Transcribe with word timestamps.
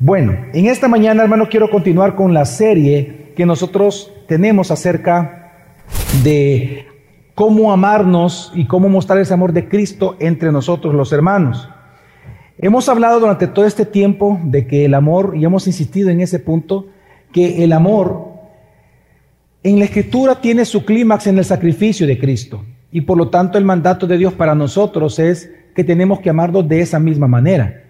Bueno, 0.00 0.36
en 0.52 0.66
esta 0.66 0.88
mañana, 0.88 1.22
hermano, 1.22 1.48
quiero 1.48 1.70
continuar 1.70 2.16
con 2.16 2.34
la 2.34 2.44
serie 2.46 3.32
que 3.36 3.46
nosotros 3.46 4.12
tenemos 4.26 4.72
acerca 4.72 5.52
de 6.24 6.86
cómo 7.36 7.72
amarnos 7.72 8.52
y 8.56 8.66
cómo 8.66 8.88
mostrar 8.88 9.20
ese 9.20 9.34
amor 9.34 9.52
de 9.52 9.68
Cristo 9.68 10.16
entre 10.18 10.50
nosotros 10.50 10.94
los 10.94 11.12
hermanos. 11.12 11.68
Hemos 12.58 12.88
hablado 12.88 13.20
durante 13.20 13.46
todo 13.46 13.66
este 13.66 13.86
tiempo 13.86 14.40
de 14.44 14.66
que 14.66 14.84
el 14.84 14.94
amor, 14.94 15.34
y 15.36 15.44
hemos 15.44 15.66
insistido 15.68 16.10
en 16.10 16.20
ese 16.20 16.40
punto, 16.40 16.88
que 17.32 17.62
el 17.62 17.72
amor 17.72 18.32
en 19.62 19.78
la 19.78 19.84
escritura 19.84 20.40
tiene 20.40 20.64
su 20.64 20.84
clímax 20.84 21.28
en 21.28 21.38
el 21.38 21.44
sacrificio 21.44 22.06
de 22.06 22.18
Cristo. 22.18 22.64
Y 22.90 23.02
por 23.02 23.16
lo 23.16 23.28
tanto 23.28 23.58
el 23.58 23.64
mandato 23.64 24.08
de 24.08 24.18
Dios 24.18 24.32
para 24.32 24.56
nosotros 24.56 25.20
es 25.20 25.50
que 25.74 25.84
tenemos 25.84 26.18
que 26.20 26.30
amarnos 26.30 26.68
de 26.68 26.80
esa 26.80 26.98
misma 26.98 27.28
manera. 27.28 27.83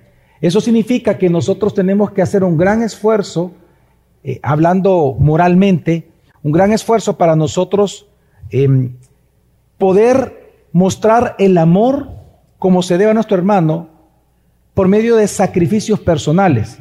Eso 0.44 0.60
significa 0.60 1.16
que 1.16 1.30
nosotros 1.30 1.72
tenemos 1.72 2.10
que 2.10 2.20
hacer 2.20 2.44
un 2.44 2.58
gran 2.58 2.82
esfuerzo, 2.82 3.52
eh, 4.22 4.40
hablando 4.42 5.16
moralmente, 5.18 6.10
un 6.42 6.52
gran 6.52 6.70
esfuerzo 6.70 7.16
para 7.16 7.34
nosotros 7.34 8.08
em, 8.50 8.92
poder 9.78 10.66
mostrar 10.70 11.34
el 11.38 11.56
amor 11.56 12.10
como 12.58 12.82
se 12.82 12.98
debe 12.98 13.12
a 13.12 13.14
nuestro 13.14 13.38
hermano 13.38 13.88
por 14.74 14.86
medio 14.86 15.16
de 15.16 15.28
sacrificios 15.28 15.98
personales. 15.98 16.78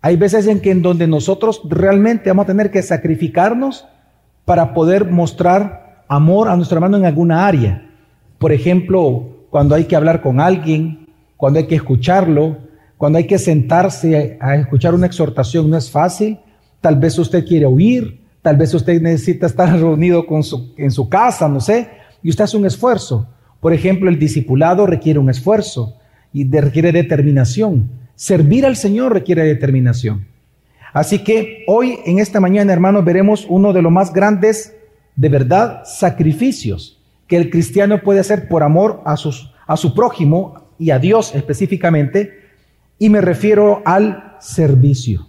Hay 0.00 0.16
veces 0.16 0.46
en 0.46 0.62
que 0.62 0.70
en 0.70 0.80
donde 0.80 1.06
nosotros 1.06 1.60
realmente 1.68 2.30
vamos 2.30 2.44
a 2.44 2.46
tener 2.46 2.70
que 2.70 2.80
sacrificarnos 2.80 3.86
para 4.46 4.72
poder 4.72 5.04
mostrar 5.04 6.02
amor 6.08 6.48
a 6.48 6.56
nuestro 6.56 6.78
hermano 6.78 6.96
en 6.96 7.04
alguna 7.04 7.46
área. 7.46 7.90
Por 8.38 8.52
ejemplo, 8.52 9.44
cuando 9.50 9.74
hay 9.74 9.84
que 9.84 9.96
hablar 9.96 10.22
con 10.22 10.40
alguien, 10.40 11.10
cuando 11.36 11.58
hay 11.58 11.66
que 11.66 11.74
escucharlo, 11.74 12.64
cuando 12.96 13.18
hay 13.18 13.26
que 13.26 13.38
sentarse 13.38 14.38
a 14.40 14.56
escuchar 14.56 14.94
una 14.94 15.06
exhortación 15.06 15.68
no 15.68 15.76
es 15.76 15.90
fácil. 15.90 16.38
Tal 16.80 16.96
vez 16.96 17.18
usted 17.18 17.44
quiere 17.44 17.66
huir, 17.66 18.20
tal 18.40 18.56
vez 18.56 18.72
usted 18.72 19.00
necesita 19.02 19.46
estar 19.46 19.68
reunido 19.78 20.24
en 20.76 20.90
su 20.90 21.08
casa, 21.08 21.48
no 21.48 21.60
sé, 21.60 21.88
y 22.22 22.30
usted 22.30 22.44
hace 22.44 22.56
un 22.56 22.66
esfuerzo. 22.66 23.28
Por 23.60 23.72
ejemplo, 23.72 24.08
el 24.08 24.18
discipulado 24.18 24.86
requiere 24.86 25.18
un 25.18 25.28
esfuerzo 25.28 25.96
y 26.32 26.48
requiere 26.48 26.92
determinación. 26.92 27.90
Servir 28.14 28.64
al 28.64 28.76
Señor 28.76 29.12
requiere 29.12 29.44
determinación. 29.44 30.26
Así 30.92 31.18
que 31.22 31.64
hoy, 31.66 31.98
en 32.06 32.18
esta 32.18 32.40
mañana, 32.40 32.72
hermanos, 32.72 33.04
veremos 33.04 33.46
uno 33.48 33.74
de 33.74 33.82
los 33.82 33.92
más 33.92 34.12
grandes, 34.12 34.74
de 35.16 35.28
verdad, 35.28 35.82
sacrificios 35.84 37.02
que 37.26 37.36
el 37.36 37.50
cristiano 37.50 38.00
puede 38.02 38.20
hacer 38.20 38.48
por 38.48 38.62
amor 38.62 39.02
a 39.04 39.16
su 39.16 39.94
prójimo 39.94 40.70
y 40.78 40.90
a 40.90 40.98
Dios 40.98 41.34
específicamente, 41.34 42.45
y 42.98 43.08
me 43.08 43.20
refiero 43.20 43.82
al 43.84 44.36
servicio. 44.40 45.26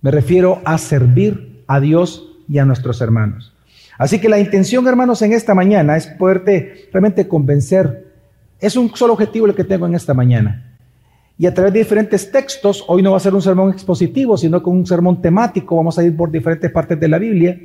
Me 0.00 0.10
refiero 0.10 0.60
a 0.64 0.78
servir 0.78 1.64
a 1.66 1.80
Dios 1.80 2.28
y 2.48 2.58
a 2.58 2.64
nuestros 2.64 3.00
hermanos. 3.00 3.52
Así 3.98 4.18
que 4.18 4.28
la 4.28 4.40
intención, 4.40 4.86
hermanos, 4.86 5.22
en 5.22 5.32
esta 5.32 5.54
mañana 5.54 5.96
es 5.96 6.06
poderte 6.06 6.88
realmente 6.92 7.28
convencer. 7.28 8.12
Es 8.58 8.76
un 8.76 8.94
solo 8.96 9.12
objetivo 9.12 9.46
el 9.46 9.54
que 9.54 9.64
tengo 9.64 9.86
en 9.86 9.94
esta 9.94 10.14
mañana. 10.14 10.76
Y 11.38 11.46
a 11.46 11.54
través 11.54 11.72
de 11.72 11.80
diferentes 11.80 12.30
textos, 12.30 12.84
hoy 12.88 13.02
no 13.02 13.12
va 13.12 13.16
a 13.16 13.20
ser 13.20 13.34
un 13.34 13.42
sermón 13.42 13.70
expositivo, 13.70 14.36
sino 14.36 14.62
con 14.62 14.76
un 14.76 14.86
sermón 14.86 15.20
temático, 15.20 15.76
vamos 15.76 15.98
a 15.98 16.04
ir 16.04 16.16
por 16.16 16.30
diferentes 16.30 16.70
partes 16.70 16.98
de 16.98 17.08
la 17.08 17.18
Biblia. 17.18 17.58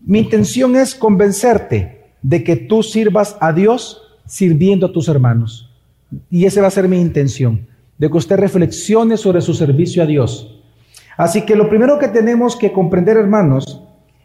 Mi 0.00 0.20
intención 0.20 0.76
es 0.76 0.94
convencerte 0.94 2.02
de 2.22 2.44
que 2.44 2.56
tú 2.56 2.82
sirvas 2.82 3.36
a 3.40 3.52
Dios 3.52 4.02
sirviendo 4.26 4.86
a 4.86 4.92
tus 4.92 5.08
hermanos. 5.08 5.70
Y 6.30 6.44
esa 6.44 6.60
va 6.60 6.68
a 6.68 6.70
ser 6.70 6.88
mi 6.88 7.00
intención 7.00 7.66
de 7.98 8.10
que 8.10 8.16
usted 8.16 8.36
reflexione 8.36 9.16
sobre 9.16 9.40
su 9.40 9.54
servicio 9.54 10.02
a 10.02 10.06
Dios. 10.06 10.62
Así 11.16 11.42
que 11.42 11.54
lo 11.54 11.68
primero 11.68 11.98
que 11.98 12.08
tenemos 12.08 12.56
que 12.56 12.72
comprender, 12.72 13.16
hermanos, 13.16 13.82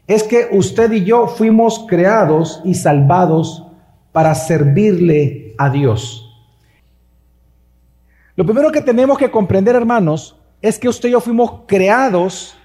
es 0.07 0.23
que 0.23 0.49
usted 0.51 0.91
y 0.91 1.03
yo 1.03 1.27
fuimos 1.27 1.85
creados 1.87 2.61
y 2.65 2.73
salvados 2.73 3.65
para 4.11 4.33
servirle 4.33 5.53
a 5.58 5.69
Dios. 5.69 6.25
Lo 8.35 8.45
primero 8.45 8.71
que 8.71 8.81
tenemos 8.81 9.17
que 9.17 9.29
comprender, 9.29 9.75
hermanos, 9.75 10.35
es 10.61 10.79
que 10.79 10.89
usted 10.89 11.09
y 11.09 11.11
yo 11.11 11.21
fuimos 11.21 11.61
creados 11.67 12.55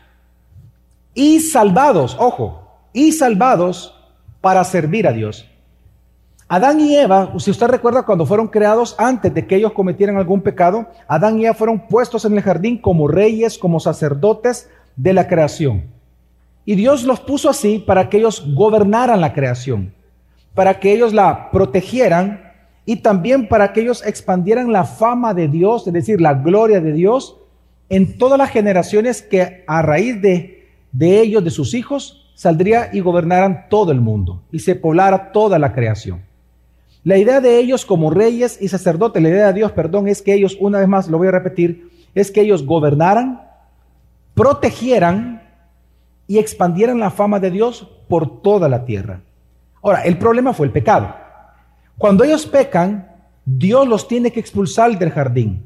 y 1.12 1.41
salvados, 1.41 2.16
ojo, 2.19 2.62
y 2.93 3.12
salvados 3.12 3.94
para 4.41 4.64
servir 4.64 5.06
a 5.06 5.12
Dios. 5.12 5.47
Adán 6.54 6.78
y 6.78 6.94
Eva, 6.94 7.32
si 7.38 7.50
usted 7.50 7.66
recuerda 7.66 8.04
cuando 8.04 8.26
fueron 8.26 8.47
creados 8.47 8.94
antes 8.97 9.34
de 9.34 9.44
que 9.44 9.56
ellos 9.56 9.72
cometieran 9.72 10.19
algún 10.19 10.41
pecado, 10.41 10.87
Adán 11.09 11.41
y 11.41 11.47
Eva 11.47 11.54
fueron 11.54 11.88
puestos 11.88 12.25
en 12.26 12.34
el 12.34 12.42
jardín 12.42 12.78
como 12.78 13.09
reyes, 13.09 13.59
como 13.59 13.81
sacerdotes 13.81 14.70
de 14.94 15.12
la 15.14 15.26
creación. 15.26 15.87
Y 16.64 16.76
Dios 16.76 17.03
los 17.03 17.19
puso 17.19 17.50
así 17.50 17.81
para 17.81 18.09
que 18.09 18.19
ellos 18.19 18.54
gobernaran 18.54 19.20
la 19.20 19.32
creación, 19.32 19.94
para 20.54 20.78
que 20.78 20.93
ellos 20.93 21.12
la 21.12 21.50
protegieran 21.50 22.53
y 22.87 22.98
también 22.98 23.48
para 23.48 23.72
que 23.72 23.81
ellos 23.81 24.06
expandieran 24.06 24.70
la 24.70 24.84
fama 24.84 25.34
de 25.34 25.48
Dios, 25.48 25.84
es 25.88 25.93
decir, 25.93 26.20
la 26.20 26.34
gloria 26.34 26.81
de 26.81 26.93
Dios 26.93 27.37
en 27.88 28.16
todas 28.16 28.38
las 28.38 28.50
generaciones 28.50 29.22
que 29.22 29.64
a 29.66 29.82
raíz 29.82 30.22
de, 30.22 30.69
de 30.93 31.20
ellos, 31.20 31.43
de 31.43 31.50
sus 31.50 31.75
hijos, 31.75 32.32
saldría 32.37 32.91
y 32.93 33.00
gobernaran 33.00 33.66
todo 33.69 33.91
el 33.91 34.00
mundo 34.00 34.44
y 34.53 34.60
se 34.60 34.76
poblara 34.76 35.32
toda 35.32 35.59
la 35.59 35.72
creación. 35.72 36.32
La 37.04 37.19
idea 37.19 37.42
de 37.42 37.59
ellos 37.59 37.84
como 37.84 38.10
reyes 38.10 38.59
y 38.60 38.69
sacerdotes, 38.69 39.22
la 39.22 39.28
idea 39.28 39.47
de 39.48 39.53
Dios, 39.53 39.72
perdón, 39.72 40.09
es 40.09 40.22
que 40.22 40.32
ellos, 40.32 40.56
una 40.59 40.78
vez 40.78 40.88
más 40.88 41.09
lo 41.09 41.19
voy 41.19 41.28
a 41.28 41.32
repetir, 41.32 41.91
es 42.15 42.31
que 42.31 42.41
ellos 42.41 42.65
gobernaran, 42.65 43.42
protegieran 44.32 45.43
y 46.26 46.38
expandieran 46.38 46.98
la 46.98 47.10
fama 47.10 47.41
de 47.41 47.50
Dios 47.50 47.87
por 48.09 48.41
toda 48.41 48.70
la 48.70 48.87
tierra. 48.87 49.20
Ahora, 49.82 50.00
el 50.04 50.16
problema 50.16 50.54
fue 50.54 50.66
el 50.66 50.72
pecado. 50.72 51.14
Cuando 51.98 52.25
ellos 52.25 52.47
pecan, 52.47 53.10
Dios 53.44 53.87
los 53.87 54.09
tiene 54.09 54.31
que 54.31 54.41
expulsar 54.41 54.98
del 54.98 55.10
jardín. 55.10 55.62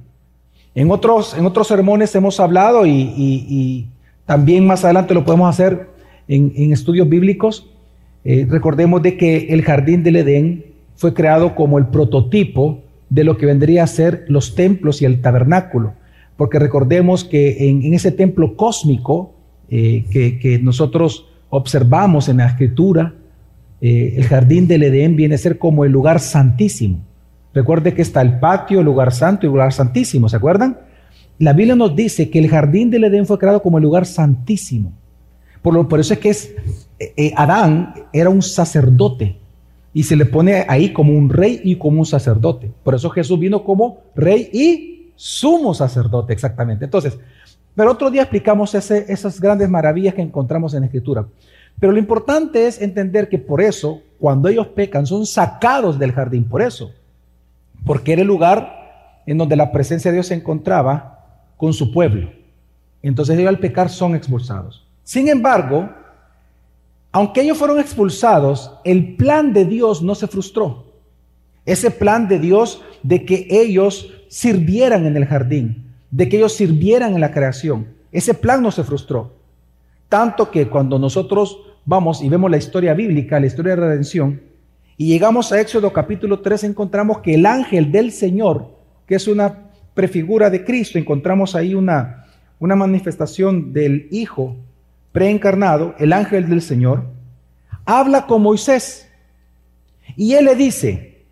En 0.75 0.91
otros, 0.91 1.37
en 1.39 1.47
otros 1.47 1.69
sermones 1.69 2.15
hemos 2.17 2.41
hablado 2.41 2.85
y, 2.85 3.89
también 4.27 4.67
más 4.67 4.85
adelante 4.85 5.15
lo 5.15 5.25
podemos 5.25 5.49
hacer 5.49 5.89
en, 6.27 6.73
estudios 6.73 7.09
bíblicos. 7.09 7.71
Eh, 8.25 8.47
recordemos 8.51 9.01
de 9.03 9.17
que 9.17 9.47
el 9.51 9.63
jardín 9.63 10.03
del 10.03 10.17
Edén 10.17 10.65
fue 10.99 11.15
creado 11.15 11.55
como 11.55 11.79
el 11.79 11.87
prototipo 11.87 12.83
de 13.09 13.23
lo 13.23 13.39
que 13.39 13.47
vendría 13.47 13.85
a 13.85 13.87
ser 13.87 14.25
los 14.27 14.57
templos 14.57 15.01
y 15.01 15.05
el 15.05 15.21
tabernáculo. 15.23 15.95
Porque 16.37 16.59
recordemos 16.59 17.23
que 17.23 17.69
en, 17.69 17.95
ese 17.95 18.11
templo 18.11 18.57
cósmico 18.57 19.33
eh, 19.71 20.05
que, 20.11 20.59
nosotros 20.61 21.27
observamos 21.51 22.29
en 22.29 22.39
la 22.39 22.49
escritura, 22.49 23.15
eh, 23.81 24.15
el 24.17 24.25
jardín 24.25 24.67
del 24.67 24.83
Edén 24.83 25.15
viene 25.15 25.37
a 25.37 25.39
ser 25.39 25.57
como 25.57 25.85
el 25.85 25.93
lugar 25.93 26.19
santísimo. 26.19 26.99
Recuerde 27.55 27.95
que 27.95 28.03
está 28.03 28.21
el 28.21 28.41
patio, 28.41 28.81
el 28.81 28.85
lugar 28.85 29.13
santo 29.13 29.47
y 29.47 29.49
el 29.49 29.53
lugar 29.53 29.73
santísimo, 29.73 30.29
¿se 30.29 30.37
acuerdan? 30.37 30.81
La 31.39 31.53
Biblia 31.53 31.77
nos 31.77 31.95
dice 31.95 32.29
que 32.29 32.41
el 32.41 32.49
jardín 32.49 32.91
del 32.91 33.05
Edén 33.05 33.25
fue 33.25 33.39
creado 33.39 33.63
como 33.63 33.79
el 33.79 33.85
lugar 33.85 34.05
santísimo. 34.05 34.93
Por, 35.63 35.75
lo, 35.75 35.89
por 35.89 36.01
eso 36.01 36.15
es 36.15 36.19
que 36.19 36.31
es, 36.31 36.53
eh, 36.99 37.33
Adán 37.37 37.95
era 38.13 38.31
un 38.31 38.43
sacerdote 38.43 39.39
y 39.93 40.03
se 40.03 40.17
le 40.17 40.27
pone 40.27 40.67
ahí 40.69 40.93
como 40.93 41.13
un 41.13 41.31
rey 41.31 41.61
y 41.65 41.77
como 41.77 42.01
un 42.01 42.07
sacerdote. 42.07 42.71
Por 42.85 42.95
eso 42.95 43.11
Jesús 43.11 43.39
vino 43.39 43.65
como 43.65 44.03
rey 44.15 44.51
y 44.53 45.13
sumo 45.17 45.75
sacerdote, 45.75 46.33
exactamente. 46.33 46.85
Entonces, 46.85 47.19
pero 47.75 47.93
otro 47.93 48.11
día 48.11 48.23
explicamos 48.23 48.75
esas 48.75 49.41
grandes 49.41 49.69
maravillas 49.69 50.15
que 50.15 50.23
encontramos 50.23 50.75
en 50.75 50.81
la 50.81 50.87
Escritura. 50.87 51.27
Pero 51.81 51.93
lo 51.93 51.99
importante 51.99 52.67
es 52.67 52.81
entender 52.83 53.29
que 53.29 53.39
por 53.39 53.61
eso, 53.61 54.03
cuando 54.19 54.49
ellos 54.49 54.67
pecan, 54.69 55.07
son 55.07 55.25
sacados 55.27 55.99
del 55.99 56.13
jardín, 56.13 56.45
por 56.45 56.61
eso. 56.61 56.93
Porque 57.87 58.13
era 58.13 58.23
el 58.23 58.29
lugar 58.29 59.23
en 59.27 59.39
donde 59.39 59.57
la 59.57 59.71
presencia 59.71 60.11
de 60.11 60.17
Dios 60.17 60.27
se 60.27 60.35
encontraba 60.35 61.25
con 61.57 61.73
su 61.73 61.93
pueblo. 61.93 62.31
Entonces 63.03 63.39
ellos 63.39 63.49
al 63.49 63.61
pecar 63.61 63.91
son 63.91 64.17
expulsados. 64.17 64.87
Sin 65.05 65.29
embargo, 65.29 65.89
aunque 67.13 67.43
ellos 67.43 67.59
fueron 67.59 67.81
expulsados, 67.81 68.73
el 68.85 69.17
plan 69.17 69.53
de 69.53 69.65
Dios 69.65 70.03
no 70.03 70.15
se 70.15 70.27
frustró. 70.27 70.85
Ese 71.65 71.91
plan 71.91 72.29
de 72.29 72.39
Dios 72.39 72.83
de 73.03 73.25
que 73.25 73.47
ellos 73.51 74.13
sirvieran 74.29 75.07
en 75.07 75.17
el 75.17 75.27
jardín, 75.27 75.93
de 76.11 76.29
que 76.29 76.37
ellos 76.37 76.55
sirvieran 76.55 77.15
en 77.15 77.21
la 77.21 77.33
creación, 77.33 77.89
ese 78.13 78.35
plan 78.35 78.63
no 78.63 78.71
se 78.71 78.85
frustró. 78.85 79.33
Tanto 80.09 80.51
que 80.51 80.69
cuando 80.69 80.99
nosotros 80.99 81.59
vamos 81.85 82.23
y 82.23 82.29
vemos 82.29 82.51
la 82.51 82.57
historia 82.57 82.95
bíblica, 82.95 83.41
la 83.41 83.47
historia 83.47 83.75
de 83.75 83.83
redención, 83.83 84.43
y 84.97 85.07
llegamos 85.07 85.53
a 85.53 85.61
Éxodo 85.61 85.93
capítulo 85.93 86.41
3, 86.41 86.65
encontramos 86.65 87.21
que 87.21 87.35
el 87.35 87.47
ángel 87.47 87.93
del 87.93 88.13
Señor, 88.13 88.71
que 89.07 89.15
es 89.15 89.29
una 89.29 89.71
prefigura 89.95 90.51
de 90.51 90.65
Cristo, 90.65 90.99
encontramos 90.99 91.55
ahí 91.55 91.75
una, 91.75 92.27
una 92.59 92.77
manifestación 92.77 93.73
del 93.73 94.09
Hijo 94.11 94.57
preencarnado, 95.13 95.95
el 95.99 96.13
ángel 96.13 96.49
del 96.49 96.63
Señor, 96.63 97.05
habla 97.85 98.27
con 98.27 98.43
Moisés 98.43 99.09
y 100.17 100.35
él 100.35 100.47
le 100.47 100.55
dice, 100.55 101.27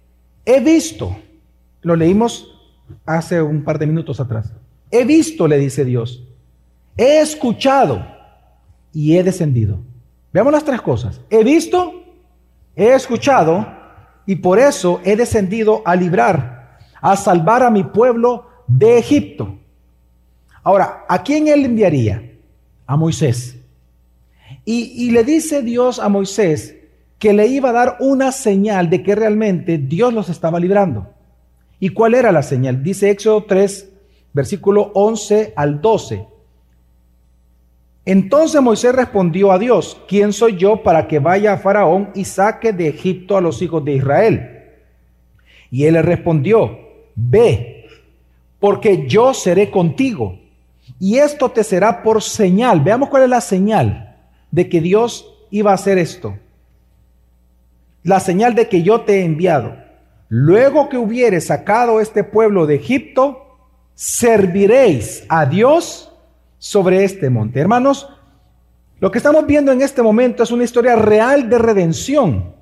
he 0.45 0.61
visto, 0.61 1.17
lo 1.83 1.97
leímos 1.97 2.53
hace 3.05 3.43
un 3.43 3.65
par 3.65 3.79
de 3.79 3.87
minutos 3.87 4.21
atrás, 4.21 4.53
he 4.91 5.05
visto, 5.05 5.47
le 5.49 5.59
dice 5.59 5.85
Dios, 5.85 6.23
he 6.97 7.21
escuchado 7.21 8.05
y 8.93 9.17
he 9.17 9.23
descendido. 9.23 9.79
Veamos 10.33 10.53
las 10.53 10.65
tres 10.65 10.81
cosas. 10.81 11.21
He 11.31 11.45
visto, 11.45 12.03
he 12.75 12.93
escuchado 12.95 13.67
y 14.27 14.37
por 14.37 14.59
eso 14.59 15.01
he 15.05 15.17
descendido 15.17 15.83
a 15.85 15.95
librar, 15.97 16.79
a 17.01 17.17
salvar 17.17 17.63
a 17.63 17.71
mi 17.71 17.85
pueblo 17.85 18.47
de 18.67 18.99
Egipto. 18.99 19.59
Ahora, 20.63 21.05
¿a 21.09 21.23
quién 21.23 21.47
él 21.49 21.65
enviaría? 21.65 22.33
A 22.87 22.97
Moisés. 22.97 23.57
Y, 24.69 25.13
le 25.13 25.23
dice 25.23 25.63
Dios 25.63 26.01
a 26.01 26.09
Moisés 26.09 26.75
que 27.21 27.33
le 27.33 27.47
iba 27.47 27.69
a 27.71 27.73
dar 27.73 27.97
una 28.01 28.33
señal 28.33 28.91
de 28.91 29.01
que 29.05 29.15
realmente 29.15 29.79
Dios 29.79 30.13
los 30.13 30.29
estaba 30.29 30.59
librando. 30.59 31.07
¿Y 31.79 31.91
cuál 31.91 32.15
era 32.15 32.33
la 32.33 32.43
señal? 32.43 32.83
Dice 32.83 33.11
Éxodo 33.11 33.45
3, 33.45 33.89
versículo 34.33 34.91
11 34.93 35.53
al 35.55 35.81
12. 35.81 36.27
Entonces 38.05 38.61
Moisés 38.61 38.93
respondió 38.93 39.53
a 39.53 39.59
Dios, 39.61 40.03
¿quién 40.09 40.33
soy 40.33 40.57
yo 40.57 40.83
para 40.83 41.07
que 41.07 41.21
vaya 41.21 41.53
a 41.53 41.59
Faraón 41.59 42.11
y 42.17 42.25
saque 42.25 42.73
de 42.73 42.89
Egipto 42.89 43.37
a 43.37 43.41
los 43.41 43.63
hijos 43.63 43.85
de 43.85 43.95
Israel? 43.95 44.51
Y 45.71 45.85
él 45.85 45.95
le 45.95 46.03
respondió, 46.03 46.77
ve, 47.15 47.87
porque 48.59 49.07
yo 49.07 49.33
seré 49.33 49.71
contigo. 49.71 50.41
Y 50.99 51.19
esto 51.19 51.51
te 51.51 51.63
será 51.63 52.03
por 52.03 52.21
señal. 52.21 52.81
Veamos 52.81 53.09
cuál 53.09 53.23
es 53.23 53.31
la 53.31 53.41
señal 53.41 54.06
de 54.51 54.69
que 54.69 54.81
Dios 54.81 55.35
iba 55.51 55.71
a 55.71 55.75
hacer 55.75 55.99
esto. 55.99 56.39
La 58.03 58.21
señal 58.21 58.55
de 58.55 58.69
que 58.69 58.83
yo 58.83 59.03
te 59.03 59.21
he 59.21 59.25
enviado. 59.25 59.77
Luego 60.29 60.89
que 60.89 60.99
hubiere 60.99 61.41
sacado 61.41 62.01
este 62.01 62.25
pueblo 62.25 62.67
de 62.67 62.77
Egipto, 62.77 63.59
serviréis 63.95 65.25
a 65.29 65.47
Dios 65.47 66.13
sobre 66.59 67.05
este 67.05 67.31
monte. 67.31 67.61
Hermanos, 67.61 68.09
lo 68.99 69.11
que 69.11 69.19
estamos 69.19 69.47
viendo 69.47 69.73
en 69.73 69.83
este 69.83 70.03
momento 70.03 70.43
es 70.43 70.51
una 70.51 70.65
historia 70.65 70.97
real 70.97 71.49
de 71.49 71.59
redención. 71.59 72.55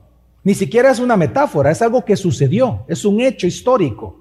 Ni 0.42 0.54
siquiera 0.54 0.90
es 0.90 0.98
una 0.98 1.16
metáfora, 1.16 1.70
es 1.70 1.81
algo 1.81 2.04
que 2.04 2.16
sucedió, 2.16 2.84
es 2.88 3.04
un 3.04 3.20
hecho 3.20 3.46
histórico. 3.46 4.20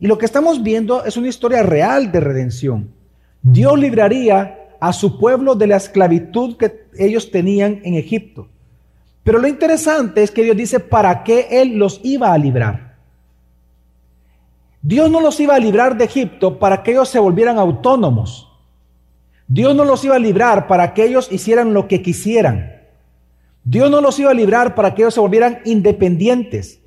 Y 0.00 0.06
lo 0.06 0.18
que 0.18 0.26
estamos 0.26 0.62
viendo 0.62 1.04
es 1.04 1.16
una 1.16 1.28
historia 1.28 1.62
real 1.62 2.10
de 2.10 2.20
redención. 2.20 2.90
Dios 3.42 3.78
libraría 3.78 4.65
a 4.80 4.92
su 4.92 5.18
pueblo 5.18 5.54
de 5.54 5.66
la 5.66 5.76
esclavitud 5.76 6.56
que 6.56 6.86
ellos 6.98 7.30
tenían 7.30 7.80
en 7.84 7.94
Egipto. 7.94 8.48
Pero 9.22 9.38
lo 9.38 9.48
interesante 9.48 10.22
es 10.22 10.30
que 10.30 10.44
Dios 10.44 10.56
dice 10.56 10.80
para 10.80 11.24
qué 11.24 11.48
Él 11.50 11.76
los 11.76 12.00
iba 12.04 12.32
a 12.32 12.38
librar. 12.38 12.96
Dios 14.82 15.10
no 15.10 15.20
los 15.20 15.40
iba 15.40 15.56
a 15.56 15.58
librar 15.58 15.96
de 15.96 16.04
Egipto 16.04 16.60
para 16.60 16.82
que 16.82 16.92
ellos 16.92 17.08
se 17.08 17.18
volvieran 17.18 17.58
autónomos. 17.58 18.48
Dios 19.48 19.74
no 19.74 19.84
los 19.84 20.04
iba 20.04 20.14
a 20.14 20.20
librar 20.20 20.68
para 20.68 20.94
que 20.94 21.04
ellos 21.04 21.28
hicieran 21.32 21.74
lo 21.74 21.88
que 21.88 22.02
quisieran. 22.02 22.82
Dios 23.64 23.90
no 23.90 24.00
los 24.00 24.18
iba 24.20 24.30
a 24.30 24.34
librar 24.34 24.76
para 24.76 24.94
que 24.94 25.02
ellos 25.02 25.14
se 25.14 25.20
volvieran 25.20 25.58
independientes. 25.64 26.80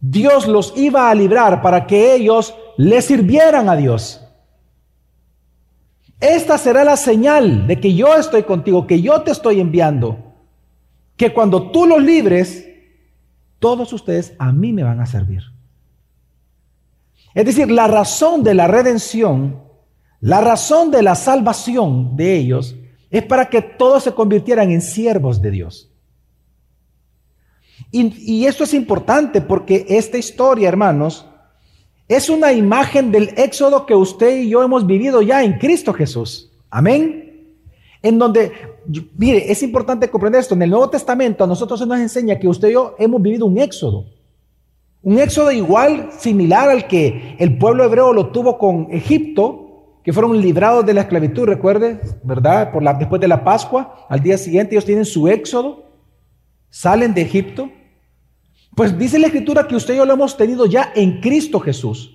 Dios 0.00 0.48
los 0.48 0.72
iba 0.76 1.08
a 1.08 1.14
librar 1.14 1.62
para 1.62 1.86
que 1.86 2.14
ellos 2.14 2.54
le 2.76 3.00
sirvieran 3.00 3.68
a 3.68 3.76
Dios. 3.76 4.23
Esta 6.20 6.58
será 6.58 6.84
la 6.84 6.96
señal 6.96 7.66
de 7.66 7.80
que 7.80 7.94
yo 7.94 8.14
estoy 8.14 8.44
contigo, 8.44 8.86
que 8.86 9.02
yo 9.02 9.22
te 9.22 9.30
estoy 9.30 9.60
enviando. 9.60 10.34
Que 11.16 11.32
cuando 11.32 11.70
tú 11.70 11.86
los 11.86 12.02
libres, 12.02 12.68
todos 13.58 13.92
ustedes 13.92 14.34
a 14.38 14.52
mí 14.52 14.72
me 14.72 14.82
van 14.82 15.00
a 15.00 15.06
servir. 15.06 15.42
Es 17.34 17.44
decir, 17.44 17.70
la 17.70 17.86
razón 17.86 18.42
de 18.42 18.54
la 18.54 18.66
redención 18.66 19.64
la 20.24 20.40
razón 20.40 20.90
de 20.90 21.02
la 21.02 21.16
salvación 21.16 22.16
de 22.16 22.34
ellos 22.34 22.74
es 23.10 23.22
para 23.24 23.50
que 23.50 23.60
todos 23.60 24.04
se 24.04 24.12
convirtieran 24.12 24.70
en 24.70 24.80
siervos 24.80 25.42
de 25.42 25.50
Dios. 25.50 25.92
Y, 27.90 28.46
esto 28.46 28.64
es 28.64 28.72
importante 28.72 29.42
porque 29.42 29.84
esta 29.86 30.16
historia, 30.16 30.66
hermanos, 30.66 31.26
es 32.08 32.28
una 32.28 32.52
imagen 32.52 33.10
del 33.10 33.30
éxodo 33.36 33.86
que 33.86 33.94
usted 33.94 34.42
y 34.42 34.50
yo 34.50 34.62
hemos 34.62 34.86
vivido 34.86 35.22
ya 35.22 35.42
en 35.42 35.58
Cristo 35.58 35.92
Jesús. 35.92 36.50
Amén. 36.70 37.24
En 38.02 38.18
donde, 38.18 38.52
mire, 39.16 39.50
es 39.50 39.62
importante 39.62 40.10
comprender 40.10 40.40
esto. 40.40 40.54
En 40.54 40.62
el 40.62 40.70
Nuevo 40.70 40.90
Testamento 40.90 41.44
a 41.44 41.46
nosotros 41.46 41.80
se 41.80 41.86
nos 41.86 41.98
enseña 41.98 42.38
que 42.38 42.48
usted 42.48 42.68
y 42.68 42.72
yo 42.72 42.94
hemos 42.98 43.22
vivido 43.22 43.46
un 43.46 43.58
éxodo. 43.58 44.04
Un 45.02 45.18
éxodo 45.18 45.50
igual, 45.52 46.10
similar 46.18 46.68
al 46.68 46.86
que 46.86 47.36
el 47.38 47.56
pueblo 47.58 47.84
hebreo 47.84 48.12
lo 48.12 48.28
tuvo 48.28 48.58
con 48.58 48.88
Egipto, 48.90 50.00
que 50.02 50.12
fueron 50.12 50.38
librados 50.38 50.84
de 50.84 50.92
la 50.92 51.02
esclavitud, 51.02 51.44
recuerde, 51.44 52.00
¿verdad? 52.22 52.72
Por 52.72 52.82
la, 52.82 52.92
después 52.92 53.20
de 53.20 53.28
la 53.28 53.42
Pascua, 53.42 54.06
al 54.08 54.20
día 54.20 54.36
siguiente 54.36 54.74
ellos 54.74 54.84
tienen 54.84 55.06
su 55.06 55.28
éxodo, 55.28 55.84
salen 56.68 57.14
de 57.14 57.22
Egipto. 57.22 57.70
Pues 58.74 58.98
dice 58.98 59.18
la 59.18 59.26
escritura 59.26 59.68
que 59.68 59.76
usted 59.76 59.94
y 59.94 59.98
yo 59.98 60.04
lo 60.04 60.14
hemos 60.14 60.36
tenido 60.36 60.66
ya 60.66 60.92
en 60.94 61.20
Cristo 61.20 61.60
Jesús. 61.60 62.10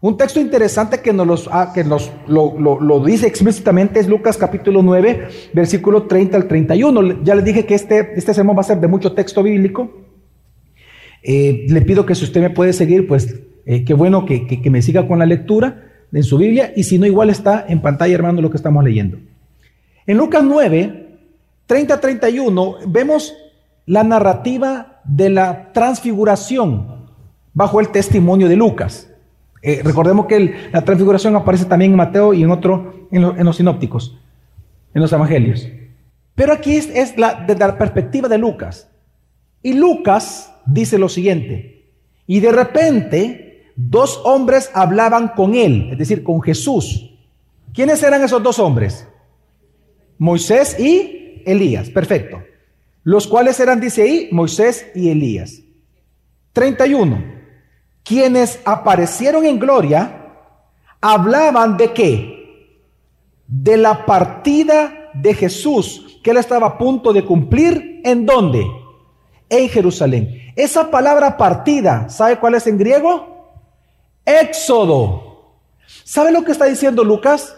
Un 0.00 0.16
texto 0.16 0.38
interesante 0.38 1.00
que 1.00 1.12
nos, 1.12 1.48
ah, 1.50 1.72
que 1.74 1.82
nos 1.82 2.12
lo, 2.28 3.02
dice 3.04 3.26
explícitamente 3.26 3.98
es 3.98 4.08
Lucas 4.08 4.36
capítulo 4.36 4.82
9, 4.82 5.28
versículo 5.54 6.04
30 6.04 6.36
al 6.36 6.46
31. 6.46 7.24
Ya 7.24 7.34
les 7.34 7.44
dije 7.44 7.66
que 7.66 7.74
este, 7.74 8.12
este 8.16 8.34
sermón 8.34 8.56
va 8.56 8.60
a 8.60 8.64
ser 8.64 8.78
de 8.78 8.86
mucho 8.86 9.12
texto 9.12 9.42
bíblico. 9.42 9.90
Eh, 11.22 11.66
le 11.68 11.80
pido 11.80 12.06
que 12.06 12.14
si 12.14 12.24
usted 12.24 12.40
me 12.40 12.50
puede 12.50 12.72
seguir, 12.72 13.08
pues 13.08 13.34
eh, 13.64 13.84
qué 13.84 13.94
bueno 13.94 14.26
que, 14.26 14.46
que 14.46 14.70
me 14.70 14.82
siga 14.82 15.08
con 15.08 15.18
la 15.18 15.26
lectura 15.26 15.82
en 16.12 16.22
su 16.22 16.38
Biblia 16.38 16.72
y 16.76 16.84
si 16.84 16.98
no 16.98 17.06
igual 17.06 17.30
está 17.30 17.64
en 17.68 17.80
pantalla, 17.80 18.14
hermano, 18.14 18.40
lo 18.42 18.50
que 18.50 18.58
estamos 18.58 18.84
leyendo. 18.84 19.18
En 20.06 20.18
Lucas 20.18 20.44
9, 20.44 21.18
30-31 21.66 22.78
vemos 22.86 23.34
la 23.86 24.04
narrativa 24.04 24.95
de 25.06 25.30
la 25.30 25.72
transfiguración 25.72 27.06
bajo 27.52 27.80
el 27.80 27.88
testimonio 27.88 28.48
de 28.48 28.56
Lucas. 28.56 29.10
Eh, 29.62 29.80
recordemos 29.82 30.26
que 30.26 30.68
la 30.72 30.82
transfiguración 30.82 31.34
aparece 31.36 31.64
también 31.64 31.92
en 31.92 31.96
Mateo 31.96 32.34
y 32.34 32.42
en 32.42 32.50
otro, 32.50 33.08
en, 33.10 33.44
los 33.44 33.56
sinópticos, 33.56 34.18
en 34.94 35.02
los 35.02 35.12
evangelios. 35.12 35.68
Pero 36.34 36.52
aquí 36.52 36.76
es, 36.76 36.88
es 36.90 37.16
la, 37.16 37.44
desde 37.46 37.66
la 37.66 37.78
perspectiva 37.78 38.28
de 38.28 38.38
Lucas. 38.38 38.90
Y 39.62 39.72
Lucas 39.72 40.52
dice 40.66 40.98
lo 40.98 41.08
siguiente, 41.08 41.90
y 42.26 42.40
de 42.40 42.52
repente 42.52 43.72
dos 43.76 44.20
hombres 44.24 44.70
hablaban 44.74 45.28
con 45.28 45.54
él, 45.54 45.88
es 45.92 45.98
decir, 45.98 46.22
con 46.22 46.42
Jesús. 46.42 47.12
¿Quiénes 47.72 48.02
eran 48.02 48.22
esos 48.22 48.42
dos 48.42 48.58
hombres? 48.58 49.08
Moisés 50.18 50.78
y 50.78 51.42
Elías, 51.44 51.90
perfecto. 51.90 52.42
Los 53.06 53.28
cuales 53.28 53.60
eran, 53.60 53.80
dice 53.80 54.02
ahí, 54.02 54.28
Moisés 54.32 54.88
y 54.92 55.10
Elías. 55.10 55.60
31. 56.52 57.22
Quienes 58.02 58.58
aparecieron 58.64 59.44
en 59.44 59.60
gloria 59.60 60.26
hablaban 61.00 61.76
de 61.76 61.92
qué? 61.92 62.82
De 63.46 63.76
la 63.76 64.04
partida 64.04 65.12
de 65.14 65.34
Jesús 65.34 66.18
que 66.20 66.32
él 66.32 66.38
estaba 66.38 66.66
a 66.66 66.78
punto 66.78 67.12
de 67.12 67.24
cumplir. 67.24 68.00
¿En 68.02 68.26
dónde? 68.26 68.66
En 69.48 69.68
Jerusalén. 69.68 70.52
Esa 70.56 70.90
palabra 70.90 71.36
partida, 71.36 72.08
¿sabe 72.08 72.40
cuál 72.40 72.56
es 72.56 72.66
en 72.66 72.76
griego? 72.76 73.62
Éxodo. 74.24 75.60
¿Sabe 76.02 76.32
lo 76.32 76.42
que 76.42 76.50
está 76.50 76.64
diciendo 76.64 77.04
Lucas? 77.04 77.56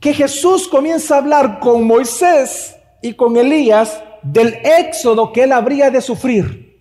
Que 0.00 0.14
Jesús 0.14 0.66
comienza 0.68 1.16
a 1.16 1.18
hablar 1.18 1.60
con 1.60 1.86
Moisés 1.86 2.74
y 3.02 3.12
con 3.12 3.36
Elías 3.36 4.02
del 4.24 4.54
éxodo 4.64 5.32
que 5.32 5.44
él 5.44 5.52
habría 5.52 5.90
de 5.90 6.00
sufrir, 6.00 6.80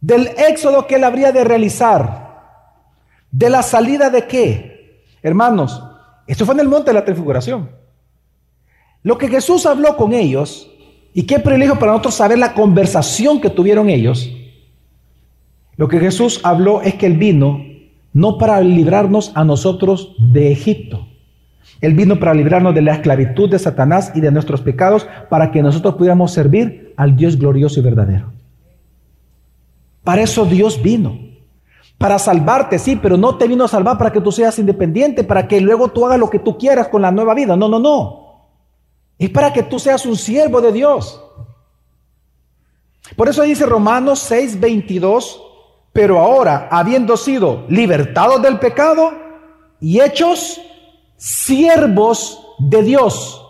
del 0.00 0.28
éxodo 0.28 0.86
que 0.86 0.94
él 0.94 1.04
habría 1.04 1.32
de 1.32 1.44
realizar, 1.44 2.28
de 3.30 3.50
la 3.50 3.62
salida 3.62 4.08
de 4.08 4.26
qué. 4.26 5.02
Hermanos, 5.22 5.82
esto 6.26 6.46
fue 6.46 6.54
en 6.54 6.60
el 6.60 6.68
monte 6.68 6.90
de 6.90 6.94
la 6.94 7.04
transfiguración. 7.04 7.70
Lo 9.02 9.18
que 9.18 9.28
Jesús 9.28 9.66
habló 9.66 9.96
con 9.96 10.12
ellos, 10.12 10.70
y 11.12 11.24
qué 11.24 11.38
privilegio 11.40 11.78
para 11.78 11.92
nosotros 11.92 12.14
saber 12.14 12.38
la 12.38 12.54
conversación 12.54 13.40
que 13.40 13.50
tuvieron 13.50 13.90
ellos, 13.90 14.30
lo 15.76 15.88
que 15.88 15.98
Jesús 15.98 16.40
habló 16.44 16.82
es 16.82 16.94
que 16.94 17.06
Él 17.06 17.16
vino 17.16 17.64
no 18.12 18.38
para 18.38 18.60
librarnos 18.60 19.32
a 19.34 19.44
nosotros 19.44 20.14
de 20.18 20.52
Egipto. 20.52 21.06
Él 21.80 21.94
vino 21.94 22.18
para 22.18 22.34
librarnos 22.34 22.74
de 22.74 22.82
la 22.82 22.94
esclavitud 22.94 23.48
de 23.48 23.58
Satanás 23.58 24.12
y 24.14 24.20
de 24.20 24.32
nuestros 24.32 24.60
pecados 24.60 25.06
para 25.28 25.50
que 25.50 25.62
nosotros 25.62 25.94
pudiéramos 25.94 26.32
servir 26.32 26.92
al 26.96 27.14
Dios 27.14 27.38
glorioso 27.38 27.78
y 27.78 27.82
verdadero. 27.82 28.32
Para 30.02 30.22
eso 30.22 30.44
Dios 30.44 30.82
vino. 30.82 31.18
Para 31.98 32.18
salvarte, 32.18 32.78
sí, 32.78 32.96
pero 32.96 33.16
no 33.16 33.36
te 33.36 33.48
vino 33.48 33.64
a 33.64 33.68
salvar 33.68 33.98
para 33.98 34.12
que 34.12 34.20
tú 34.20 34.30
seas 34.30 34.58
independiente, 34.58 35.24
para 35.24 35.46
que 35.48 35.60
luego 35.60 35.88
tú 35.88 36.06
hagas 36.06 36.18
lo 36.18 36.30
que 36.30 36.38
tú 36.38 36.56
quieras 36.56 36.88
con 36.88 37.02
la 37.02 37.10
nueva 37.10 37.34
vida. 37.34 37.56
No, 37.56 37.68
no, 37.68 37.78
no. 37.78 38.28
Es 39.18 39.30
para 39.30 39.52
que 39.52 39.64
tú 39.64 39.78
seas 39.78 40.06
un 40.06 40.16
siervo 40.16 40.60
de 40.60 40.72
Dios. 40.72 41.20
Por 43.16 43.28
eso 43.28 43.42
dice 43.42 43.66
Romanos 43.66 44.20
6, 44.20 44.60
22, 44.60 45.42
pero 45.92 46.20
ahora, 46.20 46.68
habiendo 46.70 47.16
sido 47.16 47.64
libertados 47.68 48.40
del 48.42 48.58
pecado 48.58 49.12
y 49.80 50.00
hechos 50.00 50.60
siervos 51.18 52.54
de 52.58 52.82
Dios. 52.82 53.44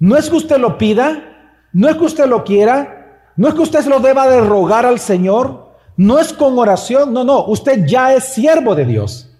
No 0.00 0.16
es 0.16 0.28
que 0.28 0.36
usted 0.36 0.58
lo 0.58 0.76
pida, 0.76 1.58
no 1.72 1.88
es 1.88 1.96
que 1.96 2.04
usted 2.04 2.26
lo 2.26 2.42
quiera, 2.42 3.30
no 3.36 3.48
es 3.48 3.54
que 3.54 3.60
usted 3.60 3.82
se 3.82 3.90
lo 3.90 4.00
deba 4.00 4.28
de 4.28 4.40
rogar 4.40 4.84
al 4.84 4.98
Señor, 4.98 5.76
no 5.96 6.18
es 6.18 6.32
con 6.32 6.58
oración, 6.58 7.12
no, 7.12 7.22
no, 7.22 7.44
usted 7.46 7.86
ya 7.86 8.12
es 8.14 8.24
siervo 8.24 8.74
de 8.74 8.84
Dios. 8.84 9.30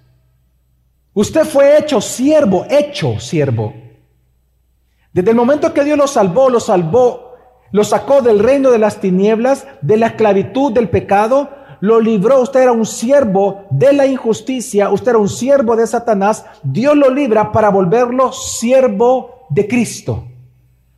Usted 1.15 1.45
fue 1.45 1.79
hecho 1.79 2.01
siervo, 2.01 2.67
hecho 2.69 3.19
siervo. 3.19 3.75
Desde 5.13 5.31
el 5.31 5.37
momento 5.37 5.73
que 5.73 5.83
Dios 5.83 5.97
lo 5.97 6.07
salvó, 6.07 6.51
lo 6.51 6.61
salvó, 6.61 7.33
lo 7.73 7.85
sacó 7.85 8.21
del 8.21 8.39
reino 8.39 8.71
de 8.71 8.79
las 8.79 9.01
tinieblas, 9.01 9.67
de 9.81 9.97
la 9.97 10.09
esclavitud, 10.09 10.73
del 10.73 10.91
pecado, 10.91 11.51
lo 11.81 12.01
libró. 12.01 12.41
Usted 12.41 12.61
era 12.61 12.73
un 12.73 12.87
siervo 12.87 13.65
de 13.71 13.93
la 13.93 14.07
injusticia, 14.07 14.91
usted 14.91 15.11
era 15.11 15.19
un 15.19 15.29
siervo 15.29 15.77
de 15.77 15.87
Satanás. 15.87 16.45
Dios 16.63 16.97
lo 16.97 17.11
libra 17.11 17.53
para 17.53 17.71
volverlo 17.71 18.33
siervo 18.33 19.47
de 19.49 19.67
Cristo, 19.69 20.25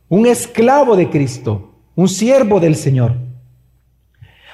un 0.07 0.25
esclavo 0.25 0.95
de 0.95 1.09
Cristo, 1.09 1.71
un 1.95 2.07
siervo 2.07 2.59
del 2.59 2.75
Señor. 2.75 3.13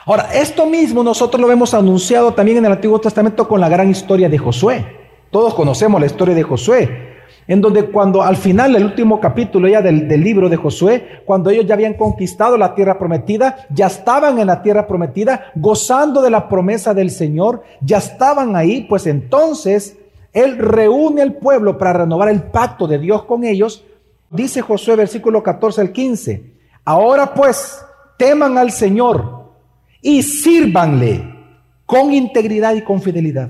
Ahora, 0.05 0.29
esto 0.33 0.67
mismo 0.67 1.03
nosotros 1.03 1.41
lo 1.41 1.51
hemos 1.51 1.73
anunciado 1.73 2.33
también 2.33 2.59
en 2.59 2.65
el 2.65 2.73
Antiguo 2.73 2.99
Testamento 2.99 3.47
con 3.47 3.59
la 3.59 3.69
gran 3.69 3.89
historia 3.89 4.29
de 4.29 4.37
Josué. 4.37 4.85
Todos 5.31 5.55
conocemos 5.55 5.99
la 5.99 6.05
historia 6.05 6.35
de 6.35 6.43
Josué 6.43 7.14
en 7.47 7.61
donde 7.61 7.85
cuando 7.85 8.23
al 8.23 8.37
final, 8.37 8.75
el 8.75 8.85
último 8.85 9.19
capítulo 9.19 9.67
ya 9.67 9.81
del, 9.81 10.07
libro 10.07 10.49
de 10.49 10.57
Josué, 10.57 11.21
cuando 11.25 11.49
ellos 11.49 11.65
ya 11.65 11.75
habían 11.75 11.93
conquistado 11.93 12.57
la 12.57 12.73
tierra 12.73 12.97
prometida, 12.97 13.67
ya 13.69 13.87
estaban 13.87 14.39
en 14.39 14.47
la 14.47 14.61
tierra 14.61 14.87
prometida, 14.87 15.51
gozando 15.55 16.21
de 16.21 16.31
la 16.31 16.49
promesa 16.49 16.93
del 16.93 17.11
Señor, 17.11 17.63
ya 17.81 17.97
estaban 17.97 18.55
ahí, 18.55 18.85
pues 18.89 19.05
entonces 19.05 19.97
Él 20.33 20.57
reúne 20.57 21.21
al 21.21 21.35
pueblo 21.35 21.77
para 21.77 21.93
renovar 21.93 22.29
el 22.29 22.41
pacto 22.43 22.87
de 22.87 22.97
Dios 22.97 23.23
con 23.25 23.43
ellos. 23.43 23.85
Dice 24.31 24.61
Josué 24.61 24.95
versículo 24.95 25.43
14 25.43 25.81
al 25.81 25.91
15, 25.91 26.53
ahora 26.83 27.33
pues 27.33 27.79
teman 28.17 28.57
al 28.57 28.71
Señor 28.71 29.51
y 30.01 30.23
sírvanle 30.23 31.35
con 31.85 32.11
integridad 32.11 32.73
y 32.73 32.81
con 32.81 33.01
fidelidad. 33.01 33.49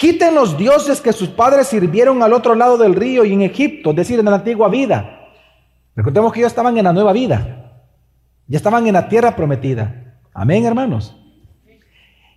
Quiten 0.00 0.34
los 0.34 0.56
dioses 0.56 1.02
que 1.02 1.12
sus 1.12 1.28
padres 1.28 1.66
sirvieron 1.66 2.22
al 2.22 2.32
otro 2.32 2.54
lado 2.54 2.78
del 2.78 2.94
río 2.94 3.22
y 3.26 3.34
en 3.34 3.42
Egipto, 3.42 3.90
es 3.90 3.96
decir, 3.96 4.18
en 4.18 4.24
la 4.24 4.36
antigua 4.36 4.70
vida. 4.70 5.28
Recordemos 5.94 6.32
que 6.32 6.40
ya 6.40 6.46
estaban 6.46 6.78
en 6.78 6.84
la 6.84 6.94
nueva 6.94 7.12
vida. 7.12 7.82
Ya 8.46 8.56
estaban 8.56 8.86
en 8.86 8.94
la 8.94 9.10
tierra 9.10 9.36
prometida. 9.36 10.22
Amén, 10.32 10.64
hermanos. 10.64 11.14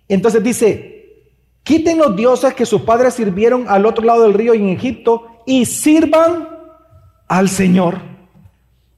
Entonces 0.08 0.42
dice, 0.42 1.30
quiten 1.62 1.96
los 1.96 2.14
dioses 2.14 2.52
que 2.52 2.66
sus 2.66 2.82
padres 2.82 3.14
sirvieron 3.14 3.64
al 3.66 3.86
otro 3.86 4.04
lado 4.04 4.24
del 4.24 4.34
río 4.34 4.52
y 4.52 4.58
en 4.58 4.68
Egipto 4.68 5.26
y 5.46 5.64
sirvan 5.64 6.46
al 7.28 7.48
Señor. 7.48 7.96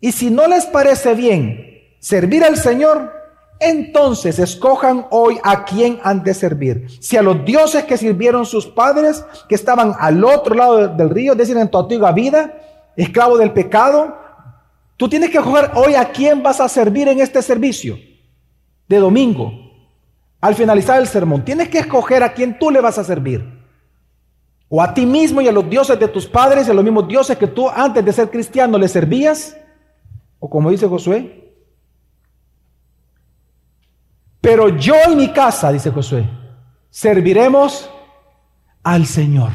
Y 0.01 0.11
si 0.11 0.29
no 0.29 0.49
les 0.49 0.67
parece 0.67 1.15
bien 1.15 1.85
servir 2.01 2.43
al 2.43 2.57
Señor, 2.57 3.13
entonces 3.59 4.39
escojan 4.39 5.07
hoy 5.11 5.39
a 5.43 5.65
quién 5.65 5.99
han 6.03 6.23
de 6.23 6.35
servir. 6.35 6.87
Si 7.01 7.17
a 7.17 7.23
los 7.23 7.45
dioses 7.45 7.85
que 7.85 7.97
sirvieron 7.97 8.45
sus 8.45 8.67
padres, 8.67 9.25
que 9.49 9.55
estaban 9.55 9.95
al 9.99 10.23
otro 10.25 10.55
lado 10.55 10.89
del 10.89 11.11
río, 11.11 11.33
es 11.33 11.39
decir, 11.39 11.57
en 11.57 11.71
tu 11.71 11.79
antigua 11.79 12.13
vida, 12.13 12.55
esclavo 12.97 13.39
del 13.39 13.53
pecado, 13.53 14.17
tú 14.97 15.09
tienes 15.09 15.31
que 15.31 15.39
escoger 15.39 15.71
hoy 15.75 15.95
a 15.95 16.11
quién 16.11 16.43
vas 16.43 16.61
a 16.61 16.69
servir 16.69 17.09
en 17.09 17.21
este 17.21 17.41
servicio 17.41 17.99
de 18.89 18.99
domingo. 18.99 19.53
Al 20.41 20.55
finalizar 20.55 21.01
el 21.01 21.07
sermón, 21.07 21.45
tienes 21.45 21.69
que 21.69 21.79
escoger 21.79 22.23
a 22.23 22.33
quién 22.35 22.59
tú 22.59 22.71
le 22.71 22.81
vas 22.81 22.99
a 22.99 23.05
servir. 23.05 23.57
O 24.69 24.83
a 24.83 24.93
ti 24.93 25.07
mismo 25.07 25.41
y 25.41 25.49
a 25.49 25.53
los 25.53 25.69
dioses 25.71 25.99
de 25.99 26.09
tus 26.09 26.27
padres 26.27 26.67
y 26.67 26.71
a 26.71 26.75
los 26.75 26.85
mismos 26.85 27.09
dioses 27.09 27.39
que 27.39 27.47
tú 27.47 27.69
antes 27.69 28.05
de 28.05 28.13
ser 28.13 28.31
cristiano 28.31 28.77
le 28.77 28.89
servías. 28.89 29.57
O 30.39 30.51
como 30.51 30.71
dice 30.71 30.87
Josué, 30.87 31.46
pero 34.47 34.69
yo 34.69 34.95
y 35.11 35.17
mi 35.17 35.33
casa, 35.33 35.73
dice 35.73 35.91
Josué, 35.91 36.25
serviremos 36.89 37.91
al 38.85 39.05
Señor. 39.05 39.51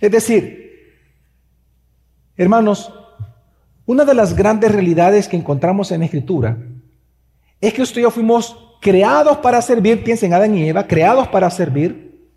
Es 0.00 0.12
decir, 0.12 0.94
hermanos, 2.36 2.94
una 3.84 4.04
de 4.04 4.14
las 4.14 4.36
grandes 4.36 4.70
realidades 4.70 5.26
que 5.26 5.36
encontramos 5.36 5.90
en 5.90 5.98
la 5.98 6.04
Escritura 6.04 6.56
es 7.60 7.74
que 7.74 7.82
usted 7.82 7.98
y 7.98 8.02
yo 8.02 8.12
fuimos 8.12 8.56
creados 8.80 9.38
para 9.38 9.60
servir, 9.60 10.04
piensen 10.04 10.32
Adán 10.32 10.56
y 10.56 10.68
Eva, 10.68 10.86
creados 10.86 11.26
para 11.26 11.50
servir, 11.50 12.30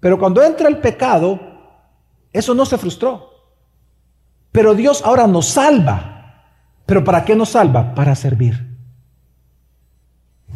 pero 0.00 0.18
cuando 0.18 0.42
entra 0.42 0.68
el 0.68 0.80
pecado, 0.80 1.40
eso 2.30 2.54
no 2.54 2.66
se 2.66 2.76
frustró. 2.76 3.30
Pero 4.52 4.74
Dios 4.74 5.00
ahora 5.02 5.26
nos 5.26 5.46
salva. 5.46 6.44
¿Pero 6.84 7.02
para 7.04 7.24
qué 7.24 7.34
nos 7.34 7.48
salva? 7.48 7.94
Para 7.94 8.14
servir. 8.14 8.69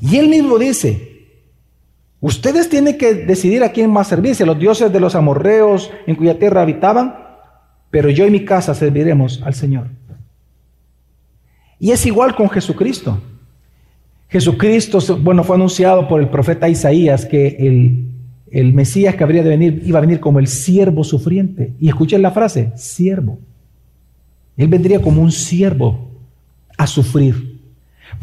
Y 0.06 0.18
él 0.18 0.28
mismo 0.28 0.58
dice, 0.58 1.30
ustedes 2.20 2.68
tienen 2.68 2.98
que 2.98 3.14
decidir 3.14 3.64
a 3.64 3.72
quién 3.72 3.90
más 3.90 4.08
servirse, 4.08 4.44
los 4.44 4.58
dioses 4.58 4.92
de 4.92 5.00
los 5.00 5.14
amorreos 5.14 5.90
en 6.06 6.14
cuya 6.14 6.38
tierra 6.38 6.60
habitaban, 6.60 7.16
pero 7.90 8.10
yo 8.10 8.26
y 8.26 8.30
mi 8.30 8.44
casa 8.44 8.74
serviremos 8.74 9.40
al 9.42 9.54
Señor. 9.54 9.86
Y 11.80 11.92
es 11.92 12.04
igual 12.04 12.34
con 12.34 12.50
Jesucristo. 12.50 13.18
Jesucristo, 14.28 14.98
bueno, 15.22 15.42
fue 15.42 15.56
anunciado 15.56 16.06
por 16.06 16.20
el 16.20 16.28
profeta 16.28 16.68
Isaías 16.68 17.24
que 17.24 17.56
el, 17.58 18.10
el 18.50 18.74
Mesías 18.74 19.14
que 19.14 19.24
habría 19.24 19.42
de 19.42 19.48
venir 19.48 19.82
iba 19.86 20.00
a 20.00 20.02
venir 20.02 20.20
como 20.20 20.38
el 20.38 20.48
siervo 20.48 21.02
sufriente. 21.02 21.72
Y 21.80 21.88
escuchen 21.88 22.20
la 22.20 22.30
frase, 22.30 22.72
siervo. 22.76 23.38
Él 24.58 24.68
vendría 24.68 25.00
como 25.00 25.22
un 25.22 25.32
siervo 25.32 26.10
a 26.76 26.86
sufrir. 26.86 27.53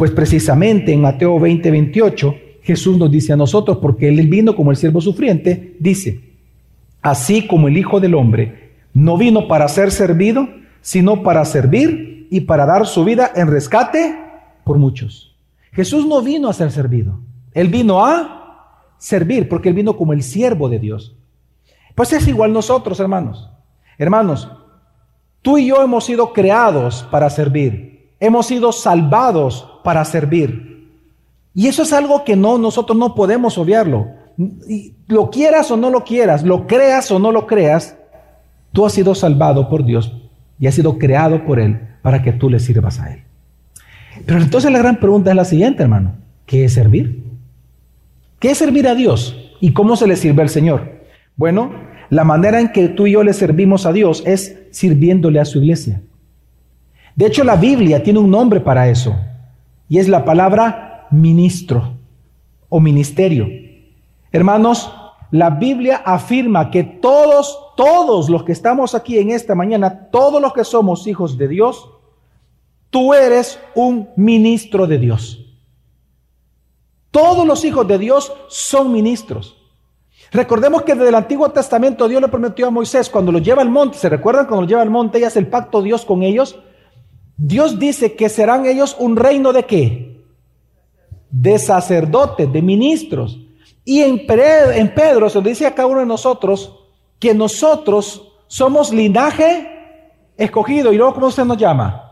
Pues 0.02 0.10
precisamente 0.10 0.92
en 0.92 1.00
Mateo 1.00 1.40
20, 1.40 1.70
28, 1.70 2.36
Jesús 2.64 2.98
nos 2.98 3.12
dice 3.12 3.34
a 3.34 3.36
nosotros, 3.36 3.78
porque 3.80 4.10
Él 4.10 4.28
vino 4.28 4.56
como 4.56 4.72
el 4.72 4.78
siervo 4.78 5.00
sufriente, 5.00 5.76
dice, 5.80 6.22
así 7.04 7.46
como 7.46 7.68
el 7.68 7.78
Hijo 7.78 8.00
del 8.00 8.16
Hombre 8.16 8.72
no 8.96 9.16
vino 9.16 9.48
para 9.48 9.68
ser 9.68 9.92
servido, 9.92 10.50
sino 10.82 11.22
para 11.22 11.46
servir 11.46 12.26
y 12.32 12.40
para 12.40 12.66
dar 12.66 12.88
su 12.88 13.06
vida 13.06 13.32
en 13.36 13.46
rescate 13.46 14.18
por 14.64 14.80
muchos. 14.80 15.36
Jesús 15.72 16.08
no 16.08 16.24
vino 16.24 16.50
a 16.50 16.54
ser 16.54 16.72
servido, 16.72 17.20
Él 17.54 17.68
vino 17.68 18.04
a 18.04 18.80
servir, 18.98 19.48
porque 19.48 19.70
Él 19.70 19.76
vino 19.76 19.98
como 19.98 20.14
el 20.14 20.24
siervo 20.24 20.68
de 20.68 20.80
Dios. 20.80 21.16
Pues 21.94 22.12
es 22.12 22.28
igual 22.28 22.52
nosotros, 22.52 23.00
hermanos. 23.00 23.52
Hermanos, 24.00 24.50
tú 25.44 25.60
y 25.60 25.68
yo 25.68 25.84
hemos 25.84 26.06
sido 26.06 26.34
creados 26.34 27.08
para 27.12 27.30
servir, 27.30 27.91
hemos 28.22 28.46
sido 28.46 28.72
salvados 28.72 29.68
para 29.84 30.06
servir. 30.06 30.88
Y 31.54 31.68
eso 31.68 31.84
es 31.84 31.92
algo 31.92 32.24
que 32.24 32.38
no, 32.38 32.58
nosotros 32.58 32.98
no 32.98 33.14
podemos 33.14 33.58
obviarlo. 33.58 34.08
lo 35.08 35.30
quieras 35.30 35.70
o 35.72 35.76
no 35.76 35.90
lo 35.90 36.06
quieras, 36.06 36.44
lo 36.44 36.66
creas 36.66 37.12
o 37.12 37.20
no 37.20 37.34
lo 37.34 37.46
creas, 37.46 37.98
tú 38.72 38.86
has 38.86 38.94
sido 38.94 39.14
salvado 39.14 39.68
por 39.68 39.84
Dios 39.84 40.16
y 40.58 40.68
has 40.68 40.76
sido 40.76 40.98
creado 40.98 41.44
por 41.46 41.60
Él 41.60 41.82
para 42.02 42.22
que 42.22 42.32
tú 42.32 42.50
le 42.50 42.60
sirvas 42.60 43.00
a 43.02 43.12
Él. 43.14 43.24
Pero 44.26 44.40
entonces 44.40 44.72
la 44.72 44.80
gran 44.80 45.00
pregunta 45.00 45.32
es 45.32 45.36
la 45.36 45.46
siguiente, 45.46 45.84
hermano. 45.84 46.14
¿Qué 46.46 46.66
es 46.66 46.74
servir? 46.74 47.24
¿Qué 48.40 48.52
es 48.52 48.58
servir 48.58 48.88
a 48.88 48.96
Dios? 48.96 49.36
¿Y 49.60 49.74
cómo 49.74 49.96
se 49.96 50.08
le 50.08 50.16
sirve 50.16 50.42
al 50.42 50.50
Señor? 50.50 51.02
Bueno, 51.36 51.72
la 52.10 52.24
manera 52.24 52.60
en 52.60 52.72
que 52.72 52.88
tú 52.88 53.08
y 53.08 53.14
yo 53.14 53.24
le 53.24 53.34
servimos 53.34 53.86
a 53.86 53.94
Dios 53.94 54.24
es 54.26 54.60
sirviéndole 54.72 55.40
a 55.40 55.46
su 55.46 55.60
iglesia. 55.60 56.02
De 57.16 57.26
hecho, 57.26 57.44
la 57.44 57.56
Biblia 57.56 58.04
tiene 58.04 58.20
un 58.20 58.32
nombre 58.32 58.60
para 58.60 58.90
eso 58.90 59.16
y 59.90 60.00
es 60.00 60.08
la 60.08 60.24
palabra 60.24 61.08
ministro 61.12 61.94
o 62.70 62.80
ministerio. 62.80 63.48
Hermanos, 64.32 64.92
la 65.32 65.50
Biblia 65.50 66.02
afirma 66.06 66.72
que 66.72 66.84
todos, 66.84 67.74
todos 67.76 68.30
los 68.30 68.44
que 68.44 68.52
estamos 68.52 68.96
aquí 68.96 69.18
en 69.18 69.32
esta 69.32 69.56
mañana, 69.56 70.10
todos 70.12 70.42
los 70.42 70.54
que 70.54 70.64
somos 70.64 71.08
hijos 71.08 71.38
de 71.38 71.48
Dios, 71.48 71.90
tú 72.90 73.14
eres 73.14 73.60
un 73.76 74.10
ministro 74.16 74.88
de 74.88 74.98
Dios. 74.98 75.46
Todos 77.12 77.46
los 77.46 77.66
hijos 77.66 77.88
de 77.88 77.98
Dios 77.98 78.32
son 78.48 78.92
ministros. 78.92 79.58
Recordemos 80.32 80.84
que 80.84 80.94
desde 80.96 81.10
el 81.10 81.16
Antiguo 81.16 81.50
Testamento 81.50 82.08
Dios 82.08 82.22
le 82.22 82.30
prometió 82.30 82.68
a 82.68 82.72
Moisés 82.72 83.10
cuando 83.10 83.34
lo 83.34 83.40
lleva 83.40 83.62
al 83.62 83.70
monte, 83.70 83.98
¿se 83.98 84.08
recuerdan 84.08 84.46
cuando 84.46 84.62
lo 84.62 84.68
lleva 84.68 84.82
al 84.82 84.90
monte 84.90 85.20
y 85.20 85.26
hace 85.26 85.40
el 85.40 85.48
pacto 85.48 85.82
Dios 85.82 86.06
con 86.06 86.24
ellos? 86.24 86.58
Dios 87.38 87.80
dice 87.80 88.16
que 88.16 88.30
serán 88.30 88.66
ellos 88.66 88.96
un 89.00 89.16
reino 89.16 89.54
de 89.54 89.66
qué? 89.66 90.26
De 91.30 91.58
sacerdotes, 91.58 92.52
de 92.52 92.62
ministros. 92.62 93.40
Y 93.84 94.02
en, 94.02 94.26
en 94.30 94.94
Pedro 94.94 95.30
se 95.30 95.42
dice 95.42 95.66
a 95.66 95.74
cada 95.74 95.88
uno 95.88 96.00
de 96.02 96.06
nosotros 96.06 96.78
que 97.20 97.34
nosotros 97.34 98.32
somos 98.48 98.92
linaje 98.92 99.68
escogido. 100.38 100.92
¿Y 100.92 100.98
luego 100.98 101.14
cómo 101.14 101.32
se 101.32 101.46
nos 101.46 101.58
llama? 101.58 102.10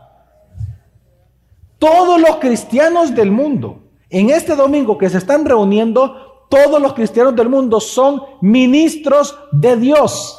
Todos 1.78 2.20
los 2.20 2.36
cristianos 2.36 3.14
del 3.14 3.30
mundo, 3.30 3.82
en 4.08 4.30
este 4.30 4.54
domingo 4.54 4.98
que 4.98 5.08
se 5.08 5.18
están 5.18 5.44
reuniendo, 5.44 6.46
todos 6.50 6.80
los 6.80 6.94
cristianos 6.94 7.34
del 7.36 7.48
mundo 7.48 7.80
son 7.80 8.22
ministros 8.40 9.38
de 9.52 9.76
Dios. 9.76 10.38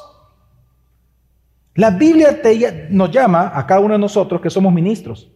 La 1.76 1.92
Biblia 1.92 2.42
nos 2.90 3.12
llama 3.12 3.52
a 3.54 3.66
cada 3.66 3.80
uno 3.80 3.94
de 3.94 4.00
nosotros 4.00 4.42
que 4.42 4.50
somos 4.50 4.74
ministros. 4.74 5.32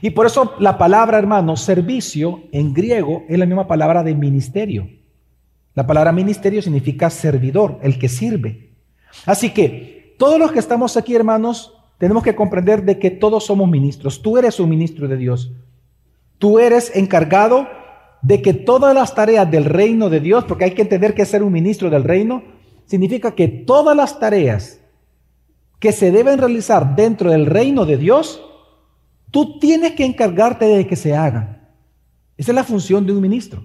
Y 0.00 0.10
por 0.10 0.26
eso 0.26 0.54
la 0.60 0.78
palabra, 0.78 1.18
hermano, 1.18 1.56
servicio 1.56 2.44
en 2.52 2.72
griego 2.72 3.24
es 3.28 3.38
la 3.38 3.46
misma 3.46 3.66
palabra 3.66 4.02
de 4.02 4.14
ministerio. 4.14 4.88
La 5.74 5.86
palabra 5.86 6.12
ministerio 6.12 6.62
significa 6.62 7.10
servidor, 7.10 7.78
el 7.82 7.98
que 7.98 8.08
sirve. 8.08 8.74
Así 9.24 9.50
que 9.50 10.14
todos 10.18 10.38
los 10.38 10.52
que 10.52 10.58
estamos 10.58 10.96
aquí, 10.96 11.14
hermanos, 11.14 11.74
tenemos 11.98 12.22
que 12.22 12.34
comprender 12.34 12.84
de 12.84 12.98
que 12.98 13.10
todos 13.10 13.46
somos 13.46 13.68
ministros. 13.68 14.22
Tú 14.22 14.38
eres 14.38 14.60
un 14.60 14.68
ministro 14.68 15.08
de 15.08 15.16
Dios. 15.16 15.52
Tú 16.38 16.58
eres 16.58 16.94
encargado 16.94 17.66
de 18.22 18.42
que 18.42 18.52
todas 18.54 18.94
las 18.94 19.14
tareas 19.14 19.50
del 19.50 19.64
reino 19.64 20.10
de 20.10 20.20
Dios, 20.20 20.44
porque 20.44 20.64
hay 20.64 20.72
que 20.72 20.82
entender 20.82 21.14
que 21.14 21.24
ser 21.24 21.42
un 21.42 21.52
ministro 21.52 21.90
del 21.90 22.04
reino, 22.04 22.42
significa 22.84 23.34
que 23.34 23.48
todas 23.48 23.96
las 23.96 24.18
tareas 24.18 24.80
que 25.86 25.92
se 25.92 26.10
deben 26.10 26.40
realizar 26.40 26.96
dentro 26.96 27.30
del 27.30 27.46
reino 27.46 27.86
de 27.86 27.96
Dios, 27.96 28.42
tú 29.30 29.60
tienes 29.60 29.92
que 29.92 30.04
encargarte 30.04 30.64
de 30.64 30.84
que 30.84 30.96
se 30.96 31.14
hagan. 31.14 31.64
Esa 32.36 32.50
es 32.50 32.56
la 32.56 32.64
función 32.64 33.06
de 33.06 33.12
un 33.12 33.20
ministro. 33.20 33.62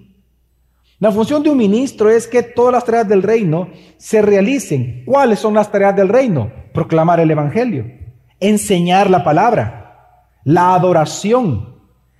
La 1.00 1.10
función 1.10 1.42
de 1.42 1.50
un 1.50 1.58
ministro 1.58 2.08
es 2.08 2.28
que 2.28 2.44
todas 2.44 2.74
las 2.74 2.84
tareas 2.84 3.08
del 3.08 3.24
reino 3.24 3.70
se 3.96 4.22
realicen. 4.22 5.02
¿Cuáles 5.04 5.40
son 5.40 5.54
las 5.54 5.72
tareas 5.72 5.96
del 5.96 6.10
reino? 6.10 6.52
Proclamar 6.72 7.18
el 7.18 7.32
Evangelio, 7.32 7.90
enseñar 8.38 9.10
la 9.10 9.24
palabra, 9.24 10.28
la 10.44 10.76
adoración, 10.76 11.74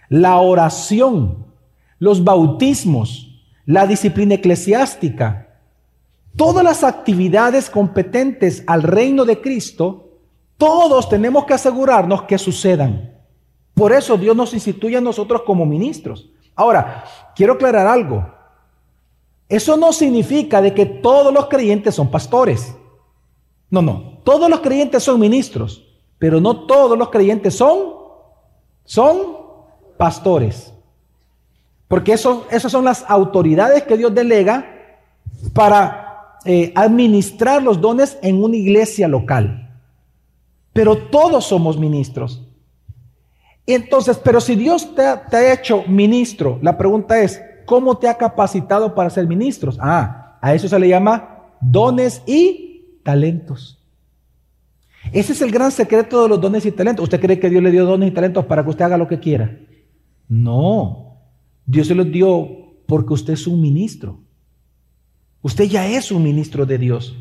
la 0.09 0.39
oración, 0.39 1.47
los 2.01 2.25
bautismos, 2.25 3.41
la 3.67 3.87
disciplina 3.87 4.35
eclesiástica, 4.35 5.52
todas 6.37 6.65
las 6.65 6.85
actividades 6.85 7.71
competentes 7.71 8.65
al 8.67 8.83
reino 8.83 9.25
de 9.25 9.41
Cristo, 9.41 10.11
todos 10.57 11.09
tenemos 11.09 11.45
que 11.45 11.55
asegurarnos 11.55 12.23
que 12.23 12.39
sucedan. 12.39 13.13
Por 13.75 13.93
eso 13.93 14.17
Dios 14.17 14.37
nos 14.37 14.55
instituye 14.55 14.97
a 14.97 15.01
nosotros 15.01 15.43
como 15.43 15.67
ministros. 15.67 16.31
Ahora, 16.55 17.05
quiero 17.35 17.55
aclarar 17.55 17.87
algo. 17.87 18.27
Eso 19.49 19.77
no 19.77 19.93
significa 19.93 20.63
de 20.63 20.75
que 20.75 20.87
todos 20.87 21.33
los 21.33 21.47
creyentes 21.47 21.95
son 21.95 22.11
pastores. 22.11 22.75
No, 23.71 23.83
no. 23.83 24.19
Todos 24.25 24.49
los 24.49 24.61
creyentes 24.61 25.03
son 25.03 25.19
ministros, 25.19 25.85
pero 26.19 26.41
no 26.41 26.67
todos 26.67 26.97
los 26.97 27.11
creyentes 27.11 27.55
son 27.55 28.03
son 28.85 29.37
pastores. 29.97 30.73
Porque 31.89 32.13
eso, 32.15 32.47
esas 32.51 32.73
son 32.73 32.85
las 32.85 33.05
autoridades 33.09 33.83
que 33.85 33.97
Dios 33.97 34.15
delega 34.15 34.67
para 35.53 36.02
eh, 36.45 36.73
administrar 36.75 37.63
los 37.63 37.81
dones 37.81 38.19
en 38.23 38.43
una 38.43 38.57
iglesia 38.57 39.09
local. 39.09 39.81
Pero 40.73 40.97
todos 40.97 41.45
somos 41.45 41.79
ministros. 41.79 42.43
Entonces, 43.67 44.19
pero 44.19 44.41
si 44.41 44.57
Dios 44.57 44.95
te 44.95 45.07
ha, 45.07 45.27
te 45.27 45.37
ha 45.37 45.53
hecho 45.53 45.85
ministro, 45.87 46.59
la 46.63 46.77
pregunta 46.77 47.21
es, 47.21 47.41
¿cómo 47.65 47.99
te 47.99 48.09
ha 48.09 48.17
capacitado 48.17 48.95
para 48.95 49.11
ser 49.11 49.27
ministros? 49.27 49.79
Ah, 49.81 50.39
a 50.41 50.55
eso 50.55 50.69
se 50.69 50.79
le 50.79 50.89
llama 50.89 51.51
dones 51.61 52.23
y 52.27 52.99
talentos. 53.05 53.79
Ese 55.13 55.33
es 55.33 55.43
el 55.43 55.51
gran 55.51 55.71
secreto 55.71 56.23
de 56.23 56.29
los 56.29 56.41
dones 56.41 56.65
y 56.67 56.73
talentos. 56.73 57.05
¿Usted 57.05 57.21
cree 57.21 57.39
que 57.39 57.51
Dios 57.51 57.63
le 57.63 57.71
dio 57.71 57.85
dones 57.85 58.11
y 58.11 58.13
talentos 58.13 58.45
para 58.47 58.63
que 58.63 58.71
usted 58.71 58.85
haga 58.85 58.97
lo 58.97 59.09
que 59.09 59.19
quiera? 59.19 59.59
No. 60.29 61.19
Dios 61.67 61.89
se 61.89 61.95
los 61.95 62.11
dio 62.11 62.49
porque 62.87 63.15
usted 63.15 63.35
es 63.35 63.47
un 63.47 63.61
ministro. 63.61 64.21
Usted 65.43 65.65
ya 65.65 65.87
es 65.87 66.11
un 66.11 66.23
ministro 66.23 66.65
de 66.67 66.79
Dios. 66.79 67.17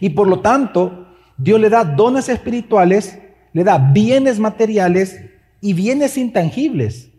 Y 0.00 0.10
por 0.10 0.28
lo 0.28 0.40
tanto, 0.40 1.06
Dios 1.36 1.60
le 1.60 1.70
da 1.70 1.84
dones 1.84 2.28
espirituales, 2.28 3.18
le 3.52 3.64
da 3.64 3.78
bienes 3.78 4.38
materiales 4.38 5.20
y 5.60 5.72
bienes 5.72 6.16
intangibles 6.18 7.10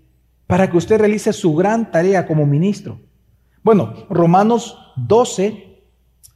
para 0.45 0.69
que 0.69 0.77
usted 0.77 0.99
realice 0.99 1.33
su 1.33 1.55
gran 1.55 1.89
tarea 1.91 2.27
como 2.27 2.45
ministro. 2.45 2.99
Bueno, 3.63 3.93
Romanos 4.09 4.77
12, 4.97 5.81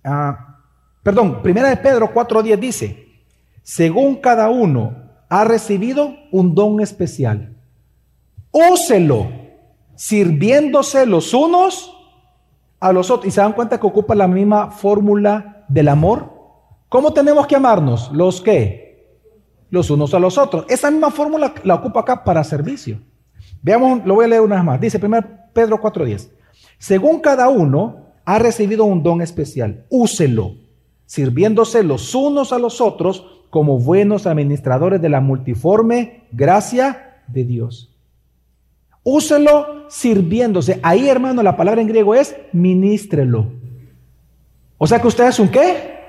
ah, 0.04 0.62
perdón, 1.04 1.42
Primera 1.44 1.70
de 1.70 1.78
Pedro 1.78 2.14
4.10 2.14 2.58
dice, 2.58 3.08
según 3.62 4.16
cada 4.16 4.50
uno 4.50 4.96
ha 5.30 5.44
recibido 5.44 6.16
un 6.32 6.56
don 6.56 6.80
especial 6.80 7.56
úselo, 8.52 9.32
sirviéndose 9.96 11.06
los 11.06 11.34
unos 11.34 11.94
a 12.80 12.94
los 12.94 13.10
otros. 13.10 13.28
Y 13.28 13.32
se 13.32 13.42
dan 13.42 13.54
cuenta 13.54 13.80
que 13.80 13.88
ocupa 13.88 14.16
la 14.16 14.28
misma 14.28 14.72
fórmula 14.72 15.66
del 15.68 15.88
amor. 15.88 16.34
¿Cómo 16.90 17.14
tenemos 17.14 17.48
que 17.48 17.56
amarnos? 17.56 18.12
¿Los 18.12 18.42
qué? 18.42 18.90
Los 19.70 19.90
unos 19.90 20.14
a 20.14 20.20
los 20.20 20.38
otros. 20.38 20.66
Esa 20.70 20.90
misma 20.90 21.12
fórmula 21.12 21.54
la 21.64 21.76
ocupa 21.76 22.02
acá 22.02 22.24
para 22.24 22.44
servicio. 22.44 23.00
Veamos, 23.62 24.06
lo 24.06 24.16
voy 24.16 24.26
a 24.26 24.30
leer 24.30 24.42
una 24.42 24.56
vez 24.56 24.64
más. 24.64 24.82
Dice 24.82 25.00
1 25.04 25.22
Pedro 25.54 25.80
4:10. 25.80 26.30
Según 26.78 27.20
cada 27.20 27.50
uno 27.50 28.08
ha 28.26 28.40
recibido 28.40 28.86
un 28.86 29.04
don 29.04 29.22
especial, 29.22 29.86
úselo, 29.90 30.56
sirviéndose 31.06 31.84
los 31.84 32.14
unos 32.16 32.54
a 32.54 32.60
los 32.60 32.80
otros 32.80 33.26
como 33.50 33.80
buenos 33.80 34.28
administradores 34.28 35.02
de 35.02 35.10
la 35.10 35.22
multiforme 35.22 36.28
gracia 36.32 37.24
de 37.28 37.44
Dios. 37.44 37.89
Úselo 39.04 39.86
sirviéndose. 39.90 40.80
Ahí, 40.84 41.08
hermano, 41.08 41.42
la 41.44 41.58
palabra 41.58 41.82
en 41.82 41.88
griego 41.88 42.14
es 42.16 42.36
ministrelo. 42.52 43.52
O 44.78 44.88
sea 44.88 45.00
que 45.00 45.08
usted 45.08 45.28
es 45.28 45.40
un 45.40 45.50
qué? 45.50 46.00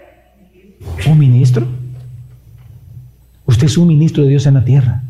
Un 1.06 1.18
ministro. 1.18 1.66
Usted 3.46 3.66
es 3.66 3.76
un 3.76 3.88
ministro 3.88 4.22
de 4.22 4.30
Dios 4.30 4.46
en 4.46 4.54
la 4.54 4.64
tierra. 4.64 5.02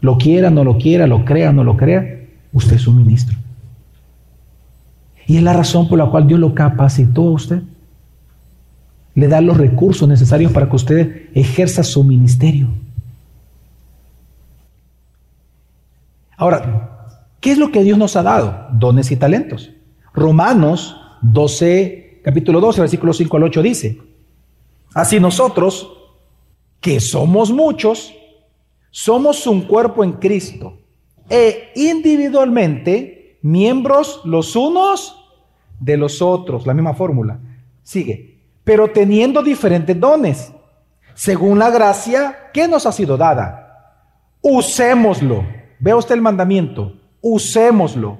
Lo 0.00 0.18
quiera, 0.18 0.50
no 0.50 0.62
lo 0.62 0.78
quiera, 0.78 1.06
lo 1.06 1.24
crea, 1.24 1.52
no 1.52 1.64
lo 1.64 1.76
crea. 1.76 2.26
Usted 2.52 2.76
es 2.76 2.86
un 2.86 2.96
ministro. 2.96 3.36
Y 5.26 5.36
es 5.36 5.42
la 5.42 5.52
razón 5.52 5.88
por 5.88 5.98
la 5.98 6.06
cual 6.06 6.26
Dios 6.26 6.38
lo 6.38 6.54
capacitó 6.54 7.22
a 7.22 7.32
usted. 7.32 7.62
Le 9.14 9.28
da 9.28 9.40
los 9.40 9.56
recursos 9.56 10.08
necesarios 10.08 10.52
para 10.52 10.68
que 10.68 10.76
usted 10.76 11.28
ejerza 11.34 11.82
su 11.82 12.04
ministerio. 12.04 12.68
Ahora, 16.36 16.95
¿Qué 17.46 17.52
es 17.52 17.58
lo 17.58 17.70
que 17.70 17.84
Dios 17.84 17.96
nos 17.96 18.16
ha 18.16 18.24
dado? 18.24 18.66
Dones 18.72 19.12
y 19.12 19.16
talentos. 19.16 19.70
Romanos 20.12 20.96
12, 21.22 22.22
capítulo 22.24 22.60
12, 22.60 22.80
versículo 22.80 23.12
5 23.12 23.36
al 23.36 23.42
8 23.44 23.62
dice, 23.62 24.02
así 24.92 25.20
nosotros, 25.20 25.96
que 26.80 26.98
somos 26.98 27.52
muchos, 27.52 28.12
somos 28.90 29.46
un 29.46 29.62
cuerpo 29.62 30.02
en 30.02 30.14
Cristo 30.14 30.80
e 31.30 31.70
individualmente 31.76 33.38
miembros 33.42 34.22
los 34.24 34.56
unos 34.56 35.16
de 35.78 35.96
los 35.96 36.20
otros. 36.20 36.66
La 36.66 36.74
misma 36.74 36.94
fórmula. 36.94 37.38
Sigue. 37.84 38.40
Pero 38.64 38.90
teniendo 38.90 39.40
diferentes 39.40 40.00
dones, 40.00 40.52
según 41.14 41.60
la 41.60 41.70
gracia 41.70 42.50
que 42.52 42.66
nos 42.66 42.86
ha 42.86 42.90
sido 42.90 43.16
dada. 43.16 44.02
Usémoslo. 44.42 45.44
Vea 45.78 45.94
usted 45.94 46.16
el 46.16 46.22
mandamiento 46.22 47.05
usémoslo. 47.26 48.18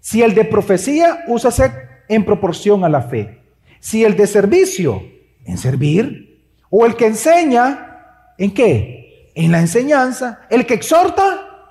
Si 0.00 0.22
el 0.22 0.34
de 0.34 0.44
profecía, 0.44 1.24
úsase 1.28 1.70
en 2.08 2.24
proporción 2.24 2.84
a 2.84 2.88
la 2.88 3.02
fe. 3.02 3.40
Si 3.78 4.04
el 4.04 4.16
de 4.16 4.26
servicio, 4.26 5.02
en 5.44 5.58
servir. 5.58 6.56
O 6.68 6.84
el 6.84 6.96
que 6.96 7.06
enseña, 7.06 8.34
¿en 8.38 8.52
qué? 8.52 9.30
En 9.34 9.52
la 9.52 9.60
enseñanza. 9.60 10.40
El 10.50 10.66
que 10.66 10.74
exhorta, 10.74 11.70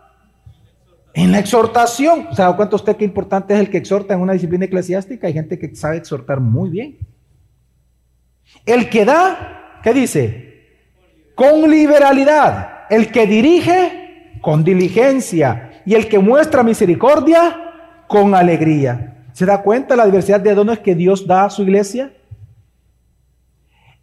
en 1.14 1.34
la 1.34 1.40
exhortación. 1.40 2.30
¿Se 2.34 2.42
da 2.42 2.56
cuenta 2.56 2.78
usted 2.78 2.96
qué 2.96 3.04
importante 3.04 3.54
es 3.54 3.60
el 3.60 3.70
que 3.70 3.78
exhorta 3.78 4.14
en 4.14 4.22
una 4.22 4.34
disciplina 4.34 4.66
eclesiástica? 4.66 5.28
Hay 5.28 5.34
gente 5.34 5.60
que 5.60 5.76
sabe 5.76 5.98
exhortar 5.98 6.40
muy 6.40 6.70
bien. 6.70 7.00
El 8.66 8.90
que 8.90 9.04
da, 9.04 9.80
¿qué 9.84 9.94
dice? 9.94 10.68
Con 11.36 11.70
liberalidad. 11.70 12.86
El 12.90 13.12
que 13.12 13.28
dirige, 13.28 14.40
con 14.42 14.64
diligencia 14.64 15.71
y 15.86 15.96
el 15.96 16.08
que 16.08 16.20
muestra 16.20 16.64
misericordia 16.64 18.04
con 18.08 18.36
alegría. 18.36 19.26
¿Se 19.34 19.46
da 19.46 19.62
cuenta 19.62 19.96
la 19.96 20.06
diversidad 20.06 20.40
de 20.40 20.54
dones 20.54 20.80
que 20.80 20.96
Dios 20.96 21.26
da 21.26 21.46
a 21.46 21.50
su 21.50 21.64
iglesia? 21.64 22.12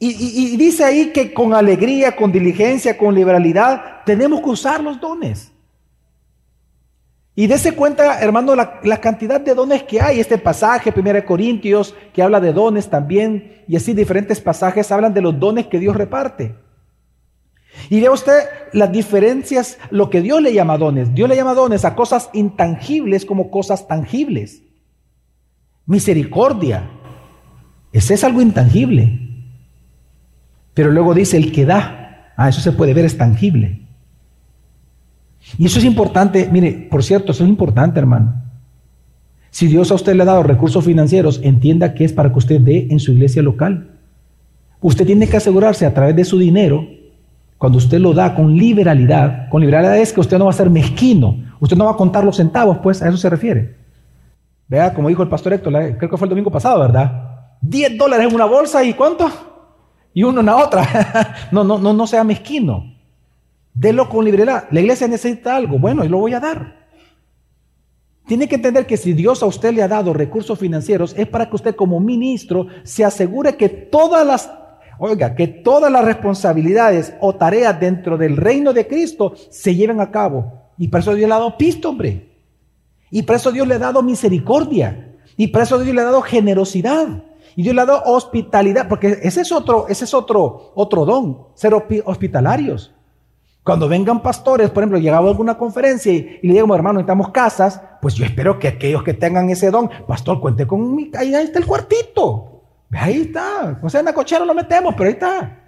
Y, 0.00 0.56
dice 0.56 0.84
ahí 0.84 1.12
que 1.12 1.34
con 1.34 1.52
alegría, 1.54 2.14
con 2.14 2.30
diligencia, 2.30 2.96
con 2.96 3.14
liberalidad, 3.14 4.04
tenemos 4.06 4.40
que 4.40 4.50
usar 4.50 4.80
los 4.80 5.00
dones. 5.00 5.50
Y 7.34 7.46
dése 7.48 7.72
cuenta, 7.72 8.20
hermano, 8.20 8.54
la, 8.54 9.00
cantidad 9.00 9.40
de 9.40 9.54
dones 9.54 9.82
que 9.82 10.00
hay. 10.00 10.20
Este 10.20 10.38
pasaje, 10.38 10.92
1 10.96 11.24
Corintios, 11.24 11.94
que 12.12 12.22
habla 12.22 12.40
de 12.40 12.52
dones 12.52 12.88
también, 12.88 13.62
y 13.66 13.76
así 13.76 13.92
diferentes 13.92 14.40
pasajes 14.40 14.90
hablan 14.92 15.14
de 15.14 15.20
los 15.20 15.38
dones 15.38 15.66
que 15.66 15.80
Dios 15.80 15.96
reparte. 15.96 16.54
Y 17.90 18.00
ve 18.00 18.08
usted 18.08 18.40
las 18.72 18.92
diferencias, 18.92 19.78
lo 19.90 20.10
que 20.10 20.20
Dios 20.20 20.42
le 20.42 20.52
llama 20.52 20.78
dones. 20.78 21.14
Dios 21.14 21.28
le 21.28 21.36
llama 21.36 21.54
dones 21.54 21.84
a 21.84 21.94
cosas 21.94 22.30
intangibles 22.32 23.24
como 23.24 23.50
cosas 23.50 23.86
tangibles. 23.88 24.62
Misericordia. 25.86 26.90
Ese 27.92 28.14
es 28.14 28.24
algo 28.24 28.42
intangible. 28.42 29.20
Pero 30.74 30.90
luego 30.90 31.14
dice 31.14 31.36
el 31.36 31.52
que 31.52 31.64
da. 31.64 32.32
Ah, 32.36 32.48
eso 32.48 32.60
se 32.60 32.72
puede 32.72 32.94
ver, 32.94 33.04
es 33.04 33.16
tangible. 33.16 33.88
Y 35.56 35.66
eso 35.66 35.78
es 35.78 35.84
importante, 35.84 36.48
mire, 36.52 36.88
por 36.90 37.02
cierto, 37.02 37.32
eso 37.32 37.44
es 37.44 37.48
importante, 37.48 37.98
hermano. 37.98 38.42
Si 39.50 39.66
Dios 39.66 39.90
a 39.90 39.94
usted 39.94 40.14
le 40.14 40.22
ha 40.22 40.26
dado 40.26 40.42
recursos 40.42 40.84
financieros, 40.84 41.40
entienda 41.42 41.94
que 41.94 42.04
es 42.04 42.12
para 42.12 42.30
que 42.30 42.38
usted 42.38 42.60
dé 42.60 42.88
en 42.90 43.00
su 43.00 43.12
iglesia 43.12 43.42
local. 43.42 43.98
Usted 44.80 45.06
tiene 45.06 45.26
que 45.26 45.36
asegurarse 45.36 45.86
a 45.86 45.94
través 45.94 46.14
de 46.14 46.24
su 46.24 46.38
dinero, 46.38 46.86
cuando 47.58 47.78
usted 47.78 47.98
lo 47.98 48.14
da 48.14 48.34
con 48.34 48.56
liberalidad, 48.56 49.48
con 49.48 49.60
liberalidad 49.60 49.98
es 49.98 50.12
que 50.12 50.20
usted 50.20 50.38
no 50.38 50.44
va 50.44 50.50
a 50.50 50.54
ser 50.54 50.70
mezquino, 50.70 51.36
usted 51.58 51.76
no 51.76 51.86
va 51.86 51.90
a 51.90 51.96
contar 51.96 52.24
los 52.24 52.36
centavos, 52.36 52.78
pues 52.78 53.02
a 53.02 53.08
eso 53.08 53.18
se 53.18 53.28
refiere. 53.28 53.76
Vea, 54.68 54.94
como 54.94 55.08
dijo 55.08 55.22
el 55.22 55.28
pastor 55.28 55.54
Héctor, 55.54 55.72
creo 55.98 56.10
que 56.10 56.16
fue 56.16 56.26
el 56.26 56.30
domingo 56.30 56.50
pasado, 56.50 56.78
¿verdad? 56.80 57.28
10 57.60 57.98
dólares 57.98 58.28
en 58.28 58.34
una 58.34 58.44
bolsa 58.44 58.84
y 58.84 58.94
¿cuánto? 58.94 59.28
Y 60.14 60.22
uno 60.22 60.40
en 60.40 60.46
la 60.46 60.56
otra. 60.56 61.46
no, 61.52 61.64
no, 61.64 61.78
no, 61.78 61.92
no 61.92 62.06
sea 62.06 62.22
mezquino. 62.22 62.94
Delo 63.74 64.08
con 64.08 64.24
liberalidad. 64.24 64.64
La 64.70 64.80
iglesia 64.80 65.08
necesita 65.08 65.56
algo, 65.56 65.78
bueno, 65.78 66.04
y 66.04 66.08
lo 66.08 66.18
voy 66.18 66.34
a 66.34 66.40
dar. 66.40 66.78
Tiene 68.26 68.46
que 68.46 68.56
entender 68.56 68.86
que 68.86 68.98
si 68.98 69.14
Dios 69.14 69.42
a 69.42 69.46
usted 69.46 69.72
le 69.72 69.82
ha 69.82 69.88
dado 69.88 70.12
recursos 70.12 70.58
financieros 70.58 71.14
es 71.16 71.26
para 71.26 71.48
que 71.48 71.56
usted 71.56 71.74
como 71.74 71.98
ministro 71.98 72.66
se 72.82 73.02
asegure 73.04 73.56
que 73.56 73.70
todas 73.70 74.26
las, 74.26 74.52
oiga, 74.98 75.34
que 75.34 75.46
todas 75.46 75.90
las 75.90 76.04
responsabilidades 76.04 77.14
o 77.20 77.34
tareas 77.34 77.78
dentro 77.78 78.18
del 78.18 78.36
reino 78.36 78.72
de 78.72 78.86
Cristo 78.86 79.34
se 79.50 79.74
lleven 79.74 80.00
a 80.00 80.10
cabo. 80.10 80.52
Y 80.76 80.88
por 80.88 81.00
eso 81.00 81.14
Dios 81.14 81.28
le 81.28 81.34
ha 81.34 81.38
dado 81.38 81.56
pisto, 81.56 81.90
hombre. 81.90 82.28
Y 83.10 83.22
por 83.22 83.36
eso 83.36 83.50
Dios 83.50 83.66
le 83.66 83.74
ha 83.74 83.78
dado 83.78 84.02
misericordia. 84.02 85.16
Y 85.36 85.48
por 85.48 85.62
eso 85.62 85.78
Dios 85.78 85.94
le 85.94 86.02
ha 86.02 86.06
dado 86.06 86.22
generosidad. 86.22 87.24
Y 87.56 87.62
Dios 87.62 87.74
le 87.74 87.80
ha 87.80 87.86
dado 87.86 88.02
hospitalidad, 88.04 88.88
porque 88.88 89.18
ese 89.22 89.40
es 89.40 89.50
otro, 89.50 89.88
ese 89.88 90.04
es 90.04 90.14
otro, 90.14 90.72
otro 90.74 91.04
don, 91.04 91.48
ser 91.54 91.74
hospitalarios. 91.74 92.94
Cuando 93.64 93.88
vengan 93.88 94.22
pastores, 94.22 94.70
por 94.70 94.82
ejemplo, 94.82 94.98
llegaba 94.98 95.26
a 95.26 95.30
alguna 95.30 95.58
conferencia 95.58 96.12
y, 96.12 96.38
le 96.42 96.54
digo, 96.54 96.74
hermano, 96.74 97.00
necesitamos 97.00 97.30
casas, 97.30 97.80
pues 98.00 98.14
yo 98.14 98.24
espero 98.24 98.58
que 98.58 98.68
aquellos 98.68 99.02
que 99.02 99.12
tengan 99.12 99.50
ese 99.50 99.70
don, 99.70 99.90
pastor, 100.06 100.40
cuente 100.40 100.66
con 100.66 100.94
mi, 100.94 101.10
ahí, 101.14 101.34
está 101.34 101.58
el 101.58 101.66
cuartito. 101.66 102.57
Ahí 102.92 103.22
está. 103.22 103.78
O 103.82 103.88
sea, 103.88 104.00
en 104.00 104.06
la 104.06 104.14
cochera 104.14 104.44
lo 104.44 104.54
metemos, 104.54 104.94
pero 104.94 105.08
ahí 105.08 105.14
está. 105.14 105.58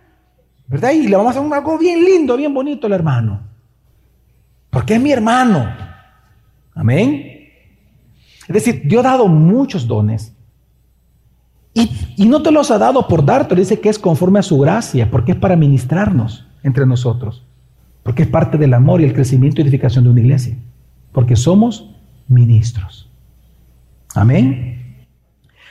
¿Verdad? 0.67 0.93
Y 0.93 1.09
le 1.09 1.17
vamos 1.17 1.37
a 1.37 1.41
hacer 1.41 1.53
algo 1.53 1.79
bien 1.79 2.05
lindo, 2.05 2.37
bien 2.37 2.55
bonito 2.55 2.87
al 2.87 2.93
hermano. 2.93 3.41
Porque 4.71 4.95
es 4.95 5.01
mi 5.01 5.13
hermano. 5.13 5.69
Amén. 6.75 7.27
Es 8.47 8.55
decir, 8.55 8.83
Dios 8.85 9.05
ha 9.05 9.11
dado 9.11 9.29
muchos 9.29 9.87
dones. 9.87 10.33
Y, 11.75 11.91
y 12.17 12.27
no 12.27 12.43
te 12.43 12.51
los 12.51 12.71
ha 12.71 12.79
dado 12.79 13.07
por 13.07 13.25
darte, 13.25 13.55
dice 13.55 13.81
que 13.81 13.89
es 13.89 13.99
conforme 13.99 14.39
a 14.39 14.43
su 14.43 14.59
gracia, 14.59 15.11
porque 15.11 15.33
es 15.33 15.39
para 15.39 15.57
ministrarnos 15.57 16.47
entre 16.63 16.87
nosotros. 16.87 17.45
Porque 18.03 18.23
es 18.23 18.29
parte 18.29 18.59
del 18.59 18.75
amor 18.75 19.01
y 19.01 19.05
el 19.05 19.13
crecimiento 19.13 19.61
y 19.61 19.65
edificación 19.65 20.05
de 20.05 20.11
una 20.11 20.21
iglesia. 20.21 20.57
Porque 21.13 21.37
somos 21.37 21.91
ministros. 22.29 23.11
Amén. 24.15 25.07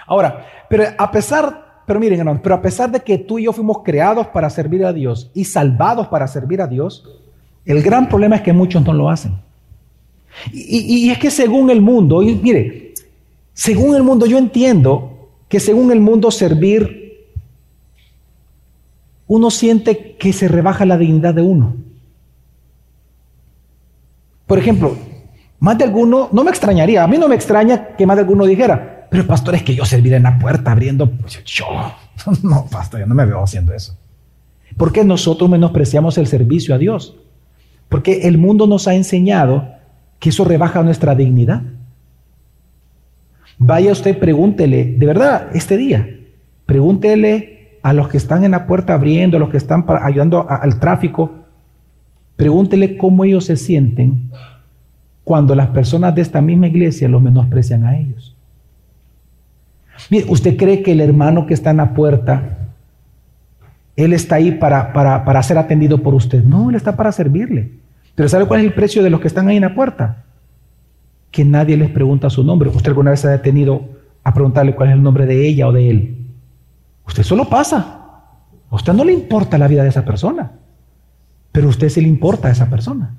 Ahora, 0.05 0.45
pero 0.69 0.83
a 0.97 1.11
pesar, 1.11 1.83
pero 1.85 1.99
miren 1.99 2.39
pero 2.41 2.55
a 2.55 2.61
pesar 2.61 2.91
de 2.91 2.99
que 2.99 3.17
tú 3.17 3.39
y 3.39 3.45
yo 3.45 3.53
fuimos 3.53 3.79
creados 3.83 4.27
para 4.27 4.49
servir 4.49 4.85
a 4.85 4.93
Dios 4.93 5.31
y 5.33 5.45
salvados 5.45 6.07
para 6.07 6.27
servir 6.27 6.61
a 6.61 6.67
Dios, 6.67 7.03
el 7.65 7.81
gran 7.81 8.07
problema 8.07 8.37
es 8.37 8.41
que 8.43 8.53
muchos 8.53 8.83
no 8.85 8.93
lo 8.93 9.09
hacen. 9.09 9.33
Y, 10.53 11.07
y 11.07 11.09
es 11.09 11.17
que 11.17 11.31
según 11.31 11.69
el 11.69 11.81
mundo, 11.81 12.21
y 12.21 12.35
mire, 12.35 12.93
según 13.53 13.95
el 13.95 14.03
mundo 14.03 14.25
yo 14.25 14.37
entiendo 14.37 15.29
que 15.49 15.59
según 15.59 15.91
el 15.91 15.99
mundo 15.99 16.29
servir, 16.31 17.27
uno 19.27 19.51
siente 19.51 20.15
que 20.17 20.31
se 20.31 20.47
rebaja 20.47 20.85
la 20.85 20.97
dignidad 20.97 21.33
de 21.33 21.41
uno. 21.41 21.75
Por 24.45 24.57
ejemplo, 24.57 24.95
más 25.59 25.77
de 25.77 25.83
alguno, 25.83 26.29
no 26.31 26.43
me 26.43 26.49
extrañaría, 26.49 27.03
a 27.03 27.07
mí 27.07 27.17
no 27.17 27.27
me 27.27 27.35
extraña 27.35 27.95
que 27.95 28.05
más 28.05 28.17
de 28.17 28.21
alguno 28.21 28.45
dijera, 28.45 28.98
pero 29.09 29.25
pastor, 29.25 29.55
es 29.55 29.63
que 29.63 29.75
yo 29.75 29.85
serviré 29.85 30.17
en 30.17 30.23
la 30.23 30.39
puerta 30.39 30.71
abriendo, 30.71 31.11
yo, 31.45 31.65
no, 32.43 32.65
pastor, 32.67 33.01
yo 33.01 33.05
no 33.05 33.15
me 33.15 33.25
veo 33.25 33.43
haciendo 33.43 33.73
eso. 33.73 33.97
¿Por 34.77 34.91
qué 34.91 35.03
nosotros 35.03 35.49
menospreciamos 35.49 36.17
el 36.17 36.27
servicio 36.27 36.75
a 36.75 36.77
Dios? 36.77 37.17
Porque 37.89 38.27
el 38.27 38.37
mundo 38.37 38.67
nos 38.67 38.87
ha 38.87 38.93
enseñado 38.93 39.67
que 40.19 40.29
eso 40.29 40.43
rebaja 40.43 40.83
nuestra 40.83 41.15
dignidad. 41.15 41.63
Vaya 43.57 43.91
usted, 43.91 44.17
pregúntele, 44.19 44.95
de 44.97 45.05
verdad, 45.05 45.49
este 45.53 45.75
día, 45.75 46.07
pregúntele 46.65 47.79
a 47.81 47.93
los 47.93 48.07
que 48.07 48.17
están 48.17 48.43
en 48.43 48.51
la 48.51 48.67
puerta 48.67 48.93
abriendo, 48.93 49.37
a 49.37 49.39
los 49.39 49.49
que 49.49 49.57
están 49.57 49.85
ayudando 49.87 50.47
al 50.49 50.79
tráfico, 50.79 51.39
Pregúntele 52.39 52.95
cómo 52.95 53.25
ellos 53.25 53.43
se 53.43 53.57
sienten 53.57 54.31
cuando 55.25 55.55
las 55.55 55.67
personas 55.71 56.15
de 56.15 56.21
esta 56.21 56.39
misma 56.39 56.67
iglesia 56.67 57.09
los 57.09 57.21
menosprecian 57.21 57.83
a 57.83 57.99
ellos. 57.99 58.28
Mire, 60.09 60.25
¿usted 60.29 60.57
cree 60.57 60.81
que 60.81 60.91
el 60.93 61.01
hermano 61.01 61.45
que 61.45 61.53
está 61.53 61.71
en 61.71 61.77
la 61.77 61.93
puerta, 61.93 62.57
él 63.95 64.13
está 64.13 64.35
ahí 64.35 64.51
para, 64.51 64.93
para, 64.93 65.25
para 65.25 65.43
ser 65.43 65.57
atendido 65.57 66.01
por 66.01 66.13
usted? 66.13 66.43
No, 66.43 66.69
él 66.69 66.75
está 66.75 66.95
para 66.95 67.11
servirle. 67.11 67.71
Pero 68.15 68.29
¿sabe 68.29 68.45
cuál 68.45 68.61
es 68.61 68.65
el 68.65 68.73
precio 68.73 69.03
de 69.03 69.09
los 69.09 69.19
que 69.19 69.27
están 69.27 69.47
ahí 69.47 69.57
en 69.57 69.63
la 69.63 69.75
puerta? 69.75 70.23
Que 71.31 71.45
nadie 71.45 71.77
les 71.77 71.89
pregunta 71.89 72.29
su 72.29 72.43
nombre. 72.43 72.69
¿Usted 72.69 72.89
alguna 72.89 73.11
vez 73.11 73.19
se 73.19 73.27
ha 73.27 73.31
detenido 73.31 73.87
a 74.23 74.33
preguntarle 74.33 74.75
cuál 74.75 74.89
es 74.89 74.95
el 74.95 75.03
nombre 75.03 75.25
de 75.25 75.47
ella 75.47 75.67
o 75.67 75.71
de 75.71 75.89
él? 75.89 76.17
Usted 77.05 77.23
solo 77.23 77.45
pasa. 77.45 77.99
A 78.69 78.75
usted 78.75 78.93
no 78.93 79.03
le 79.03 79.13
importa 79.13 79.57
la 79.57 79.67
vida 79.67 79.83
de 79.83 79.89
esa 79.89 80.05
persona. 80.05 80.51
Pero 81.51 81.67
a 81.67 81.69
usted 81.69 81.89
sí 81.89 82.01
le 82.01 82.07
importa 82.07 82.47
a 82.47 82.51
esa 82.51 82.69
persona. 82.69 83.15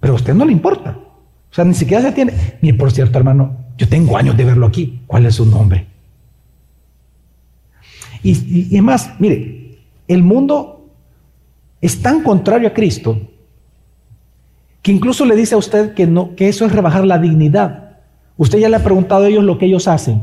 Pero 0.00 0.12
a 0.12 0.16
usted 0.16 0.34
no 0.34 0.44
le 0.44 0.52
importa. 0.52 0.98
O 1.50 1.54
sea, 1.54 1.64
ni 1.64 1.74
siquiera 1.74 2.02
se 2.02 2.12
tiene. 2.12 2.32
Mire, 2.60 2.76
por 2.76 2.92
cierto, 2.92 3.18
hermano, 3.18 3.56
yo 3.76 3.88
tengo 3.88 4.16
años 4.16 4.36
de 4.36 4.44
verlo 4.44 4.66
aquí. 4.66 5.00
¿Cuál 5.06 5.26
es 5.26 5.36
su 5.36 5.46
nombre? 5.46 5.86
Y, 8.22 8.76
es 8.76 8.82
más, 8.82 9.10
mire, 9.18 9.78
el 10.08 10.22
mundo 10.22 10.88
es 11.80 12.00
tan 12.00 12.22
contrario 12.22 12.68
a 12.68 12.72
Cristo 12.72 13.20
que 14.82 14.92
incluso 14.92 15.24
le 15.24 15.36
dice 15.36 15.54
a 15.54 15.58
usted 15.58 15.94
que, 15.94 16.06
no, 16.06 16.34
que 16.34 16.48
eso 16.48 16.64
es 16.64 16.72
rebajar 16.72 17.04
la 17.04 17.18
dignidad. 17.18 17.98
Usted 18.36 18.58
ya 18.58 18.68
le 18.68 18.76
ha 18.76 18.84
preguntado 18.84 19.24
a 19.24 19.28
ellos 19.28 19.44
lo 19.44 19.58
que 19.58 19.66
ellos 19.66 19.88
hacen. 19.88 20.22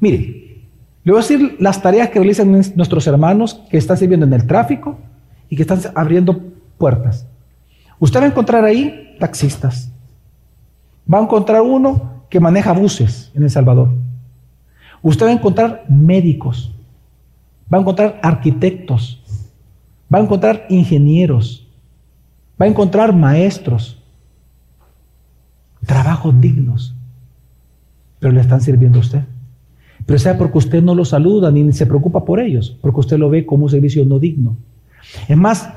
Mire, 0.00 0.62
le 1.02 1.12
voy 1.12 1.20
a 1.20 1.22
decir 1.22 1.56
las 1.58 1.82
tareas 1.82 2.10
que 2.10 2.18
realizan 2.18 2.50
nuestros 2.50 3.06
hermanos 3.06 3.62
que 3.70 3.78
están 3.78 3.96
sirviendo 3.96 4.26
en 4.26 4.32
el 4.32 4.46
tráfico, 4.46 4.98
y 5.48 5.56
que 5.56 5.62
están 5.62 5.80
abriendo 5.94 6.40
puertas. 6.78 7.26
Usted 7.98 8.20
va 8.20 8.24
a 8.24 8.28
encontrar 8.28 8.64
ahí 8.64 9.16
taxistas. 9.20 9.90
Va 11.12 11.18
a 11.18 11.22
encontrar 11.22 11.62
uno 11.62 12.24
que 12.28 12.40
maneja 12.40 12.72
buses 12.72 13.30
en 13.34 13.42
El 13.42 13.50
Salvador. 13.50 13.90
Usted 15.02 15.26
va 15.26 15.30
a 15.30 15.34
encontrar 15.34 15.84
médicos. 15.88 16.72
Va 17.72 17.78
a 17.78 17.80
encontrar 17.80 18.18
arquitectos. 18.22 19.22
Va 20.12 20.18
a 20.18 20.22
encontrar 20.22 20.66
ingenieros. 20.68 21.66
Va 22.60 22.66
a 22.66 22.68
encontrar 22.68 23.14
maestros. 23.14 24.02
Trabajos 25.84 26.40
dignos. 26.40 26.94
Pero 28.18 28.32
le 28.32 28.40
están 28.40 28.62
sirviendo 28.62 28.98
a 28.98 29.02
usted. 29.02 29.24
Pero 30.06 30.18
sea 30.18 30.36
porque 30.36 30.58
usted 30.58 30.82
no 30.82 30.94
los 30.94 31.10
saluda 31.10 31.50
ni 31.50 31.72
se 31.72 31.86
preocupa 31.86 32.24
por 32.24 32.40
ellos, 32.40 32.76
porque 32.80 33.00
usted 33.00 33.18
lo 33.18 33.30
ve 33.30 33.46
como 33.46 33.64
un 33.64 33.70
servicio 33.70 34.04
no 34.04 34.18
digno. 34.18 34.56
Es 35.28 35.36
más, 35.36 35.70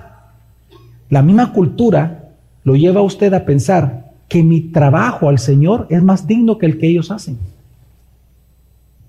la 1.10 1.22
misma 1.22 1.54
cultura 1.54 2.30
lo 2.64 2.76
lleva 2.76 3.00
a 3.00 3.04
usted 3.04 3.34
a 3.34 3.46
pensar 3.46 4.07
que 4.28 4.44
mi 4.44 4.62
trabajo 4.62 5.30
al 5.30 5.40
Señor 5.40 5.88
es 5.90 6.04
más 6.04 6.28
digno 6.28 6.58
que 6.58 6.66
el 6.66 6.78
que 6.78 6.88
ellos 6.88 7.12
hacen. 7.12 7.38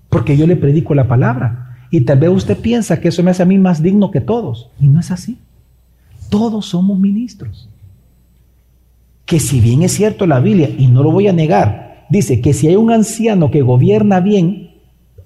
Porque 0.09 0.37
yo 0.37 0.47
le 0.47 0.55
predico 0.55 0.95
la 0.95 1.07
palabra. 1.07 1.77
Y 1.91 2.01
tal 2.01 2.19
vez 2.19 2.29
usted 2.29 2.57
piensa 2.57 2.99
que 2.99 3.09
eso 3.09 3.23
me 3.23 3.31
hace 3.31 3.43
a 3.43 3.45
mí 3.47 3.57
más 3.57 3.81
digno 3.81 4.11
que 4.11 4.21
todos. 4.21 4.69
Y 4.79 4.87
no 4.87 4.99
es 4.99 5.11
así. 5.11 5.37
Todos 6.29 6.67
somos 6.67 6.99
ministros. 6.99 7.69
Que 9.25 9.39
si 9.39 9.59
bien 9.59 9.81
es 9.81 9.93
cierto 9.93 10.25
la 10.25 10.39
Biblia, 10.39 10.69
y 10.75 10.87
no 10.87 11.03
lo 11.03 11.11
voy 11.11 11.27
a 11.27 11.33
negar, 11.33 12.05
dice 12.09 12.41
que 12.41 12.53
si 12.53 12.67
hay 12.67 12.75
un 12.75 12.91
anciano 12.91 13.51
que 13.51 13.61
gobierna 13.61 14.19
bien, 14.19 14.71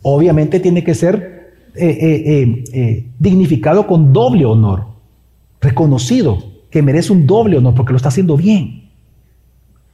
obviamente 0.02 0.60
tiene 0.60 0.84
que 0.84 0.96
ser 0.96 1.54
eh, 1.76 1.98
eh, 2.02 2.64
eh, 2.74 3.08
dignificado 3.20 3.88
con 3.88 4.12
doble 4.14 4.46
honor, 4.46 4.86
reconocido, 5.62 6.38
que 6.70 6.82
merece 6.82 7.14
un 7.14 7.26
doble 7.26 7.58
honor 7.58 7.76
porque 7.76 7.94
lo 7.94 7.98
está 7.98 8.10
haciendo 8.10 8.36
bien. 8.36 8.83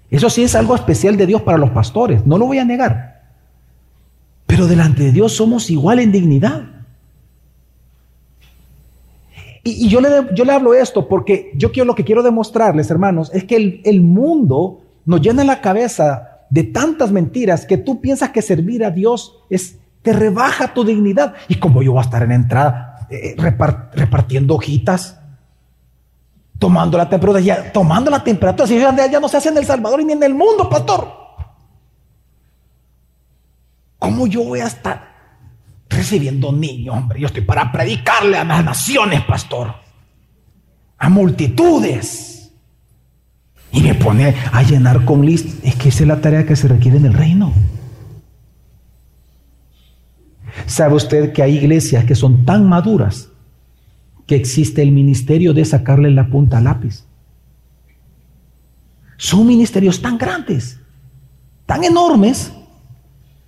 Eso 0.10 0.30
sí 0.30 0.43
es 0.43 0.56
algo 0.56 0.76
especial 0.76 1.17
de 1.17 1.26
Dios 1.26 1.41
para 1.41 1.58
los 1.58 1.69
pastores, 1.69 2.26
no 2.26 2.38
lo 2.38 2.48
voy 2.48 2.60
a 2.60 2.65
negar. 2.65 3.22
Pero 4.48 4.67
delante 4.67 5.04
de 5.04 5.12
Dios 5.12 5.34
somos 5.34 5.69
igual 5.69 6.00
en 6.00 6.12
dignidad. 6.12 6.63
Y, 9.63 9.89
yo, 9.89 10.00
le, 10.02 10.52
hablo 10.52 10.74
esto 10.74 11.08
porque 11.08 11.52
yo 11.54 11.72
quiero, 11.72 11.86
lo 11.86 11.93
que 11.93 12.06
quiero 12.06 12.24
demostrarles, 12.24 12.89
hermanos, 12.89 13.30
es 13.34 13.43
que 13.43 13.82
el, 13.84 14.02
mundo 14.02 14.82
nos 15.06 15.22
llena 15.22 15.43
la 15.43 15.62
cabeza 15.62 16.45
de 16.50 16.63
tantas 16.63 17.12
mentiras 17.12 17.65
que 17.65 17.78
tú 17.78 18.02
piensas 18.02 18.30
que 18.30 18.41
servir 18.41 18.84
a 18.84 18.89
Dios 18.89 19.36
te 20.02 20.13
rebaja 20.13 20.74
tu 20.74 20.84
dignidad. 20.84 21.36
¿Y 21.48 21.56
como 21.56 21.84
yo 21.84 21.91
voy 21.91 22.00
a 22.00 22.04
estar 22.04 22.24
en 22.24 22.32
entrada? 22.32 22.89
eh, 23.10 23.36
repartiendo 23.93 24.56
hojitas, 24.56 25.18
tomando 26.60 26.98
la 26.98 27.10
temperatura, 27.10 27.39
ya, 27.39 27.72
tomando 27.72 28.12
la 28.12 28.22
temperatura, 28.22 28.67
si 28.67 28.78
ya, 28.78 29.19
no 29.19 29.30
se 29.30 29.38
hace 29.38 29.50
en 29.50 29.58
El 29.58 29.65
Salvador 29.65 30.04
ni 30.04 30.12
en 30.12 30.22
el 30.22 30.36
mundo, 30.36 30.69
pastor. 30.69 31.10
¿Cómo 33.98 34.28
yo 34.28 34.43
voy 34.43 34.60
a 34.60 34.67
estar 34.67 35.10
recibiendo 35.89 36.52
niños, 36.52 36.95
hombre? 36.95 37.22
Yo 37.22 37.28
estoy 37.28 37.43
para 37.43 37.72
predicarle 37.72 38.38
a 38.38 38.43
las 38.43 38.63
naciones, 38.63 39.24
pastor. 39.24 39.74
A 40.98 41.10
multitudes. 41.10 42.52
Y 43.72 43.82
me 43.82 43.95
pone 43.95 44.36
a 44.52 44.62
llenar 44.63 45.06
con 45.06 45.26
listas. 45.26 45.56
Es 45.63 45.76
que 45.76 45.89
esa 45.89 46.04
es 46.04 46.08
la 46.08 46.19
tarea 46.19 46.45
que 46.45 46.56
se 46.56 46.67
requiere 46.67 46.98
en 46.98 47.06
el 47.06 47.13
reino. 47.13 47.54
¿Sabe 50.65 50.95
usted 50.95 51.32
que 51.32 51.41
hay 51.41 51.58
iglesias 51.58 52.04
que 52.04 52.15
son 52.15 52.45
tan 52.45 52.67
maduras 52.67 53.30
que 54.29 54.35
existe 54.35 54.83
el 54.83 54.91
ministerio 54.91 55.55
de 55.55 55.65
sacarle 55.65 56.11
la 56.11 56.27
punta 56.27 56.59
al 56.59 56.65
lápiz? 56.65 57.03
Son 59.17 59.47
ministerios 59.47 59.99
tan 60.03 60.19
grandes, 60.19 60.79
tan 61.65 61.83
enormes, 61.83 62.53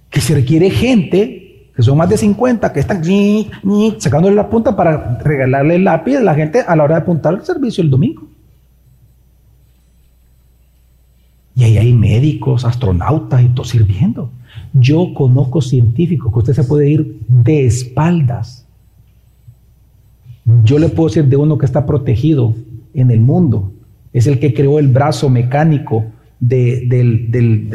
que 0.09 0.19
se 0.21 0.33
requiere 0.33 0.71
gente, 0.71 1.69
que 1.75 1.83
son 1.83 1.99
más 1.99 2.09
de 2.09 2.17
50, 2.17 2.73
que 2.73 2.79
están 2.79 3.03
sacándole 3.99 4.35
la 4.35 4.49
punta 4.49 4.75
para 4.75 5.19
regalarle 5.19 5.75
el 5.75 5.83
lápiz 5.83 6.17
a 6.17 6.21
la 6.21 6.33
gente 6.33 6.61
a 6.61 6.75
la 6.75 6.83
hora 6.83 6.95
de 6.95 7.01
apuntar 7.01 7.35
el 7.35 7.45
servicio 7.45 7.83
el 7.83 7.91
domingo. 7.91 8.27
Y 11.55 11.63
ahí 11.63 11.77
hay 11.77 11.93
médicos, 11.93 12.65
astronautas 12.65 13.43
y 13.43 13.49
todo 13.49 13.65
sirviendo. 13.65 14.31
Yo 14.73 15.13
conozco 15.13 15.61
científicos 15.61 16.33
que 16.33 16.39
usted 16.39 16.53
se 16.53 16.63
puede 16.63 16.89
ir 16.89 17.21
de 17.27 17.67
espaldas. 17.67 18.65
Yo 20.63 20.79
le 20.79 20.89
puedo 20.89 21.09
decir 21.09 21.25
de 21.25 21.35
uno 21.35 21.57
que 21.57 21.65
está 21.65 21.85
protegido 21.85 22.55
en 22.93 23.11
el 23.11 23.19
mundo. 23.19 23.71
Es 24.13 24.27
el 24.27 24.39
que 24.39 24.53
creó 24.53 24.79
el 24.79 24.87
brazo 24.87 25.29
mecánico 25.29 26.05
de, 26.39 26.87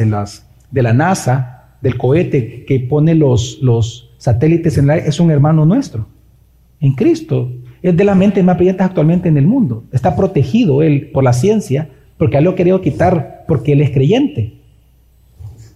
las, 0.08 0.46
de 0.70 0.82
la 0.82 0.92
NASA, 0.92 1.76
del 1.80 1.96
cohete 1.96 2.64
que 2.64 2.80
pone 2.80 3.14
los, 3.14 3.58
los 3.62 4.10
satélites 4.18 4.78
en 4.78 4.90
aire. 4.90 5.08
Es 5.08 5.20
un 5.20 5.30
hermano 5.30 5.64
nuestro, 5.64 6.06
en 6.80 6.92
Cristo. 6.92 7.52
Es 7.82 7.96
de 7.96 8.04
la 8.04 8.14
mente 8.14 8.42
más 8.42 8.56
brillante 8.56 8.82
actualmente 8.82 9.28
en 9.28 9.36
el 9.36 9.46
mundo. 9.46 9.84
Está 9.92 10.16
protegido 10.16 10.82
él 10.82 11.10
por 11.12 11.24
la 11.24 11.32
ciencia 11.32 11.88
porque 12.18 12.38
él 12.38 12.44
lo 12.44 12.50
ha 12.50 12.54
querido 12.54 12.80
quitar 12.80 13.44
porque 13.46 13.72
él 13.72 13.82
es 13.82 13.90
creyente. 13.90 14.54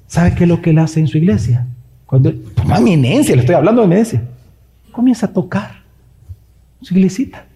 ¿Sabe 0.07 0.35
qué 0.35 0.45
es 0.45 0.49
lo 0.49 0.61
que 0.61 0.71
él 0.71 0.79
hace 0.79 1.01
en 1.01 1.07
su 1.07 1.19
iglesia? 1.19 1.67
Cuando, 2.07 2.33
toma 2.33 2.79
eminencia, 2.79 3.35
le 3.35 3.43
estoy 3.43 3.55
hablando 3.55 3.83
de 3.83 3.87
eminencia. 3.87 4.23
Comienza 4.91 5.27
a 5.27 5.33
tocar 5.33 5.80
su 6.83 6.95
iglesita. 6.95 7.47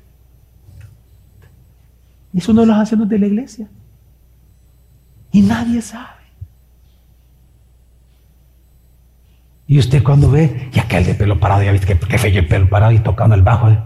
Es 2.34 2.48
uno 2.48 2.62
de 2.62 2.66
los 2.66 2.76
ancianos 2.76 3.08
de 3.08 3.18
la 3.18 3.26
iglesia. 3.26 3.68
Y 5.32 5.40
nadie 5.42 5.80
sabe. 5.82 6.24
Y 9.66 9.78
usted 9.78 10.02
cuando 10.02 10.30
ve, 10.30 10.68
y 10.72 10.78
aquel 10.78 11.04
de 11.04 11.14
pelo 11.14 11.40
parado, 11.40 11.62
ya 11.62 11.72
viste 11.72 11.86
que, 11.86 11.98
que 11.98 12.18
feo 12.18 12.38
el 12.38 12.46
pelo 12.46 12.68
parado 12.68 12.92
y 12.92 12.98
tocando 12.98 13.34
el 13.34 13.42
bajo. 13.42 13.70
¿eh? 13.70 13.78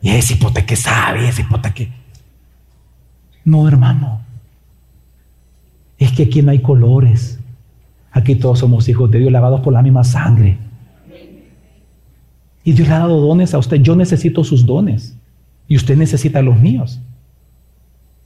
Y 0.00 0.10
ese 0.10 0.34
hipote 0.34 0.64
que 0.64 0.76
sabe, 0.76 1.28
ese 1.28 1.42
hipote 1.42 1.72
que... 1.72 1.92
No, 3.44 3.68
hermano. 3.68 4.22
Es 5.98 6.12
que 6.12 6.24
aquí 6.24 6.42
no 6.42 6.52
hay 6.52 6.60
colores. 6.60 7.38
Aquí 8.10 8.34
todos 8.34 8.58
somos 8.58 8.88
hijos 8.88 9.10
de 9.10 9.18
Dios, 9.18 9.32
lavados 9.32 9.60
por 9.60 9.72
la 9.72 9.82
misma 9.82 10.04
sangre. 10.04 10.58
Y 12.64 12.72
Dios 12.72 12.88
le 12.88 12.94
ha 12.94 13.00
dado 13.00 13.20
dones 13.20 13.54
a 13.54 13.58
usted. 13.58 13.78
Yo 13.78 13.96
necesito 13.96 14.44
sus 14.44 14.64
dones. 14.66 15.16
Y 15.68 15.76
usted 15.76 15.96
necesita 15.96 16.42
los 16.42 16.58
míos. 16.58 17.00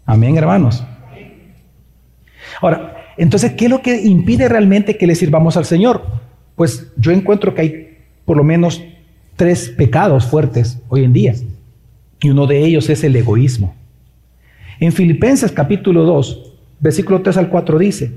Amén, 0.04 0.36
hermanos. 0.36 0.84
Ahora, 2.60 2.96
entonces, 3.16 3.52
¿qué 3.52 3.66
es 3.66 3.70
lo 3.70 3.82
que 3.82 4.02
impide 4.02 4.48
realmente 4.48 4.96
que 4.96 5.06
le 5.06 5.14
sirvamos 5.14 5.56
al 5.56 5.64
Señor? 5.64 6.04
Pues 6.54 6.92
yo 6.96 7.12
encuentro 7.12 7.54
que 7.54 7.60
hay 7.60 7.98
por 8.24 8.36
lo 8.36 8.44
menos 8.44 8.82
tres 9.36 9.68
pecados 9.68 10.26
fuertes 10.26 10.78
hoy 10.88 11.04
en 11.04 11.12
día. 11.12 11.34
Y 12.20 12.30
uno 12.30 12.46
de 12.46 12.64
ellos 12.64 12.88
es 12.90 13.04
el 13.04 13.16
egoísmo. 13.16 13.74
En 14.80 14.92
Filipenses 14.92 15.52
capítulo 15.52 16.04
2, 16.04 16.56
Versículo 16.78 17.22
3 17.22 17.36
al 17.38 17.48
4 17.48 17.78
dice, 17.78 18.12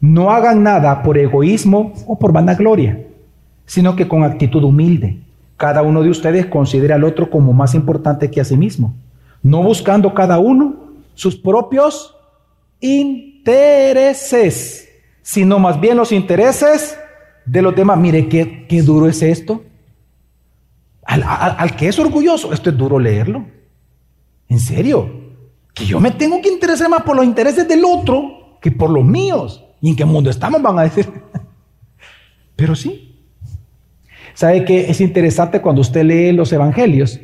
no 0.00 0.30
hagan 0.30 0.62
nada 0.62 1.02
por 1.02 1.18
egoísmo 1.18 1.92
o 2.06 2.18
por 2.18 2.32
vanagloria, 2.32 3.00
sino 3.66 3.96
que 3.96 4.06
con 4.06 4.22
actitud 4.22 4.62
humilde. 4.62 5.18
Cada 5.56 5.82
uno 5.82 6.02
de 6.02 6.10
ustedes 6.10 6.46
considera 6.46 6.96
al 6.96 7.04
otro 7.04 7.30
como 7.30 7.52
más 7.52 7.74
importante 7.74 8.30
que 8.30 8.40
a 8.40 8.44
sí 8.44 8.56
mismo, 8.56 8.94
no 9.42 9.62
buscando 9.62 10.14
cada 10.14 10.38
uno 10.38 10.84
sus 11.14 11.36
propios 11.36 12.16
intereses, 12.80 14.88
sino 15.22 15.58
más 15.58 15.80
bien 15.80 15.96
los 15.96 16.12
intereses 16.12 16.98
de 17.46 17.62
los 17.62 17.74
demás. 17.74 17.98
Mire 17.98 18.28
qué, 18.28 18.66
qué 18.68 18.82
duro 18.82 19.08
es 19.08 19.22
esto. 19.22 19.62
Al, 21.04 21.22
al 21.22 21.76
que 21.76 21.88
es 21.88 21.98
orgulloso, 21.98 22.52
esto 22.52 22.70
es 22.70 22.76
duro 22.76 22.98
leerlo. 22.98 23.44
En 24.48 24.58
serio, 24.58 25.24
que 25.74 25.84
yo 25.84 26.00
me 26.00 26.10
tengo 26.10 26.40
que 26.40 26.48
interesar 26.48 26.88
más 26.88 27.02
por 27.02 27.16
los 27.16 27.24
intereses 27.24 27.68
del 27.68 27.84
otro 27.84 28.58
que 28.60 28.70
por 28.70 28.90
los 28.90 29.04
míos. 29.04 29.62
¿Y 29.80 29.90
en 29.90 29.96
qué 29.96 30.04
mundo 30.04 30.30
estamos? 30.30 30.62
Van 30.62 30.78
a 30.78 30.82
decir. 30.82 31.06
Pero 32.56 32.74
sí. 32.74 33.13
¿Sabe 34.34 34.64
que 34.64 34.90
es 34.90 35.00
interesante 35.00 35.60
cuando 35.60 35.80
usted 35.80 36.04
lee 36.04 36.32
los 36.32 36.52
evangelios? 36.52 37.20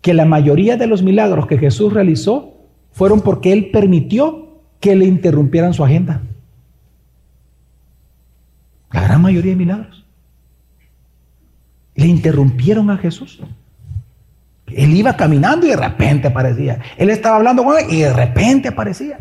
Que 0.00 0.14
la 0.14 0.24
mayoría 0.24 0.76
de 0.76 0.86
los 0.86 1.02
milagros 1.02 1.46
que 1.46 1.58
Jesús 1.58 1.92
realizó 1.92 2.54
fueron 2.92 3.20
porque 3.20 3.52
Él 3.52 3.70
permitió 3.70 4.62
que 4.80 4.96
le 4.96 5.04
interrumpieran 5.04 5.74
su 5.74 5.84
agenda. 5.84 6.22
La 8.90 9.02
gran 9.02 9.20
mayoría 9.20 9.50
de 9.50 9.56
milagros. 9.56 10.04
Le 11.94 12.06
interrumpieron 12.06 12.90
a 12.90 12.96
Jesús. 12.96 13.40
Él 14.66 14.94
iba 14.94 15.16
caminando 15.16 15.66
y 15.66 15.70
de 15.70 15.76
repente 15.76 16.28
aparecía. 16.28 16.80
Él 16.96 17.10
estaba 17.10 17.36
hablando 17.36 17.64
con 17.64 17.78
él 17.78 17.84
y 17.90 18.00
de 18.00 18.12
repente 18.12 18.68
aparecía. 18.68 19.18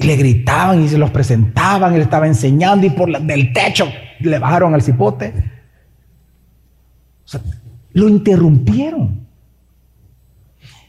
Y 0.00 0.06
le 0.06 0.16
gritaban 0.16 0.82
y 0.82 0.88
se 0.88 0.96
los 0.96 1.10
presentaban, 1.10 1.94
él 1.94 2.00
estaba 2.00 2.26
enseñando 2.26 2.86
y 2.86 2.90
por 2.90 3.20
del 3.20 3.52
techo 3.52 3.86
le 4.20 4.38
bajaron 4.38 4.72
al 4.72 4.80
cipote. 4.80 5.34
O 7.26 7.28
sea, 7.28 7.42
lo 7.92 8.08
interrumpieron. 8.08 9.26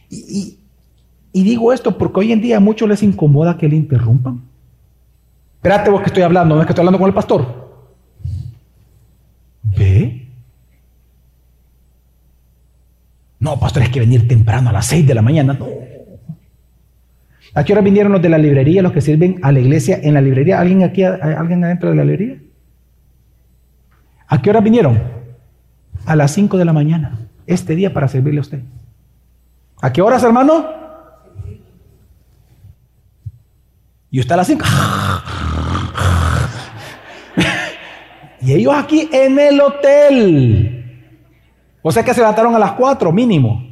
Y, 0.09 0.57
y, 1.33 1.43
digo 1.43 1.73
esto 1.73 1.97
porque 1.97 2.21
hoy 2.21 2.31
en 2.31 2.41
día 2.41 2.57
a 2.57 2.59
muchos 2.61 2.87
les 2.87 3.03
incomoda 3.03 3.57
que 3.57 3.67
le 3.67 3.75
interrumpan. 3.75 4.41
Espérate 5.55 5.89
vos 5.89 6.01
que 6.01 6.07
estoy 6.07 6.23
hablando, 6.23 6.55
no 6.55 6.61
es 6.61 6.67
que 6.67 6.71
estoy 6.71 6.83
hablando 6.83 6.99
con 6.99 7.07
el 7.07 7.13
pastor. 7.13 7.69
¿Ve? 9.63 10.27
No, 13.39 13.59
pastor, 13.59 13.83
es 13.83 13.89
que 13.89 13.99
venir 13.99 14.25
temprano 14.27 14.69
a 14.69 14.73
las 14.73 14.85
6 14.85 15.05
de 15.05 15.15
la 15.15 15.21
mañana. 15.21 15.53
No. 15.53 15.80
¿A 17.53 17.65
qué 17.65 17.73
hora 17.73 17.81
vinieron 17.81 18.13
los 18.13 18.21
de 18.21 18.29
la 18.29 18.37
librería, 18.37 18.81
los 18.81 18.93
que 18.93 19.01
sirven 19.01 19.39
a 19.41 19.51
la 19.51 19.59
iglesia 19.59 19.99
en 20.01 20.13
la 20.13 20.21
librería? 20.21 20.59
¿Alguien 20.59 20.83
aquí, 20.83 21.03
alguien 21.03 21.63
adentro 21.63 21.89
de 21.89 21.95
la 21.95 22.05
librería? 22.05 22.37
¿A 24.27 24.41
qué 24.41 24.49
hora 24.49 24.61
vinieron? 24.61 25.01
A 26.05 26.15
las 26.15 26.31
5 26.31 26.57
de 26.57 26.65
la 26.65 26.71
mañana, 26.71 27.19
este 27.45 27.75
día 27.75 27.93
para 27.93 28.07
servirle 28.07 28.39
a 28.39 28.41
usted. 28.41 28.61
¿A 29.81 29.91
qué 29.91 30.01
horas, 30.01 30.23
hermano? 30.23 30.65
Y 34.09 34.21
usted 34.21 34.33
a 34.33 34.37
las 34.37 34.47
5. 34.47 34.65
y 38.41 38.53
ellos 38.53 38.73
aquí 38.73 39.09
en 39.11 39.37
el 39.37 39.59
hotel. 39.59 40.77
O 41.81 41.91
sea 41.91 42.03
que 42.03 42.13
se 42.13 42.21
levantaron 42.21 42.55
a 42.55 42.59
las 42.59 42.71
4 42.73 43.11
mínimo. 43.11 43.70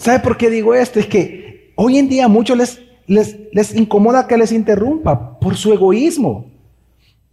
¿Sabe 0.00 0.20
por 0.20 0.38
qué 0.38 0.48
digo 0.48 0.74
esto? 0.74 0.98
Es 0.98 1.06
que 1.06 1.74
hoy 1.76 1.98
en 1.98 2.08
día 2.08 2.24
a 2.24 2.28
muchos 2.28 2.56
les, 2.56 2.80
les, 3.06 3.36
les 3.52 3.74
incomoda 3.74 4.26
que 4.26 4.38
les 4.38 4.50
interrumpa 4.50 5.38
por 5.38 5.56
su 5.56 5.74
egoísmo. 5.74 6.46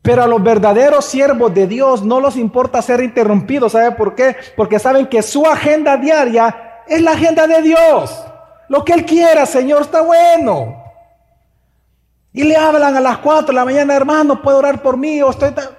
Pero 0.01 0.23
a 0.23 0.27
los 0.27 0.43
verdaderos 0.43 1.05
siervos 1.05 1.53
de 1.53 1.65
Dios 1.65 2.03
no 2.03 2.19
les 2.19 2.35
importa 2.35 2.81
ser 2.81 3.01
interrumpidos. 3.01 3.71
¿Sabe 3.71 3.93
por 3.93 4.15
qué? 4.15 4.35
Porque 4.57 4.79
saben 4.79 5.07
que 5.07 5.21
su 5.21 5.45
agenda 5.45 5.95
diaria 5.95 6.83
es 6.89 7.01
la 7.01 7.11
agenda 7.11 7.47
de 7.47 7.61
Dios. 7.61 8.21
Lo 8.67 8.83
que 8.83 8.91
Él 8.91 9.05
quiera, 9.05 9.45
Señor, 9.45 9.83
está 9.83 10.01
bueno. 10.01 10.83
Y 12.33 12.43
le 12.43 12.57
hablan 12.57 12.97
a 12.97 12.99
las 12.99 13.19
4 13.19 13.47
de 13.47 13.53
la 13.53 13.63
mañana, 13.63 13.95
hermano, 13.95 14.41
puede 14.41 14.57
orar 14.57 14.81
por 14.81 14.97
mí. 14.97 15.21
O 15.21 15.29
estoy, 15.29 15.49
está, 15.49 15.71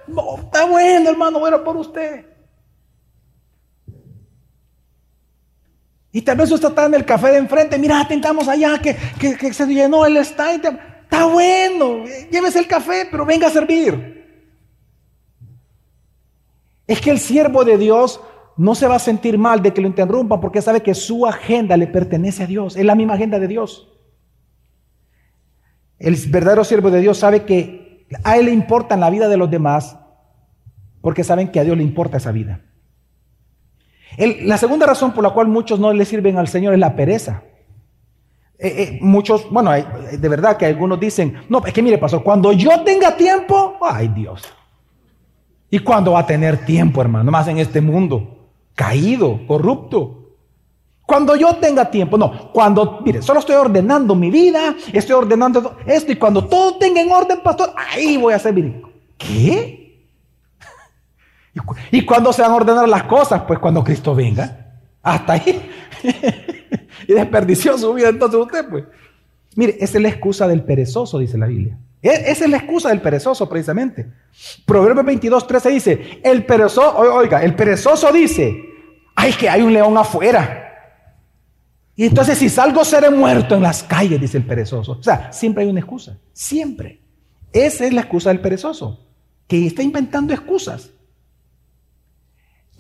está 0.42 0.64
bueno, 0.64 1.10
hermano, 1.10 1.38
voy 1.38 1.50
a 1.50 1.54
orar 1.54 1.64
por 1.64 1.76
usted. 1.76 2.37
Y 6.10 6.22
tal 6.22 6.38
vez 6.38 6.50
usted 6.50 6.68
está 6.68 6.86
en 6.86 6.94
el 6.94 7.04
café 7.04 7.28
de 7.32 7.38
enfrente, 7.38 7.78
mira, 7.78 8.06
tentamos 8.08 8.48
allá 8.48 8.78
que, 8.78 8.96
que, 9.18 9.52
se 9.52 9.66
llenó 9.66 10.06
el 10.06 10.16
stand. 10.18 10.64
está 11.02 11.26
bueno, 11.26 12.04
llévese 12.30 12.60
el 12.60 12.66
café, 12.66 13.06
pero 13.10 13.26
venga 13.26 13.48
a 13.48 13.50
servir. 13.50 14.18
Es 16.86 17.00
que 17.00 17.10
el 17.10 17.18
siervo 17.18 17.64
de 17.64 17.76
Dios 17.76 18.20
no 18.56 18.74
se 18.74 18.86
va 18.86 18.96
a 18.96 19.00
sentir 19.00 19.36
mal 19.36 19.62
de 19.62 19.72
que 19.72 19.82
lo 19.82 19.86
interrumpan 19.86 20.40
porque 20.40 20.62
sabe 20.62 20.82
que 20.82 20.94
su 20.94 21.26
agenda 21.26 21.76
le 21.76 21.86
pertenece 21.86 22.44
a 22.44 22.46
Dios, 22.46 22.76
es 22.76 22.84
la 22.84 22.94
misma 22.94 23.14
agenda 23.14 23.38
de 23.38 23.46
Dios. 23.46 23.88
El 25.98 26.16
verdadero 26.28 26.64
siervo 26.64 26.90
de 26.90 27.00
Dios 27.00 27.18
sabe 27.18 27.44
que 27.44 28.06
a 28.24 28.38
él 28.38 28.46
le 28.46 28.52
importa 28.52 28.96
la 28.96 29.10
vida 29.10 29.28
de 29.28 29.36
los 29.36 29.50
demás 29.50 29.98
porque 31.02 31.22
saben 31.22 31.48
que 31.48 31.60
a 31.60 31.64
Dios 31.64 31.76
le 31.76 31.82
importa 31.82 32.16
esa 32.16 32.32
vida. 32.32 32.67
La 34.18 34.58
segunda 34.58 34.86
razón 34.86 35.12
por 35.12 35.22
la 35.22 35.30
cual 35.30 35.48
muchos 35.48 35.78
no 35.78 35.92
le 35.92 36.04
sirven 36.04 36.38
al 36.38 36.48
Señor 36.48 36.74
es 36.74 36.80
la 36.80 36.96
pereza. 36.96 37.42
Eh, 38.58 38.82
eh, 38.82 38.98
muchos, 39.00 39.48
bueno, 39.50 39.70
de 39.70 40.28
verdad 40.28 40.56
que 40.56 40.66
algunos 40.66 40.98
dicen, 40.98 41.42
no, 41.48 41.64
es 41.64 41.72
que 41.72 41.82
mire, 41.82 41.98
pastor, 41.98 42.24
cuando 42.24 42.52
yo 42.52 42.82
tenga 42.82 43.16
tiempo, 43.16 43.76
ay 43.80 44.08
Dios. 44.08 44.42
¿Y 45.70 45.78
cuándo 45.80 46.12
va 46.12 46.20
a 46.20 46.26
tener 46.26 46.64
tiempo, 46.64 47.00
hermano? 47.00 47.30
Más 47.30 47.46
en 47.46 47.58
este 47.58 47.80
mundo 47.80 48.38
caído, 48.74 49.40
corrupto. 49.46 50.14
Cuando 51.06 51.36
yo 51.36 51.56
tenga 51.56 51.90
tiempo, 51.90 52.18
no, 52.18 52.52
cuando, 52.52 53.00
mire, 53.04 53.22
solo 53.22 53.40
estoy 53.40 53.56
ordenando 53.56 54.14
mi 54.14 54.30
vida, 54.30 54.74
estoy 54.92 55.14
ordenando 55.14 55.76
esto 55.86 56.12
y 56.12 56.16
cuando 56.16 56.46
todo 56.46 56.76
tenga 56.78 57.00
en 57.00 57.10
orden, 57.10 57.40
pastor, 57.42 57.72
ahí 57.76 58.16
voy 58.16 58.34
a 58.34 58.38
servir. 58.38 58.82
¿Qué? 59.16 59.87
¿Y 61.90 62.04
cuándo 62.04 62.32
se 62.32 62.42
van 62.42 62.52
a 62.52 62.56
ordenar 62.56 62.88
las 62.88 63.04
cosas? 63.04 63.42
Pues 63.42 63.58
cuando 63.58 63.82
Cristo 63.84 64.14
venga. 64.14 64.66
Hasta 65.02 65.34
ahí. 65.34 65.70
y 67.08 67.12
desperdició 67.12 67.78
su 67.78 67.94
vida 67.94 68.08
entonces 68.08 68.40
usted, 68.40 68.68
pues. 68.68 68.84
Mire, 69.56 69.76
esa 69.80 69.98
es 69.98 70.02
la 70.02 70.08
excusa 70.08 70.46
del 70.46 70.62
perezoso, 70.62 71.18
dice 71.18 71.38
la 71.38 71.46
Biblia. 71.46 71.78
E, 72.02 72.30
esa 72.30 72.44
es 72.44 72.50
la 72.50 72.58
excusa 72.58 72.90
del 72.90 73.00
perezoso, 73.00 73.48
precisamente. 73.48 74.06
Proverbio 74.64 75.02
22, 75.02 75.46
13 75.46 75.70
dice, 75.70 76.20
el 76.22 76.44
perezoso, 76.44 76.96
oiga, 76.96 77.42
el 77.42 77.54
perezoso 77.54 78.12
dice, 78.12 78.56
ay, 79.16 79.32
que 79.32 79.48
hay 79.48 79.62
un 79.62 79.72
león 79.72 79.96
afuera. 79.98 80.64
Y 81.96 82.06
entonces 82.06 82.38
si 82.38 82.48
salgo 82.48 82.84
seré 82.84 83.10
muerto 83.10 83.56
en 83.56 83.62
las 83.62 83.82
calles, 83.82 84.20
dice 84.20 84.38
el 84.38 84.46
perezoso. 84.46 84.92
O 84.92 85.02
sea, 85.02 85.32
siempre 85.32 85.64
hay 85.64 85.70
una 85.70 85.80
excusa, 85.80 86.16
siempre. 86.32 87.00
Esa 87.52 87.86
es 87.86 87.92
la 87.92 88.02
excusa 88.02 88.28
del 88.28 88.40
perezoso, 88.40 89.04
que 89.48 89.66
está 89.66 89.82
inventando 89.82 90.32
excusas. 90.32 90.90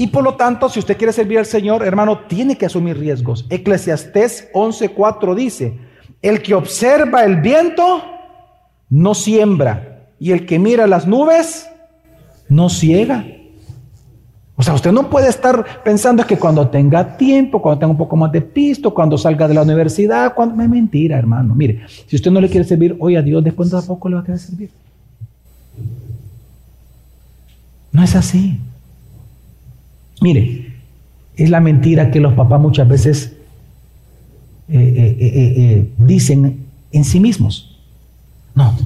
Y 0.00 0.06
por 0.06 0.22
lo 0.22 0.36
tanto, 0.36 0.68
si 0.68 0.78
usted 0.78 0.96
quiere 0.96 1.12
servir 1.12 1.40
al 1.40 1.44
Señor, 1.44 1.84
hermano, 1.84 2.20
tiene 2.20 2.56
que 2.56 2.66
asumir 2.66 2.96
riesgos. 2.96 3.44
Eclesiastés 3.50 4.48
11:4 4.54 5.34
dice, 5.34 5.76
el 6.22 6.40
que 6.40 6.54
observa 6.54 7.24
el 7.24 7.40
viento 7.40 8.02
no 8.88 9.14
siembra, 9.14 10.06
y 10.20 10.30
el 10.30 10.46
que 10.46 10.60
mira 10.60 10.86
las 10.86 11.06
nubes 11.06 11.68
no 12.48 12.70
ciega. 12.70 13.26
O 14.54 14.62
sea, 14.62 14.74
usted 14.74 14.92
no 14.92 15.10
puede 15.10 15.28
estar 15.28 15.82
pensando 15.82 16.24
que 16.24 16.38
cuando 16.38 16.68
tenga 16.68 17.16
tiempo, 17.16 17.60
cuando 17.60 17.80
tenga 17.80 17.92
un 17.92 17.98
poco 17.98 18.16
más 18.16 18.30
de 18.30 18.40
pisto, 18.40 18.94
cuando 18.94 19.18
salga 19.18 19.46
de 19.46 19.54
la 19.54 19.62
universidad, 19.62 20.32
cuando... 20.34 20.62
Es 20.62 20.68
mentira, 20.68 21.18
hermano. 21.18 21.54
Mire, 21.54 21.82
si 22.06 22.16
usted 22.16 22.30
no 22.30 22.40
le 22.40 22.48
quiere 22.48 22.66
servir 22.66 22.96
hoy 23.00 23.16
a 23.16 23.22
Dios, 23.22 23.42
después 23.42 23.70
tampoco 23.70 24.08
le 24.08 24.14
va 24.16 24.22
a 24.22 24.24
querer 24.24 24.40
servir. 24.40 24.70
No 27.92 28.02
es 28.02 28.16
así. 28.16 28.58
Mire, 30.20 30.72
es 31.36 31.50
la 31.50 31.60
mentira 31.60 32.10
que 32.10 32.20
los 32.20 32.34
papás 32.34 32.60
muchas 32.60 32.88
veces 32.88 33.36
eh, 34.68 34.76
eh, 34.76 35.16
eh, 35.20 35.92
dicen 35.98 36.66
en 36.92 37.04
sí 37.04 37.20
mismos. 37.20 37.78
No, 38.54 38.76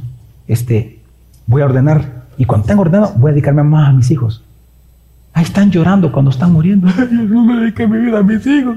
este, 0.46 0.98
voy 1.46 1.62
a 1.62 1.64
ordenar 1.64 2.26
y 2.36 2.44
cuando 2.44 2.66
tenga 2.66 2.82
ordenado 2.82 3.14
voy 3.16 3.30
a 3.30 3.32
dedicarme 3.32 3.62
más 3.62 3.88
a 3.88 3.92
mis 3.92 4.10
hijos. 4.10 4.42
Ahí 5.32 5.44
están 5.44 5.70
llorando 5.70 6.12
cuando 6.12 6.30
están 6.30 6.52
muriendo. 6.52 6.88
no 7.10 7.44
me 7.44 7.60
dediqué 7.60 7.86
mi 7.86 7.98
vida 7.98 8.18
a 8.18 8.22
mis 8.22 8.46
hijos. 8.46 8.76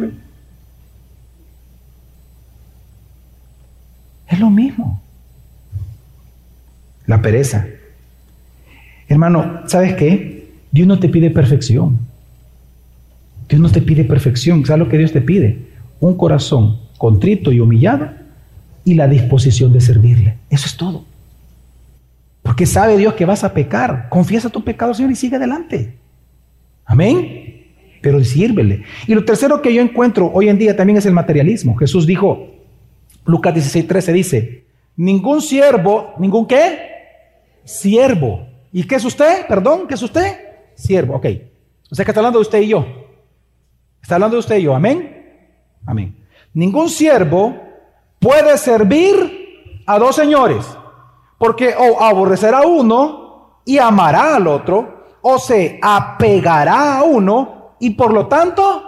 Es 4.28 4.40
lo 4.40 4.50
mismo. 4.50 5.02
La 7.06 7.22
pereza. 7.22 7.66
Hermano, 9.08 9.62
¿sabes 9.68 9.96
qué? 9.96 10.50
Dios 10.72 10.88
no 10.88 10.98
te 10.98 11.10
pide 11.10 11.30
perfección. 11.30 12.00
Dios 13.48 13.62
no 13.62 13.70
te 13.70 13.82
pide 13.82 14.04
perfección. 14.04 14.66
¿Sabes 14.66 14.80
lo 14.80 14.90
que 14.90 14.98
Dios 14.98 15.12
te 15.12 15.22
pide? 15.22 15.68
Un 16.00 16.18
corazón 16.18 16.80
contrito 16.98 17.52
y 17.52 17.60
humillado 17.60 18.10
y 18.84 18.94
la 18.94 19.08
disposición 19.08 19.74
de 19.74 19.82
servirle. 19.82 20.38
Eso 20.50 20.68
es 20.68 20.78
todo. 20.78 21.06
Porque 22.42 22.66
sabe 22.66 22.98
Dios 22.98 23.16
que 23.16 23.26
vas 23.26 23.44
a 23.44 23.54
pecar. 23.54 24.08
Confiesa 24.10 24.50
tu 24.50 24.64
pecado, 24.64 24.94
Señor, 24.94 25.12
y 25.12 25.16
sigue 25.16 25.36
adelante. 25.36 25.96
Amén. 26.86 27.66
Pero 28.02 28.24
sírvele. 28.24 28.84
Y 29.08 29.16
lo 29.16 29.26
tercero 29.26 29.62
que 29.62 29.74
yo 29.74 29.82
encuentro 29.82 30.32
hoy 30.32 30.50
en 30.50 30.60
día 30.60 30.76
también 30.76 30.98
es 30.98 31.06
el 31.08 31.14
materialismo. 31.14 31.76
Jesús 31.76 32.06
dijo, 32.06 32.52
Lucas 33.26 33.54
16, 33.54 33.88
13 33.88 34.14
dice, 34.14 34.66
ningún 34.96 35.42
siervo, 35.42 36.14
ningún 36.20 36.46
qué? 36.46 36.80
Siervo. 37.64 38.48
¿Y 38.72 38.84
qué 38.84 38.96
es 38.96 39.06
usted? 39.06 39.48
Perdón, 39.48 39.88
¿qué 39.88 39.96
es 39.96 40.04
usted? 40.04 40.38
Siervo, 40.76 41.16
ok. 41.16 41.26
O 41.90 41.96
sea 41.96 42.06
que 42.06 42.12
está 42.12 42.20
hablando 42.20 42.38
de 42.38 42.44
usted 42.44 42.62
y 42.62 42.68
yo. 42.68 43.05
Está 44.06 44.18
hablando 44.18 44.38
usted 44.38 44.58
y 44.58 44.62
yo, 44.62 44.76
amén. 44.76 45.50
Amén. 45.84 46.16
Ningún 46.54 46.90
siervo 46.90 47.56
puede 48.20 48.56
servir 48.60 49.82
a 49.88 49.98
dos 49.98 50.16
señores, 50.16 50.64
porque 51.40 51.74
o 51.76 52.04
aborrecerá 52.04 52.60
a 52.60 52.68
uno 52.68 53.62
y 53.66 53.80
amará 53.80 54.36
al 54.36 54.46
otro, 54.46 55.06
o 55.24 55.40
se 55.40 55.80
apegará 55.82 57.00
a 57.00 57.04
uno 57.04 57.72
y 57.80 57.96
por 57.96 58.14
lo 58.14 58.28
tanto 58.28 58.84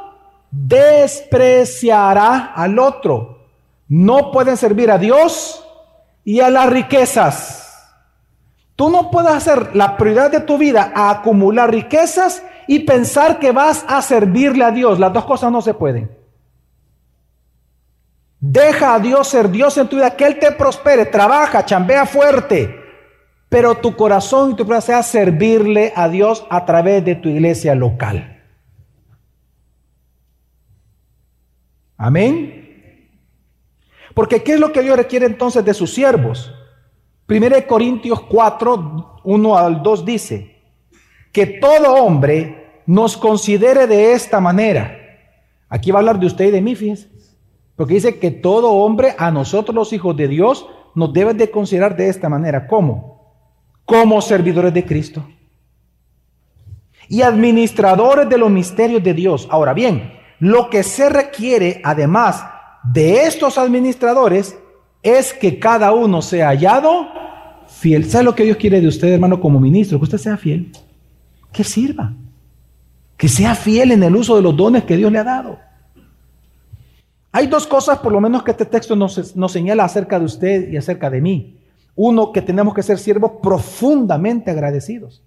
despreciará 0.51 2.53
al 2.53 2.77
otro. 2.77 3.39
No 3.87 4.31
pueden 4.31 4.55
servir 4.55 4.91
a 4.91 4.99
Dios 4.99 5.65
y 6.25 6.41
a 6.41 6.51
las 6.51 6.69
riquezas. 6.69 7.89
Tú 8.75 8.91
no 8.91 9.09
puedes 9.09 9.31
hacer 9.31 9.75
la 9.75 9.97
prioridad 9.97 10.29
de 10.29 10.41
tu 10.41 10.59
vida 10.59 10.91
a 10.93 11.09
acumular 11.09 11.71
riquezas 11.71 12.43
y 12.67 12.79
pensar 12.79 13.39
que 13.39 13.51
vas 13.51 13.85
a 13.87 14.01
servirle 14.01 14.63
a 14.63 14.71
Dios. 14.71 14.99
Las 14.99 15.13
dos 15.13 15.25
cosas 15.25 15.51
no 15.51 15.61
se 15.61 15.73
pueden. 15.73 16.11
Deja 18.39 18.93
a 18.93 18.99
Dios 18.99 19.27
ser 19.27 19.49
Dios 19.49 19.77
en 19.77 19.87
tu 19.87 19.95
vida, 19.95 20.15
que 20.15 20.25
Él 20.25 20.37
te 20.37 20.51
prospere, 20.51 21.05
trabaja, 21.05 21.65
chambea 21.65 22.05
fuerte, 22.05 22.75
pero 23.49 23.75
tu 23.75 23.95
corazón 23.95 24.51
y 24.51 24.55
tu 24.55 24.65
vida 24.65 24.81
sea 24.81 25.01
servirle 25.01 25.91
a 25.95 26.07
Dios 26.07 26.45
a 26.49 26.65
través 26.65 27.03
de 27.03 27.15
tu 27.15 27.29
iglesia 27.29 27.73
local. 27.73 28.43
Amén. 31.97 33.09
Porque 34.13 34.43
¿qué 34.43 34.53
es 34.53 34.59
lo 34.59 34.71
que 34.71 34.81
Dios 34.81 34.97
requiere 34.97 35.25
entonces 35.25 35.65
de 35.65 35.73
sus 35.73 35.93
siervos? 35.93 36.53
1 37.27 37.67
Corintios 37.67 38.21
4, 38.21 39.21
1 39.23 39.57
al 39.57 39.81
2 39.81 40.05
dice, 40.05 40.57
que 41.37 41.45
todo 41.45 41.93
hombre 41.93 42.56
nos 42.87 43.17
considere 43.17 43.85
de 43.85 44.13
esta 44.13 44.39
manera. 44.39 44.97
Aquí 45.69 45.91
va 45.91 45.99
a 45.99 46.01
hablar 46.01 46.19
de 46.19 46.25
usted 46.25 46.45
y 46.45 46.51
de 46.51 46.61
mí, 46.61 46.73
fíjense. 46.73 47.09
Porque 47.75 47.93
dice 47.93 48.17
que 48.17 48.31
todo 48.31 48.71
hombre, 48.71 49.13
a 49.19 49.29
nosotros 49.29 49.75
los 49.75 49.93
hijos 49.93 50.15
de 50.17 50.27
Dios, 50.27 50.65
nos 50.95 51.13
debe 51.13 51.35
de 51.35 51.51
considerar 51.51 51.95
de 51.95 52.09
esta 52.09 52.29
manera. 52.29 52.65
¿Cómo? 52.65 53.35
Como 53.85 54.19
servidores 54.21 54.73
de 54.73 54.85
Cristo. 54.85 55.27
Y 57.09 57.21
administradores 57.21 58.27
de 58.27 58.37
los 58.37 58.49
misterios 58.49 59.03
de 59.03 59.13
Dios. 59.13 59.47
Ahora 59.51 59.73
bien, 59.73 60.13
lo 60.39 60.69
que 60.69 60.81
se 60.81 61.09
requiere, 61.09 61.81
además 61.83 62.43
de 62.83 63.23
estos 63.23 63.57
administradores, 63.57 64.57
es 65.03 65.33
que 65.33 65.59
cada 65.59 65.91
uno 65.91 66.21
sea 66.21 66.47
hallado 66.47 67.07
fiel. 67.67 68.09
¿Sabe 68.09 68.23
lo 68.23 68.35
que 68.35 68.43
Dios 68.43 68.57
quiere 68.57 68.81
de 68.81 68.87
usted, 68.87 69.09
hermano, 69.09 69.39
como 69.39 69.59
ministro? 69.59 69.99
Que 69.99 70.05
usted 70.05 70.17
sea 70.17 70.37
fiel. 70.37 70.71
Que 71.51 71.63
sirva. 71.63 72.13
Que 73.17 73.27
sea 73.27 73.55
fiel 73.55 73.91
en 73.91 74.03
el 74.03 74.15
uso 74.15 74.35
de 74.35 74.43
los 74.43 74.55
dones 74.55 74.83
que 74.83 74.95
Dios 74.95 75.11
le 75.11 75.19
ha 75.19 75.23
dado. 75.23 75.59
Hay 77.31 77.47
dos 77.47 77.67
cosas, 77.67 77.99
por 77.99 78.11
lo 78.11 78.21
menos, 78.21 78.43
que 78.43 78.51
este 78.51 78.65
texto 78.65 78.95
nos, 78.95 79.35
señala 79.51 79.83
acerca 79.83 80.17
de 80.17 80.25
usted 80.25 80.71
y 80.71 80.77
acerca 80.77 81.09
de 81.09 81.21
mí. 81.21 81.59
Uno, 81.95 82.31
que 82.31 82.41
tenemos 82.41 82.73
que 82.73 82.83
ser 82.83 82.97
siervos 82.97 83.33
profundamente 83.43 84.49
agradecidos. 84.49 85.23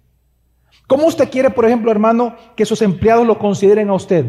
¿Cómo 0.87 1.05
usted 1.07 1.29
quiere, 1.29 1.49
por 1.49 1.65
ejemplo, 1.65 1.91
hermano, 1.91 2.35
que 2.55 2.65
sus 2.65 2.81
empleados 2.81 3.25
lo 3.25 3.39
consideren 3.39 3.89
a 3.89 3.93
usted? 3.93 4.25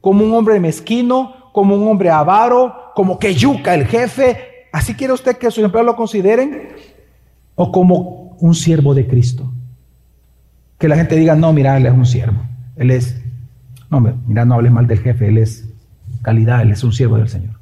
¿Como 0.00 0.24
un 0.24 0.32
hombre 0.32 0.60
mezquino? 0.60 1.50
¿Como 1.52 1.74
un 1.74 1.88
hombre 1.88 2.10
avaro? 2.10 2.92
¿Como 2.94 3.18
que 3.18 3.34
yuca 3.34 3.74
el 3.74 3.86
jefe? 3.86 4.68
¿Así 4.72 4.94
quiere 4.94 5.12
usted 5.12 5.36
que 5.36 5.50
sus 5.50 5.64
empleados 5.64 5.92
lo 5.92 5.96
consideren? 5.96 6.68
¿O 7.54 7.72
como 7.72 8.36
un 8.40 8.54
siervo 8.54 8.94
de 8.94 9.06
Cristo? 9.06 9.52
Que 10.78 10.88
la 10.88 10.96
gente 10.96 11.16
diga, 11.16 11.34
no, 11.34 11.52
mira, 11.52 11.76
él 11.76 11.86
es 11.86 11.92
un 11.92 12.06
siervo. 12.06 12.40
Él 12.76 12.90
es, 12.90 13.20
no, 13.90 14.00
mira, 14.00 14.44
no 14.44 14.54
hables 14.54 14.72
mal 14.72 14.86
del 14.86 15.00
jefe, 15.00 15.28
él 15.28 15.38
es 15.38 15.68
calidad, 16.22 16.62
él 16.62 16.72
es 16.72 16.84
un 16.84 16.92
siervo 16.92 17.16
del 17.16 17.28
Señor. 17.28 17.56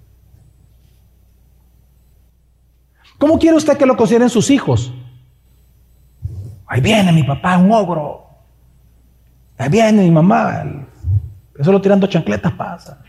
¿Cómo 3.18 3.38
quiere 3.38 3.56
usted 3.56 3.76
que 3.76 3.86
lo 3.86 3.96
consideren 3.96 4.28
sus 4.28 4.50
hijos? 4.50 4.92
Ahí 6.66 6.80
viene 6.80 7.12
mi 7.12 7.22
papá, 7.22 7.56
un 7.56 7.70
ogro. 7.72 8.26
Ahí 9.56 9.68
viene 9.68 10.02
mi 10.02 10.10
mamá. 10.10 10.64
Eso 11.58 11.70
lo 11.70 11.80
tirando 11.80 12.06
chancletas 12.06 12.52
pasa. 12.52 13.02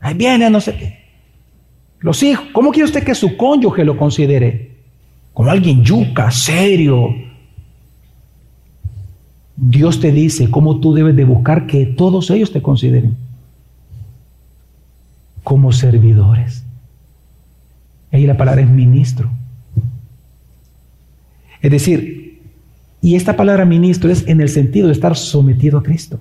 Ahí 0.00 0.14
viene 0.14 0.48
no 0.48 0.60
sé 0.60 0.76
qué. 0.76 1.08
Los 2.00 2.22
hijos, 2.22 2.46
¿cómo 2.52 2.70
quiere 2.70 2.86
usted 2.86 3.04
que 3.04 3.14
su 3.14 3.36
cónyuge 3.36 3.84
lo 3.84 3.96
considere? 3.96 4.76
Como 5.34 5.50
alguien 5.50 5.84
yuca, 5.84 6.30
serio. 6.30 7.27
Dios 9.60 9.98
te 9.98 10.12
dice 10.12 10.50
cómo 10.50 10.78
tú 10.78 10.94
debes 10.94 11.16
de 11.16 11.24
buscar 11.24 11.66
que 11.66 11.84
todos 11.84 12.30
ellos 12.30 12.52
te 12.52 12.62
consideren 12.62 13.16
como 15.42 15.72
servidores. 15.72 16.64
Ahí 18.12 18.24
la 18.24 18.36
palabra 18.36 18.62
es 18.62 18.70
ministro. 18.70 19.28
Es 21.60 21.72
decir, 21.72 22.40
y 23.00 23.16
esta 23.16 23.36
palabra 23.36 23.64
ministro 23.64 24.10
es 24.10 24.26
en 24.28 24.40
el 24.40 24.48
sentido 24.48 24.86
de 24.86 24.92
estar 24.92 25.16
sometido 25.16 25.78
a 25.78 25.82
Cristo. 25.82 26.20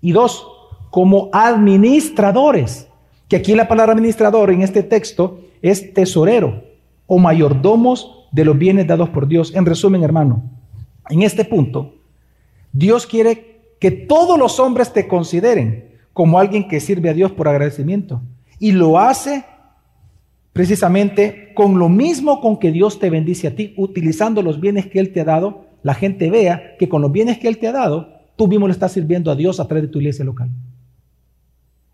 Y 0.00 0.10
dos, 0.10 0.44
como 0.90 1.30
administradores 1.32 2.88
que 3.28 3.36
aquí 3.36 3.54
la 3.54 3.68
palabra 3.68 3.92
administrador 3.92 4.50
en 4.50 4.62
este 4.62 4.82
texto 4.82 5.40
es 5.62 5.94
tesorero 5.94 6.64
o 7.06 7.18
mayordomos 7.18 8.26
de 8.32 8.44
los 8.44 8.58
bienes 8.58 8.88
dados 8.88 9.08
por 9.10 9.28
Dios. 9.28 9.54
En 9.54 9.66
resumen, 9.66 10.02
hermano, 10.02 10.42
en 11.08 11.22
este 11.22 11.44
punto, 11.44 11.94
Dios 12.72 13.06
quiere 13.06 13.74
que 13.78 13.90
todos 13.90 14.38
los 14.38 14.58
hombres 14.60 14.92
te 14.92 15.06
consideren 15.06 15.92
como 16.12 16.38
alguien 16.38 16.68
que 16.68 16.80
sirve 16.80 17.10
a 17.10 17.14
Dios 17.14 17.32
por 17.32 17.48
agradecimiento. 17.48 18.22
Y 18.58 18.72
lo 18.72 18.98
hace 18.98 19.44
precisamente 20.52 21.52
con 21.54 21.78
lo 21.78 21.88
mismo 21.88 22.40
con 22.40 22.58
que 22.58 22.70
Dios 22.70 22.98
te 22.98 23.10
bendice 23.10 23.48
a 23.48 23.54
ti, 23.54 23.74
utilizando 23.76 24.42
los 24.42 24.60
bienes 24.60 24.86
que 24.86 25.00
Él 25.00 25.12
te 25.12 25.20
ha 25.20 25.24
dado. 25.24 25.66
La 25.82 25.94
gente 25.94 26.30
vea 26.30 26.76
que 26.78 26.88
con 26.88 27.02
los 27.02 27.12
bienes 27.12 27.38
que 27.38 27.48
Él 27.48 27.58
te 27.58 27.68
ha 27.68 27.72
dado, 27.72 28.20
tú 28.36 28.46
mismo 28.46 28.66
le 28.66 28.72
estás 28.72 28.92
sirviendo 28.92 29.30
a 29.30 29.36
Dios 29.36 29.58
a 29.60 29.66
través 29.66 29.82
de 29.84 29.88
tu 29.88 29.98
iglesia 29.98 30.24
local. 30.24 30.50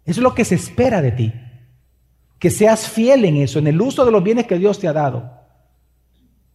Eso 0.04 0.20
es 0.20 0.24
lo 0.24 0.34
que 0.34 0.44
se 0.44 0.56
espera 0.56 1.00
de 1.02 1.12
ti. 1.12 1.32
Que 2.38 2.50
seas 2.50 2.88
fiel 2.88 3.24
en 3.24 3.36
eso, 3.36 3.58
en 3.58 3.66
el 3.66 3.80
uso 3.80 4.04
de 4.04 4.12
los 4.12 4.22
bienes 4.22 4.46
que 4.46 4.58
Dios 4.58 4.78
te 4.78 4.88
ha 4.88 4.92
dado. 4.92 5.37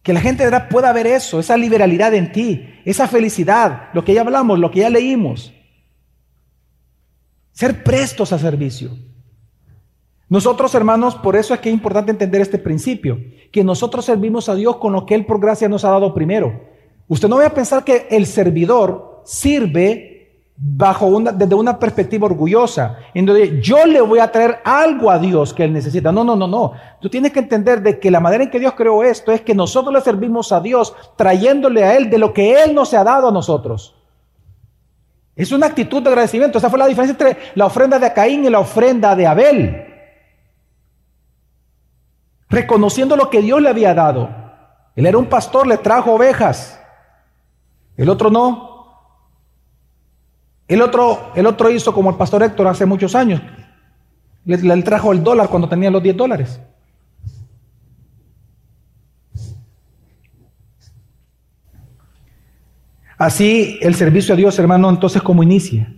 Que 0.04 0.12
la 0.12 0.20
gente 0.20 0.48
pueda 0.70 0.92
ver 0.92 1.06
eso, 1.08 1.40
esa 1.40 1.56
liberalidad 1.56 2.12
en 2.14 2.30
ti, 2.30 2.68
esa 2.84 3.08
felicidad, 3.08 3.88
lo 3.94 4.04
que 4.04 4.12
ya 4.12 4.20
hablamos, 4.20 4.58
lo 4.58 4.70
que 4.70 4.80
ya 4.80 4.90
leímos. 4.90 5.52
Ser 7.52 7.82
prestos 7.82 8.30
a 8.32 8.38
servicio. 8.38 8.90
Nosotros, 10.28 10.74
hermanos, 10.74 11.14
por 11.14 11.36
eso 11.36 11.54
es 11.54 11.60
que 11.60 11.70
es 11.70 11.74
importante 11.74 12.10
entender 12.10 12.42
este 12.42 12.58
principio, 12.58 13.18
que 13.50 13.64
nosotros 13.64 14.04
servimos 14.04 14.50
a 14.50 14.54
Dios 14.54 14.76
con 14.76 14.92
lo 14.92 15.06
que 15.06 15.14
Él 15.14 15.24
por 15.24 15.40
gracia 15.40 15.70
nos 15.70 15.86
ha 15.86 15.90
dado 15.90 16.12
primero. 16.12 16.60
Usted 17.08 17.28
no 17.28 17.36
vaya 17.36 17.48
a 17.48 17.54
pensar 17.54 17.82
que 17.82 18.06
el 18.10 18.26
servidor 18.26 19.22
sirve 19.24 20.13
bajo 20.56 21.06
una, 21.06 21.32
desde 21.32 21.54
una 21.54 21.78
perspectiva 21.78 22.26
orgullosa, 22.26 22.98
en 23.12 23.26
donde 23.26 23.60
yo 23.60 23.84
le 23.86 24.00
voy 24.00 24.20
a 24.20 24.30
traer 24.30 24.60
algo 24.64 25.10
a 25.10 25.18
Dios 25.18 25.52
que 25.52 25.64
Él 25.64 25.72
necesita. 25.72 26.12
No, 26.12 26.22
no, 26.22 26.36
no, 26.36 26.46
no. 26.46 26.72
Tú 27.00 27.08
tienes 27.08 27.32
que 27.32 27.40
entender 27.40 27.82
de 27.82 27.98
que 27.98 28.10
la 28.10 28.20
manera 28.20 28.44
en 28.44 28.50
que 28.50 28.60
Dios 28.60 28.74
creó 28.74 29.02
esto 29.02 29.32
es 29.32 29.40
que 29.40 29.54
nosotros 29.54 29.92
le 29.92 30.00
servimos 30.00 30.52
a 30.52 30.60
Dios 30.60 30.94
trayéndole 31.16 31.84
a 31.84 31.96
Él 31.96 32.08
de 32.08 32.18
lo 32.18 32.32
que 32.32 32.62
Él 32.62 32.74
nos 32.74 32.94
ha 32.94 33.02
dado 33.02 33.28
a 33.28 33.32
nosotros. 33.32 33.96
Es 35.36 35.50
una 35.50 35.66
actitud 35.66 36.00
de 36.00 36.10
agradecimiento. 36.10 36.58
Esa 36.58 36.70
fue 36.70 36.78
la 36.78 36.86
diferencia 36.86 37.12
entre 37.12 37.42
la 37.56 37.66
ofrenda 37.66 37.98
de 37.98 38.12
Caín 38.12 38.44
y 38.44 38.50
la 38.50 38.60
ofrenda 38.60 39.16
de 39.16 39.26
Abel. 39.26 39.86
Reconociendo 42.48 43.16
lo 43.16 43.28
que 43.30 43.42
Dios 43.42 43.60
le 43.60 43.68
había 43.68 43.94
dado. 43.94 44.28
Él 44.94 45.06
era 45.06 45.18
un 45.18 45.26
pastor, 45.26 45.66
le 45.66 45.78
trajo 45.78 46.12
ovejas. 46.12 46.80
El 47.96 48.08
otro 48.08 48.30
no. 48.30 48.73
El 50.66 50.80
otro, 50.80 51.32
el 51.34 51.46
otro 51.46 51.70
hizo 51.70 51.92
como 51.92 52.10
el 52.10 52.16
pastor 52.16 52.42
Héctor 52.42 52.68
hace 52.68 52.86
muchos 52.86 53.14
años. 53.14 53.40
Le, 54.44 54.82
trajo 54.82 55.12
el 55.12 55.22
dólar 55.22 55.48
cuando 55.48 55.68
tenía 55.68 55.90
los 55.90 56.02
10 56.02 56.16
dólares. 56.16 56.60
Así 63.16 63.78
el 63.80 63.94
servicio 63.94 64.34
a 64.34 64.36
Dios, 64.36 64.58
hermano, 64.58 64.90
entonces 64.90 65.22
¿cómo 65.22 65.42
inicia? 65.42 65.92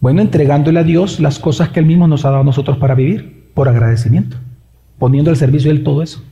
Bueno, 0.00 0.20
entregándole 0.20 0.80
a 0.80 0.84
Dios 0.84 1.20
las 1.20 1.38
cosas 1.38 1.70
que 1.70 1.80
Él 1.80 1.86
mismo 1.86 2.08
nos 2.08 2.24
ha 2.24 2.30
dado 2.30 2.42
a 2.42 2.44
nosotros 2.44 2.76
para 2.78 2.94
vivir, 2.94 3.50
por 3.54 3.68
agradecimiento, 3.68 4.36
poniendo 4.98 5.30
al 5.30 5.36
servicio 5.36 5.70
de 5.70 5.78
Él 5.78 5.84
todo 5.84 6.02
eso, 6.02 6.22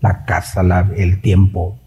la 0.00 0.24
casa, 0.24 0.62
el 0.96 1.20
tiempo. 1.20 1.78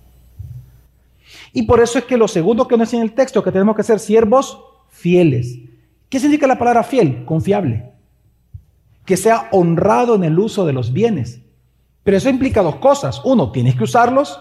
Y 1.53 1.63
por 1.63 1.81
eso 1.81 1.97
es 1.97 2.05
que 2.05 2.17
lo 2.17 2.27
segundo 2.27 2.67
que 2.67 2.77
nos 2.77 2.87
dice 2.87 2.97
en 2.97 3.03
el 3.03 3.13
texto, 3.13 3.43
que 3.43 3.51
tenemos 3.51 3.75
que 3.75 3.83
ser 3.83 3.99
siervos 3.99 4.59
fieles. 4.97 5.59
¿Qué 6.09 6.19
significa 6.19 6.47
la 6.47 6.57
palabra 6.57 6.83
fiel? 6.83 7.23
Confiable. 7.25 7.91
Que 9.05 9.17
sea 9.17 9.47
honrado 9.51 10.15
en 10.15 10.23
el 10.23 10.37
uso 10.37 10.65
de 10.65 10.73
los 10.73 10.91
bienes. 10.91 11.41
Pero 12.03 12.17
eso 12.17 12.29
implica 12.29 12.61
dos 12.61 12.77
cosas. 12.77 13.21
Uno, 13.23 13.51
tienes 13.51 13.75
que 13.75 13.83
usarlos. 13.83 14.39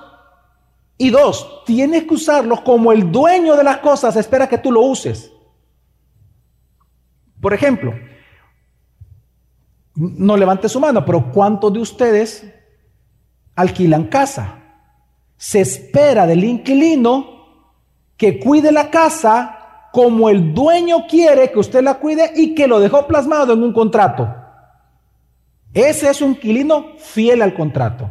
Y 0.99 1.11
dos, 1.11 1.63
tienes 1.67 2.05
que 2.05 2.15
usarlos 2.15 2.63
como 2.63 2.91
el 2.91 3.13
dueño 3.13 3.57
de 3.57 3.65
las 3.65 3.79
cosas 3.79 4.17
espera 4.17 4.49
que 4.49 4.59
tú 4.59 4.73
lo 4.73 4.81
uses. 4.81 5.31
Por 7.41 7.53
ejemplo, 7.53 7.93
no 9.95 10.37
levante 10.37 10.69
su 10.69 10.81
mano, 10.81 11.05
pero 11.05 11.31
¿cuántos 11.33 11.73
de 11.73 11.81
ustedes 11.81 12.47
alquilan 13.55 14.05
casa? 14.05 14.63
Se 15.37 15.61
espera 15.61 16.27
del 16.27 16.45
inquilino 16.45 17.37
que 18.17 18.41
cuide 18.41 18.73
la 18.73 18.91
casa 18.91 19.56
como 19.97 20.29
el 20.29 20.53
dueño 20.53 21.07
quiere 21.09 21.51
que 21.51 21.59
usted 21.59 21.83
la 21.83 21.95
cuide 21.95 22.31
y 22.37 22.55
que 22.55 22.67
lo 22.67 22.81
dejó 22.81 23.07
plasmado 23.07 23.55
en 23.55 23.63
un 23.63 23.73
contrato. 23.73 24.29
Ese 25.73 26.11
es 26.11 26.21
un 26.21 26.33
inquilino 26.33 26.99
fiel 26.99 27.41
al 27.41 27.55
contrato. 27.55 28.11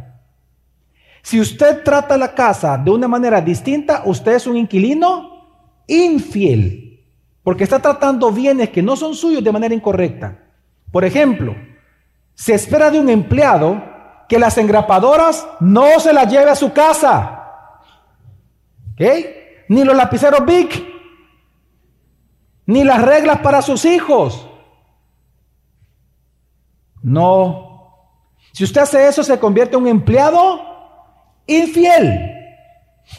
Si 1.21 1.39
usted 1.39 1.83
trata 1.83 2.17
la 2.17 2.33
casa 2.33 2.75
de 2.75 2.89
una 2.89 3.07
manera 3.07 3.39
distinta, 3.39 4.01
usted 4.05 4.33
es 4.33 4.47
un 4.47 4.57
inquilino 4.57 5.83
infiel, 5.86 7.05
porque 7.43 7.65
está 7.65 7.77
tratando 7.77 8.31
bienes 8.31 8.71
que 8.71 8.81
no 8.81 8.95
son 8.95 9.13
suyos 9.13 9.43
de 9.43 9.51
manera 9.51 9.75
incorrecta. 9.75 10.39
Por 10.91 11.05
ejemplo, 11.05 11.55
se 12.33 12.55
espera 12.55 12.89
de 12.89 12.99
un 12.99 13.09
empleado 13.09 13.79
que 14.27 14.39
las 14.39 14.57
engrapadoras 14.57 15.47
no 15.59 15.99
se 15.99 16.13
las 16.13 16.31
lleve 16.31 16.49
a 16.49 16.55
su 16.55 16.73
casa. 16.73 17.43
¿Ok? 18.93 19.01
Ni 19.69 19.83
los 19.83 19.95
lapiceros 19.95 20.43
Big 20.47 20.94
ni 22.66 22.84
las 22.84 23.01
reglas 23.01 23.39
para 23.39 23.61
sus 23.61 23.86
hijos. 23.86 24.47
No. 27.01 27.66
Si 28.51 28.63
usted 28.63 28.82
hace 28.82 29.07
eso, 29.07 29.24
se 29.24 29.39
convierte 29.39 29.76
en 29.76 29.84
un 29.84 29.88
empleado 29.88 30.61
infiel. 31.45 32.32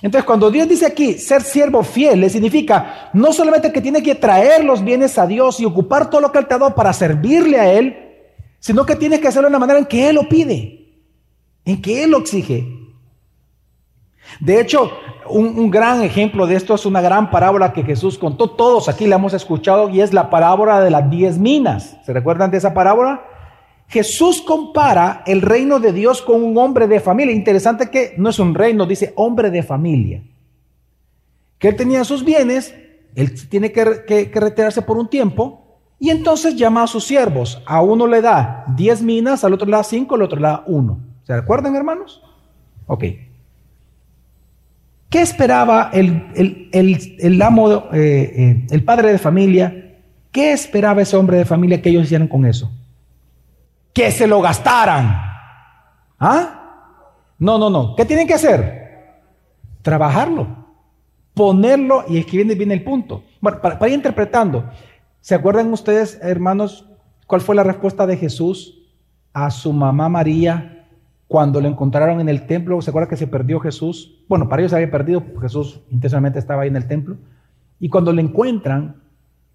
Entonces, 0.02 0.24
cuando 0.24 0.50
Dios 0.50 0.68
dice 0.68 0.86
aquí 0.86 1.14
ser 1.14 1.42
siervo 1.42 1.82
fiel, 1.82 2.20
le 2.20 2.28
significa 2.30 3.10
no 3.12 3.32
solamente 3.32 3.72
que 3.72 3.80
tiene 3.80 4.02
que 4.02 4.16
traer 4.16 4.64
los 4.64 4.82
bienes 4.82 5.16
a 5.18 5.26
Dios 5.26 5.60
y 5.60 5.64
ocupar 5.64 6.10
todo 6.10 6.20
lo 6.20 6.32
que 6.32 6.38
Él 6.38 6.46
te 6.46 6.54
ha 6.54 6.58
dado 6.58 6.74
para 6.74 6.92
servirle 6.92 7.60
a 7.60 7.72
Él, 7.72 7.96
sino 8.58 8.84
que 8.84 8.96
tiene 8.96 9.20
que 9.20 9.28
hacerlo 9.28 9.48
de 9.48 9.52
una 9.52 9.60
manera 9.60 9.78
en 9.78 9.86
que 9.86 10.08
Él 10.08 10.16
lo 10.16 10.28
pide, 10.28 11.04
en 11.64 11.80
que 11.80 12.02
Él 12.02 12.10
lo 12.10 12.18
exige. 12.18 12.75
De 14.40 14.60
hecho, 14.60 14.90
un, 15.28 15.70
gran 15.70 16.02
ejemplo 16.02 16.46
de 16.46 16.56
esto 16.56 16.74
es 16.74 16.86
una 16.86 17.00
gran 17.00 17.30
parábola 17.30 17.72
que 17.72 17.82
Jesús 17.82 18.18
contó. 18.18 18.50
Todos 18.50 18.88
aquí 18.88 19.06
la 19.06 19.16
hemos 19.16 19.34
escuchado 19.34 19.88
y 19.88 20.00
es 20.00 20.12
la 20.12 20.30
parábola 20.30 20.80
de 20.80 20.90
las 20.90 21.08
diez 21.10 21.38
minas. 21.38 21.96
¿Se 22.04 22.12
recuerdan 22.12 22.50
de 22.50 22.58
esa 22.58 22.74
parábola? 22.74 23.24
Jesús 23.88 24.42
compara 24.42 25.22
el 25.26 25.42
reino 25.42 25.78
de 25.78 25.92
Dios 25.92 26.20
con 26.22 26.42
un 26.42 26.58
hombre 26.58 26.88
de 26.88 27.00
familia. 27.00 27.34
Interesante 27.34 27.90
que 27.90 28.14
no 28.18 28.30
es 28.30 28.38
un 28.38 28.54
reino, 28.54 28.86
dice 28.86 29.12
hombre 29.16 29.50
de 29.50 29.62
familia. 29.62 30.22
Que 31.58 31.68
él 31.68 31.76
tenía 31.76 32.04
sus 32.04 32.24
bienes, 32.24 32.74
él 33.14 33.48
tiene 33.48 33.72
que, 33.72 33.84
retirarse 34.34 34.82
por 34.82 34.98
un 34.98 35.08
tiempo 35.08 35.80
y 35.98 36.10
entonces 36.10 36.56
llama 36.56 36.82
a 36.82 36.86
sus 36.86 37.04
siervos. 37.04 37.62
A 37.66 37.80
uno 37.80 38.06
le 38.06 38.20
da 38.20 38.64
diez 38.76 39.02
minas, 39.02 39.44
al 39.44 39.54
otro 39.54 39.66
le 39.66 39.76
da 39.76 39.84
cinco, 39.84 40.16
al 40.16 40.22
otro 40.22 40.38
le 40.38 40.48
da 40.48 40.64
uno. 40.66 40.98
¿Se 41.22 41.34
recuerdan, 41.34 41.74
hermanos? 41.74 42.22
Ok. 42.86 43.04
¿Qué 45.08 45.20
esperaba 45.22 45.90
el, 45.92 46.70
el, 46.72 47.42
amo, 47.42 47.90
eh, 47.92 47.92
eh, 47.92 48.66
el 48.70 48.84
padre 48.84 49.12
de 49.12 49.18
familia? 49.18 49.94
¿Qué 50.32 50.52
esperaba 50.52 51.02
ese 51.02 51.16
hombre 51.16 51.38
de 51.38 51.44
familia 51.44 51.80
que 51.80 51.90
ellos 51.90 52.04
hicieran 52.04 52.28
con 52.28 52.44
eso? 52.44 52.70
Que 53.92 54.10
se 54.10 54.26
lo 54.26 54.42
gastaran. 54.42 55.16
¿Ah? 56.18 56.56
No, 57.38 57.58
no, 57.58 57.70
no. 57.70 57.94
¿Qué 57.94 58.04
tienen 58.04 58.26
que 58.26 58.34
hacer? 58.34 59.22
Trabajarlo, 59.82 60.48
ponerlo, 61.34 62.04
y 62.08 62.18
es 62.18 62.26
que 62.26 62.42
viene 62.42 62.74
el 62.74 62.82
punto. 62.82 63.22
Bueno, 63.40 63.60
para, 63.60 63.78
para 63.78 63.88
ir 63.88 63.94
interpretando, 63.94 64.68
¿se 65.20 65.36
acuerdan 65.36 65.72
ustedes, 65.72 66.18
hermanos, 66.20 66.86
cuál 67.26 67.40
fue 67.40 67.54
la 67.54 67.62
respuesta 67.62 68.06
de 68.06 68.16
Jesús 68.16 68.82
a 69.32 69.50
su 69.50 69.72
mamá 69.72 70.08
María 70.08 70.75
cuando 71.28 71.60
lo 71.60 71.68
encontraron 71.68 72.20
en 72.20 72.28
el 72.28 72.46
templo, 72.46 72.80
¿se 72.80 72.90
acuerda 72.90 73.08
que 73.08 73.16
se 73.16 73.26
perdió 73.26 73.58
Jesús? 73.58 74.24
Bueno, 74.28 74.48
para 74.48 74.62
ellos 74.62 74.70
se 74.70 74.76
había 74.76 74.90
perdido, 74.90 75.24
Jesús 75.40 75.80
intencionalmente 75.90 76.38
estaba 76.38 76.62
ahí 76.62 76.68
en 76.68 76.76
el 76.76 76.86
templo. 76.86 77.16
Y 77.80 77.88
cuando 77.88 78.12
lo 78.12 78.20
encuentran, 78.20 79.02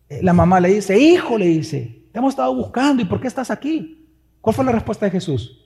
eh, 0.09 0.19
la 0.21 0.33
mamá 0.33 0.59
le 0.59 0.69
dice, 0.69 0.99
hijo, 0.99 1.37
le 1.37 1.45
dice, 1.45 2.05
te 2.11 2.19
hemos 2.19 2.33
estado 2.33 2.53
buscando, 2.53 3.01
¿y 3.01 3.05
por 3.05 3.21
qué 3.21 3.27
estás 3.27 3.49
aquí? 3.49 4.05
¿Cuál 4.41 4.53
fue 4.53 4.65
la 4.65 4.73
respuesta 4.73 5.05
de 5.05 5.11
Jesús? 5.11 5.65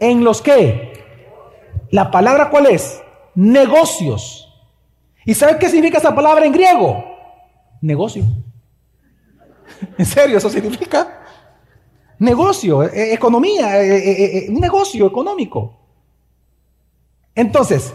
¿En 0.00 0.24
los 0.24 0.42
qué? 0.42 0.92
La 1.90 2.10
palabra 2.10 2.50
cuál 2.50 2.66
es? 2.66 3.00
Negocios. 3.34 4.42
¿Y 5.24 5.34
sabe 5.34 5.58
qué 5.58 5.68
significa 5.68 5.98
esa 5.98 6.14
palabra 6.14 6.44
en 6.46 6.52
griego? 6.52 7.04
Negocio. 7.80 8.24
¿En 9.98 10.06
serio 10.06 10.38
eso 10.38 10.50
significa? 10.50 11.25
Negocio, 12.18 12.82
eh, 12.82 12.90
eh, 12.94 13.14
economía, 13.14 13.82
eh, 13.82 14.46
un 14.48 14.60
negocio 14.60 15.06
económico. 15.06 15.78
Entonces, 17.34 17.92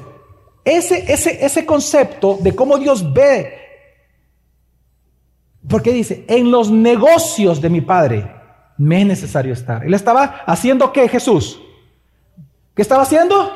ese, 0.64 1.12
ese, 1.12 1.44
ese 1.44 1.66
concepto 1.66 2.38
de 2.40 2.56
cómo 2.56 2.78
Dios 2.78 3.12
ve, 3.14 3.58
porque 5.68 5.92
dice, 5.92 6.26
en 6.28 6.52
los 6.52 6.70
negocios 6.70 7.62
de 7.62 7.70
mi 7.70 7.82
Padre 7.82 8.32
me 8.78 9.02
es 9.02 9.08
necesario 9.08 9.54
estar. 9.54 9.84
Él 9.84 9.94
estaba 9.94 10.44
haciendo 10.46 10.92
qué, 10.92 11.08
Jesús? 11.08 11.60
¿Qué 12.76 12.82
estaba 12.82 13.04
haciendo? 13.04 13.52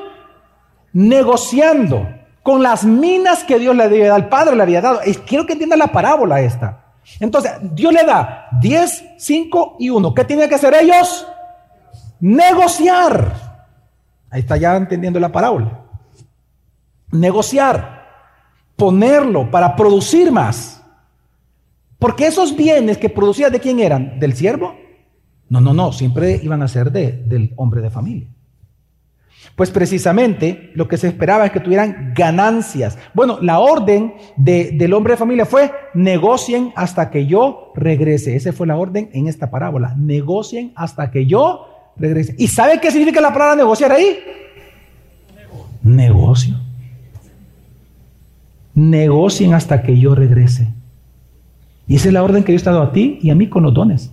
Negociando 0.94 2.08
con 2.42 2.62
las 2.62 2.86
minas 2.86 3.44
que 3.44 3.60
Dios 3.60 3.76
le 3.76 3.84
había 3.84 4.06
dado, 4.06 4.16
al 4.16 4.30
Padre 4.30 4.56
le 4.56 4.64
había 4.64 4.82
dado. 4.82 5.00
Quiero 5.28 5.46
que 5.46 5.54
entienda 5.54 5.76
la 5.76 5.88
parábola 5.88 6.42
esta. 6.42 6.85
Entonces, 7.20 7.52
Dios 7.74 7.94
le 7.94 8.04
da 8.04 8.48
10, 8.60 9.06
5 9.18 9.78
y 9.80 9.90
1. 9.90 10.14
¿Qué 10.14 10.24
tienen 10.26 10.50
que 10.50 10.56
hacer 10.56 10.74
ellos? 10.74 11.28
Negociar. 12.20 13.66
Ahí 14.30 14.42
está 14.42 14.58
ya 14.58 14.76
entendiendo 14.76 15.20
la 15.20 15.32
parábola. 15.32 15.82
Negociar. 17.12 18.06
Ponerlo 18.76 19.50
para 19.50 19.76
producir 19.76 20.32
más. 20.32 20.82
Porque 22.00 22.28
esos 22.28 22.56
bienes 22.56 22.98
que 22.98 23.10
producía 23.10 23.50
de 23.50 23.60
quién 23.60 23.80
eran? 23.80 24.20
¿Del 24.20 24.34
siervo? 24.34 24.76
No, 25.48 25.62
no, 25.62 25.74
no. 25.74 25.92
Siempre 25.92 26.40
iban 26.44 26.62
a 26.62 26.68
ser 26.68 26.92
de, 26.92 27.12
del 27.12 27.54
hombre 27.56 27.82
de 27.82 27.90
familia. 27.90 28.35
Pues 29.56 29.72
precisamente 29.72 30.72
lo 30.74 30.88
que 30.88 30.98
se 30.98 31.08
esperaba 31.08 31.46
es 31.46 31.52
que 31.52 31.60
tuvieran 31.60 32.14
ganancias. 32.16 32.98
Bueno, 33.14 33.40
la 33.42 33.60
orden 33.60 34.16
del 34.36 34.94
hombre 34.94 35.14
de 35.14 35.18
familia 35.18 35.46
fue 35.46 35.72
negocien 35.94 36.74
hasta 36.76 37.10
que 37.10 37.26
yo 37.26 37.72
regrese. 37.76 38.36
Esa 38.36 38.52
fue 38.52 38.68
la 38.68 38.78
orden 38.78 39.10
en 39.14 39.28
esta 39.28 39.50
parábola. 39.50 39.96
Negocien 39.98 40.74
hasta 40.76 41.10
que 41.12 41.26
yo 41.26 41.68
regrese. 41.96 42.36
¿Y 42.38 42.48
sabe 42.48 42.80
qué 42.82 42.92
significa 42.92 43.22
la 43.22 43.32
palabra 43.32 43.56
negociar 43.56 43.92
ahí? 43.92 44.18
Negocio. 45.84 46.56
Negocien 48.74 49.54
hasta 49.54 49.84
que 49.84 49.98
yo 49.98 50.16
regrese. 50.16 50.68
Y 51.88 51.96
esa 51.96 52.08
es 52.08 52.14
la 52.14 52.24
orden 52.24 52.44
que 52.44 52.52
yo 52.52 52.60
he 52.60 52.64
dado 52.64 52.82
a 52.82 52.92
ti 52.92 53.20
y 53.22 53.30
a 53.30 53.36
mí 53.36 53.48
con 53.48 53.64
los 53.64 53.74
dones. 53.74 54.12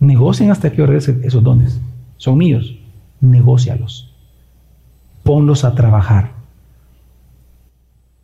Negocien 0.00 0.50
hasta 0.50 0.70
que 0.70 0.78
yo 0.78 0.86
regrese 0.86 1.18
esos 1.22 1.42
dones 1.42 1.80
son 2.22 2.38
míos, 2.38 2.76
negócialos, 3.20 4.14
ponlos 5.24 5.64
a 5.64 5.74
trabajar. 5.74 6.30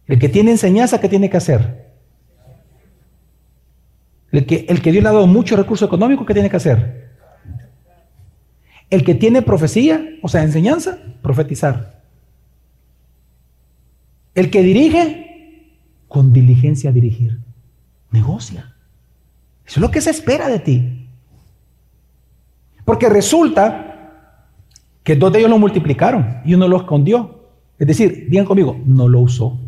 El 0.07 0.21
que 0.21 0.29
tiene 0.29 0.53
enseñanza, 0.53 1.01
¿qué 1.01 1.09
tiene 1.09 1.29
que 1.29 1.37
hacer? 1.37 1.91
El 4.31 4.47
que, 4.47 4.67
el 4.69 4.81
que 4.83 4.93
Dios 4.93 5.03
le 5.03 5.09
ha 5.09 5.13
dado 5.13 5.27
mucho 5.27 5.57
recurso 5.57 5.85
económico, 5.85 6.25
¿qué 6.25 6.33
tiene 6.33 6.49
que 6.49 6.59
hacer? 6.59 7.09
El 8.89 9.03
que 9.03 9.17
tiene 9.17 9.43
profecía, 9.43 10.01
o 10.23 10.29
sea, 10.29 10.45
enseñanza, 10.45 11.01
profetizar. 11.21 12.01
El 14.37 14.49
que 14.49 14.63
dirige, 14.63 15.75
con 16.07 16.33
diligencia 16.33 16.93
dirigir. 16.93 17.41
Negocia. 18.13 18.77
Eso 19.67 19.81
es 19.81 19.83
lo 19.83 19.91
que 19.91 20.01
se 20.01 20.11
espera 20.11 20.49
de 20.49 20.61
ti. 20.61 21.09
Porque 22.85 23.09
resulta 23.09 23.88
que 25.09 25.17
dos 25.17 25.33
de 25.33 25.39
ellos 25.39 25.51
lo 25.51 25.59
multiplicaron 25.59 26.43
y 26.45 26.53
uno 26.53 26.69
lo 26.69 26.77
escondió. 26.77 27.41
Es 27.79 27.87
decir, 27.87 28.27
digan 28.29 28.45
conmigo, 28.45 28.79
no 28.85 29.09
lo 29.09 29.21
usó. 29.21 29.59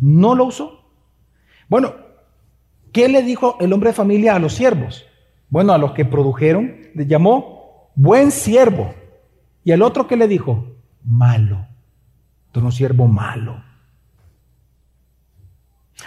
No 0.00 0.34
lo 0.34 0.46
usó. 0.46 0.80
Bueno, 1.68 1.94
¿qué 2.90 3.08
le 3.08 3.22
dijo 3.22 3.56
el 3.60 3.72
hombre 3.72 3.90
de 3.90 3.94
familia 3.94 4.34
a 4.34 4.40
los 4.40 4.54
siervos? 4.54 5.04
Bueno, 5.48 5.72
a 5.72 5.78
los 5.78 5.92
que 5.92 6.04
produjeron, 6.04 6.74
le 6.92 7.06
llamó 7.06 7.92
buen 7.94 8.32
siervo. 8.32 8.92
Y 9.62 9.70
al 9.70 9.80
otro 9.80 10.08
que 10.08 10.16
le 10.16 10.26
dijo, 10.26 10.66
malo. 11.04 11.64
Tú 12.50 12.58
eres 12.58 12.64
un 12.64 12.72
siervo 12.72 13.06
malo. 13.06 13.62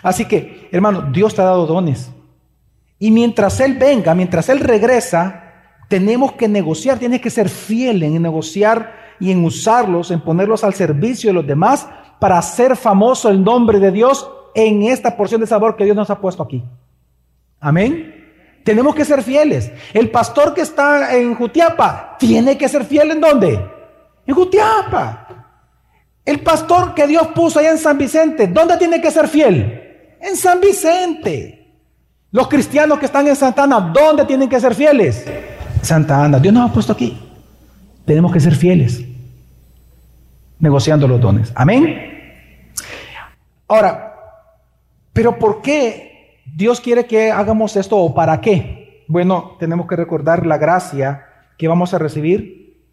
Así 0.04 0.26
que, 0.26 0.68
hermano, 0.74 1.04
Dios 1.04 1.36
te 1.36 1.42
ha 1.42 1.46
dado 1.46 1.66
dones. 1.68 2.12
Y 3.00 3.12
mientras 3.12 3.62
Él 3.62 3.76
venga, 3.76 4.14
mientras 4.14 4.50
Él 4.50 4.60
regresa, 4.60 5.45
tenemos 5.88 6.34
que 6.34 6.48
negociar, 6.48 7.00
tienes 7.00 7.22
que 7.22 7.30
ser 7.30 7.50
fiel 7.50 8.04
en 8.04 8.22
negociar 8.22 9.06
y 9.20 9.32
en 9.32 9.44
usarlos, 9.46 10.12
en 10.12 10.22
ponerlos 10.22 10.64
al 10.64 10.74
servicio 10.74 11.30
de 11.30 11.36
los 11.36 11.48
demás 11.48 11.88
para 12.20 12.38
hacer 12.38 12.76
famoso 12.76 13.30
el 13.30 13.44
nombre 13.44 13.80
de 13.80 13.92
Dios 13.92 14.30
en 14.54 14.84
esta 14.84 15.16
porción 15.16 15.42
de 15.42 15.48
sabor 15.48 15.76
que 15.76 15.86
Dios 15.86 15.96
nos 15.96 16.10
ha 16.10 16.20
puesto 16.20 16.44
aquí. 16.44 16.64
Amén. 17.60 18.14
Tenemos 18.64 18.96
que 18.96 19.06
ser 19.06 19.22
fieles. 19.22 19.72
El 19.94 20.10
pastor 20.10 20.54
que 20.54 20.62
está 20.62 21.16
en 21.16 21.36
Jutiapa 21.36 22.16
tiene 22.18 22.58
que 22.58 22.68
ser 22.68 22.84
fiel 22.86 23.12
en 23.12 23.22
dónde? 23.22 23.64
En 24.26 24.34
Jutiapa. 24.34 25.28
El 26.26 26.40
pastor 26.40 26.96
que 26.96 27.06
Dios 27.06 27.28
puso 27.28 27.60
allá 27.60 27.72
en 27.72 27.78
San 27.78 27.98
Vicente, 27.98 28.48
¿dónde 28.48 28.78
tiene 28.78 29.00
que 29.00 29.12
ser 29.12 29.28
fiel? 29.28 30.18
En 30.20 30.36
San 30.36 30.60
Vicente. 30.60 31.62
Los 32.32 32.48
cristianos 32.48 32.98
que 32.98 33.06
están 33.06 33.28
en 33.28 33.36
Santana, 33.36 33.80
¿dónde 33.94 34.26
tienen 34.26 34.50
que 34.50 34.60
ser 34.60 34.74
fieles? 34.74 35.26
Santa 35.86 36.24
Ana. 36.24 36.40
Dios 36.40 36.54
nos 36.54 36.70
ha 36.70 36.74
puesto 36.74 36.94
aquí. 36.94 37.18
Tenemos 38.06 38.32
que 38.32 38.40
ser 38.40 38.56
fieles, 38.56 39.04
negociando 40.60 41.08
los 41.08 41.20
dones. 41.22 41.52
Amén. 41.56 42.74
Ahora, 43.68 44.16
pero 45.14 45.40
¿por 45.40 45.62
qué 45.62 46.42
Dios 46.46 46.82
quiere 46.82 47.06
que 47.06 47.32
hagamos 47.32 47.76
esto 47.76 47.98
o 47.98 48.14
para 48.14 48.42
qué? 48.42 49.06
Bueno, 49.08 49.56
tenemos 49.60 49.88
que 49.88 49.96
recordar 49.96 50.46
la 50.46 50.58
gracia 50.58 51.26
que 51.58 51.68
vamos 51.68 51.94
a 51.94 52.00
recibir 52.00 52.84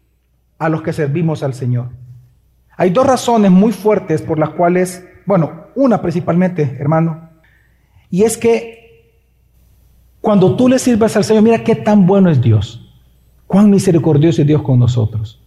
a 0.57 0.69
los 0.69 0.81
que 0.81 0.93
servimos 0.93 1.43
al 1.43 1.53
Señor. 1.53 1.89
Hay 2.77 2.89
dos 2.89 3.05
razones 3.05 3.51
muy 3.51 3.71
fuertes 3.71 4.21
por 4.21 4.39
las 4.39 4.51
cuales, 4.51 5.05
bueno, 5.25 5.65
una 5.75 6.01
principalmente, 6.01 6.77
hermano, 6.79 7.29
y 8.09 8.23
es 8.23 8.37
que 8.37 8.83
cuando 10.21 10.55
tú 10.55 10.69
le 10.69 10.79
sirves 10.79 11.17
al 11.17 11.23
Señor, 11.23 11.43
mira 11.43 11.63
qué 11.63 11.75
tan 11.75 12.05
bueno 12.07 12.29
es 12.29 12.41
Dios. 12.41 12.82
Cuán 13.53 13.69
misericordioso 13.69 14.41
es 14.41 14.47
Dios 14.47 14.63
con 14.63 14.79
nosotros. 14.79 15.39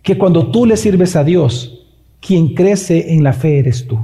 Que 0.00 0.16
cuando 0.16 0.50
tú 0.50 0.64
le 0.64 0.78
sirves 0.78 1.14
a 1.16 1.22
Dios, 1.22 1.86
quien 2.18 2.54
crece 2.54 3.12
en 3.12 3.22
la 3.22 3.34
fe 3.34 3.58
eres 3.58 3.86
tú. 3.86 3.98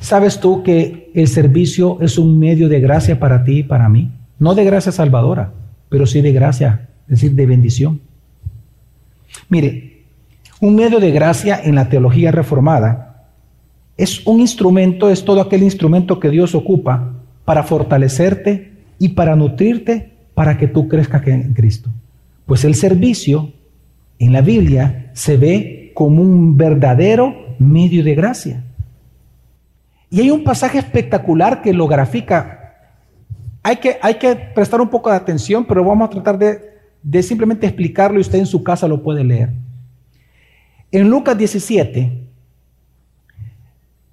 ¿Sabes 0.00 0.40
tú 0.40 0.64
que 0.64 1.12
el 1.14 1.28
servicio 1.28 1.98
es 2.00 2.18
un 2.18 2.36
medio 2.36 2.68
de 2.68 2.80
gracia 2.80 3.20
para 3.20 3.44
ti 3.44 3.58
y 3.58 3.62
para 3.62 3.88
mí? 3.88 4.10
No 4.40 4.56
de 4.56 4.64
gracia 4.64 4.90
salvadora, 4.90 5.52
pero 5.88 6.04
sí 6.04 6.20
de 6.20 6.32
gracia, 6.32 6.88
es 7.04 7.20
decir, 7.20 7.34
de 7.36 7.46
bendición. 7.46 8.00
Mire, 9.48 10.02
un 10.60 10.74
medio 10.74 10.98
de 10.98 11.12
gracia 11.12 11.60
en 11.62 11.76
la 11.76 11.88
teología 11.88 12.32
reformada 12.32 13.28
es 13.96 14.26
un 14.26 14.40
instrumento, 14.40 15.10
es 15.10 15.24
todo 15.24 15.40
aquel 15.40 15.62
instrumento 15.62 16.18
que 16.18 16.30
Dios 16.30 16.56
ocupa 16.56 17.12
para 17.44 17.62
fortalecerte 17.62 18.77
y 18.98 19.10
para 19.10 19.36
nutrirte 19.36 20.12
para 20.34 20.56
que 20.56 20.68
tú 20.68 20.88
crezcas 20.88 21.26
en 21.26 21.54
Cristo. 21.54 21.90
Pues 22.46 22.64
el 22.64 22.74
servicio 22.74 23.52
en 24.18 24.32
la 24.32 24.40
Biblia 24.40 25.10
se 25.12 25.36
ve 25.36 25.92
como 25.94 26.22
un 26.22 26.56
verdadero 26.56 27.56
medio 27.58 28.02
de 28.04 28.14
gracia. 28.14 28.64
Y 30.10 30.20
hay 30.20 30.30
un 30.30 30.44
pasaje 30.44 30.78
espectacular 30.78 31.60
que 31.60 31.72
lo 31.72 31.86
grafica. 31.86 32.76
Hay 33.62 33.76
que, 33.76 33.98
hay 34.00 34.14
que 34.14 34.34
prestar 34.34 34.80
un 34.80 34.88
poco 34.88 35.10
de 35.10 35.16
atención, 35.16 35.66
pero 35.66 35.84
vamos 35.84 36.06
a 36.06 36.10
tratar 36.10 36.38
de, 36.38 36.60
de 37.02 37.22
simplemente 37.22 37.66
explicarlo 37.66 38.18
y 38.18 38.22
usted 38.22 38.38
en 38.38 38.46
su 38.46 38.62
casa 38.62 38.88
lo 38.88 39.02
puede 39.02 39.24
leer. 39.24 39.52
En 40.90 41.10
Lucas 41.10 41.36
17 41.36 42.24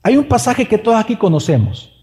hay 0.03 0.17
un 0.17 0.27
pasaje 0.27 0.67
que 0.67 0.77
todos 0.77 0.99
aquí 0.99 1.15
conocemos 1.15 1.94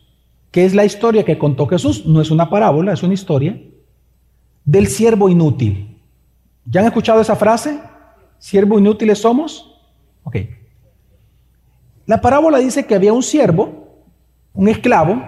que 0.52 0.64
es 0.64 0.74
la 0.74 0.84
historia 0.84 1.24
que 1.24 1.38
contó 1.38 1.66
Jesús, 1.66 2.06
no 2.06 2.20
es 2.20 2.30
una 2.30 2.48
parábola, 2.48 2.92
es 2.92 3.02
una 3.02 3.14
historia, 3.14 3.60
del 4.64 4.86
siervo 4.86 5.28
inútil. 5.28 5.98
¿Ya 6.64 6.82
han 6.82 6.86
escuchado 6.86 7.20
esa 7.20 7.34
frase? 7.34 7.80
¿Siervo 8.38 8.78
inútiles 8.78 9.18
somos? 9.18 9.80
Ok. 10.22 10.36
La 12.06 12.20
parábola 12.20 12.58
dice 12.58 12.86
que 12.86 12.94
había 12.94 13.12
un 13.12 13.24
siervo, 13.24 14.04
un 14.52 14.68
esclavo, 14.68 15.20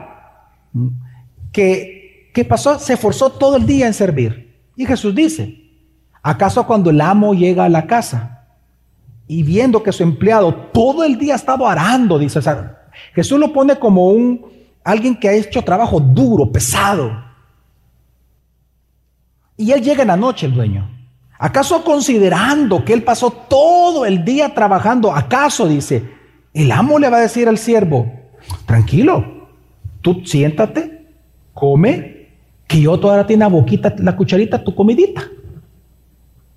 que 1.50 1.94
¿Qué 2.34 2.44
pasó? 2.44 2.80
Se 2.80 2.94
esforzó 2.94 3.30
todo 3.30 3.56
el 3.56 3.64
día 3.64 3.86
en 3.86 3.94
servir. 3.94 4.58
Y 4.74 4.84
Jesús 4.84 5.14
dice, 5.14 5.70
¿acaso 6.20 6.66
cuando 6.66 6.90
el 6.90 7.00
amo 7.00 7.32
llega 7.32 7.64
a 7.64 7.68
la 7.68 7.86
casa 7.86 8.48
y 9.28 9.44
viendo 9.44 9.84
que 9.84 9.92
su 9.92 10.02
empleado 10.02 10.52
todo 10.52 11.04
el 11.04 11.16
día 11.16 11.34
ha 11.34 11.36
estado 11.36 11.64
arando, 11.66 12.18
dice, 12.18 12.40
o 12.40 12.42
Jesús 13.14 13.38
lo 13.38 13.52
pone 13.52 13.78
como 13.78 14.08
un 14.08 14.46
alguien 14.84 15.16
que 15.16 15.28
ha 15.28 15.32
hecho 15.32 15.62
trabajo 15.62 15.98
duro, 15.98 16.52
pesado. 16.52 17.10
Y 19.56 19.72
él 19.72 19.82
llega 19.82 20.02
en 20.02 20.08
la 20.08 20.16
noche, 20.16 20.46
el 20.46 20.54
dueño. 20.54 20.90
¿Acaso 21.38 21.82
considerando 21.82 22.84
que 22.84 22.92
él 22.92 23.02
pasó 23.02 23.30
todo 23.30 24.06
el 24.06 24.24
día 24.24 24.54
trabajando, 24.54 25.12
acaso 25.12 25.66
dice, 25.66 26.10
el 26.52 26.70
amo 26.70 26.98
le 26.98 27.10
va 27.10 27.16
a 27.16 27.22
decir 27.22 27.48
al 27.48 27.58
siervo, 27.58 28.12
tranquilo, 28.66 29.48
tú 30.00 30.22
siéntate, 30.24 31.06
come, 31.52 32.28
que 32.66 32.80
yo 32.80 32.98
todavía 32.98 33.26
tiene 33.26 33.44
la 33.44 33.48
boquita, 33.48 33.94
la 33.98 34.16
cucharita, 34.16 34.62
tu 34.62 34.74
comidita? 34.74 35.28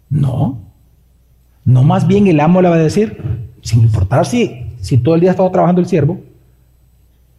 No, 0.10 0.60
no 1.66 1.84
más 1.84 2.08
bien 2.08 2.28
el 2.28 2.40
amo 2.40 2.62
le 2.62 2.70
va 2.70 2.76
a 2.76 2.80
decir, 2.80 3.22
sin 3.62 3.82
importar 3.82 4.26
si, 4.26 4.68
si 4.80 4.98
todo 4.98 5.16
el 5.16 5.22
día 5.22 5.32
ha 5.32 5.34
estado 5.34 5.52
trabajando 5.52 5.82
el 5.82 5.88
siervo, 5.88 6.22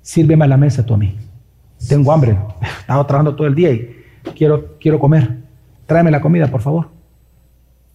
sírveme 0.09 0.47
a 0.47 0.49
la 0.49 0.57
mesa 0.57 0.87
tú 0.87 0.95
a 0.95 0.97
mí. 0.97 1.15
Tengo 1.87 2.11
hambre, 2.11 2.31
he 2.63 2.67
estado 2.81 3.05
trabajando 3.05 3.37
todo 3.37 3.47
el 3.47 3.55
día 3.55 3.71
y 3.71 3.95
quiero, 4.35 4.79
quiero 4.81 4.99
comer. 4.99 5.37
Tráeme 5.85 6.11
la 6.11 6.23
comida, 6.23 6.51
por 6.51 6.63
favor. 6.63 6.89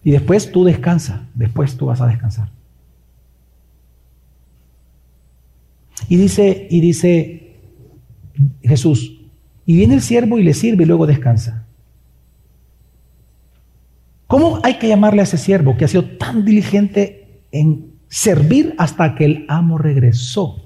Y 0.04 0.12
después 0.12 0.52
tú 0.52 0.62
descansa, 0.62 1.26
después 1.34 1.76
tú 1.76 1.86
vas 1.86 2.00
a 2.00 2.06
descansar. 2.06 2.50
Y 6.08 6.16
dice, 6.16 6.68
y 6.70 6.80
dice 6.80 7.56
Jesús, 8.62 9.20
y 9.66 9.76
viene 9.76 9.94
el 9.94 10.00
siervo 10.00 10.38
y 10.38 10.44
le 10.44 10.54
sirve 10.54 10.84
y 10.84 10.86
luego 10.86 11.06
descansa. 11.06 11.66
¿Cómo 14.28 14.60
hay 14.62 14.78
que 14.78 14.86
llamarle 14.86 15.20
a 15.20 15.24
ese 15.24 15.38
siervo 15.38 15.76
que 15.76 15.84
ha 15.84 15.88
sido 15.88 16.04
tan 16.16 16.44
diligente 16.44 17.40
en 17.50 17.92
servir 18.08 18.74
hasta 18.78 19.16
que 19.16 19.24
el 19.24 19.46
amo 19.48 19.78
regresó? 19.78 20.60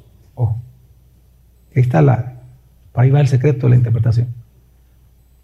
Ahí 1.79 1.85
está 1.85 2.03
la, 2.03 2.43
ahí 2.95 3.11
va 3.11 3.21
el 3.21 3.29
secreto 3.29 3.67
de 3.67 3.71
la 3.71 3.77
interpretación. 3.77 4.29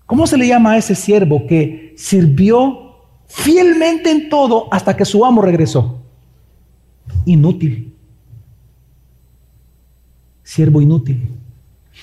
¿Cómo 0.07 0.26
se 0.26 0.37
le 0.37 0.47
llama 0.47 0.72
a 0.72 0.76
ese 0.76 0.95
siervo 0.95 1.47
que 1.47 1.95
sirvió 1.97 2.97
fielmente 3.26 4.11
en 4.11 4.28
todo 4.28 4.72
hasta 4.72 4.97
que 4.97 5.05
su 5.05 5.24
amo 5.24 5.41
regresó? 5.41 6.03
Inútil. 7.24 7.95
Siervo 10.43 10.82
inútil. 10.82 11.26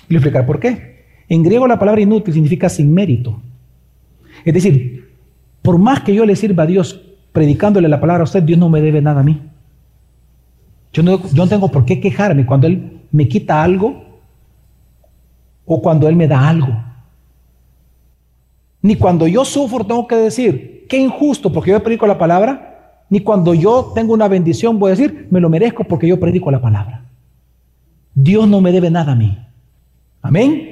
Y 0.09 0.13
le 0.13 0.17
explicar 0.17 0.45
por 0.45 0.59
qué. 0.59 1.05
En 1.29 1.43
griego 1.43 1.67
la 1.67 1.77
palabra 1.77 2.01
inútil 2.01 2.33
significa 2.33 2.69
sin 2.69 2.93
mérito. 2.93 3.39
Es 4.43 4.53
decir, 4.53 5.11
por 5.61 5.77
más 5.77 6.01
que 6.01 6.15
yo 6.15 6.25
le 6.25 6.35
sirva 6.35 6.63
a 6.63 6.67
Dios 6.67 7.01
predicándole 7.31 7.87
la 7.87 8.01
palabra 8.01 8.21
a 8.21 8.25
usted, 8.25 8.43
Dios 8.43 8.59
no 8.59 8.69
me 8.69 8.81
debe 8.81 9.01
nada 9.01 9.21
a 9.21 9.23
mí. 9.23 9.41
Yo 10.91 11.03
no, 11.03 11.21
yo 11.21 11.43
no 11.43 11.47
tengo 11.47 11.71
por 11.71 11.85
qué 11.85 12.01
quejarme 12.01 12.45
cuando 12.45 12.67
Él 12.67 13.01
me 13.11 13.27
quita 13.27 13.63
algo 13.63 14.10
o 15.65 15.81
cuando 15.81 16.07
Él 16.07 16.15
me 16.15 16.27
da 16.27 16.47
algo. 16.47 16.73
Ni 18.81 18.95
cuando 18.95 19.27
yo 19.27 19.45
sufro 19.45 19.85
tengo 19.85 20.07
que 20.07 20.15
decir, 20.15 20.85
qué 20.89 20.97
injusto 20.97 21.51
porque 21.51 21.71
yo 21.71 21.83
predico 21.83 22.07
la 22.07 22.17
palabra. 22.17 23.03
Ni 23.09 23.19
cuando 23.19 23.53
yo 23.53 23.91
tengo 23.93 24.13
una 24.13 24.27
bendición 24.27 24.79
voy 24.79 24.89
a 24.89 24.95
decir, 24.95 25.27
me 25.29 25.39
lo 25.39 25.49
merezco 25.49 25.83
porque 25.83 26.07
yo 26.07 26.19
predico 26.19 26.49
la 26.49 26.61
palabra. 26.61 27.05
Dios 28.13 28.47
no 28.47 28.61
me 28.61 28.71
debe 28.71 28.89
nada 28.89 29.11
a 29.11 29.15
mí. 29.15 29.37
Amén. 30.21 30.71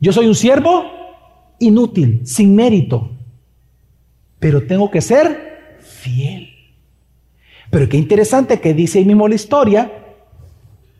Yo 0.00 0.12
soy 0.12 0.26
un 0.26 0.34
siervo 0.34 0.84
inútil, 1.58 2.20
sin 2.24 2.54
mérito. 2.54 3.10
Pero 4.38 4.66
tengo 4.66 4.90
que 4.90 5.00
ser 5.00 5.78
fiel. 5.80 6.48
Pero 7.70 7.88
qué 7.88 7.96
interesante 7.96 8.60
que 8.60 8.74
dice 8.74 8.98
ahí 8.98 9.04
mismo 9.04 9.28
la 9.28 9.34
historia. 9.34 9.90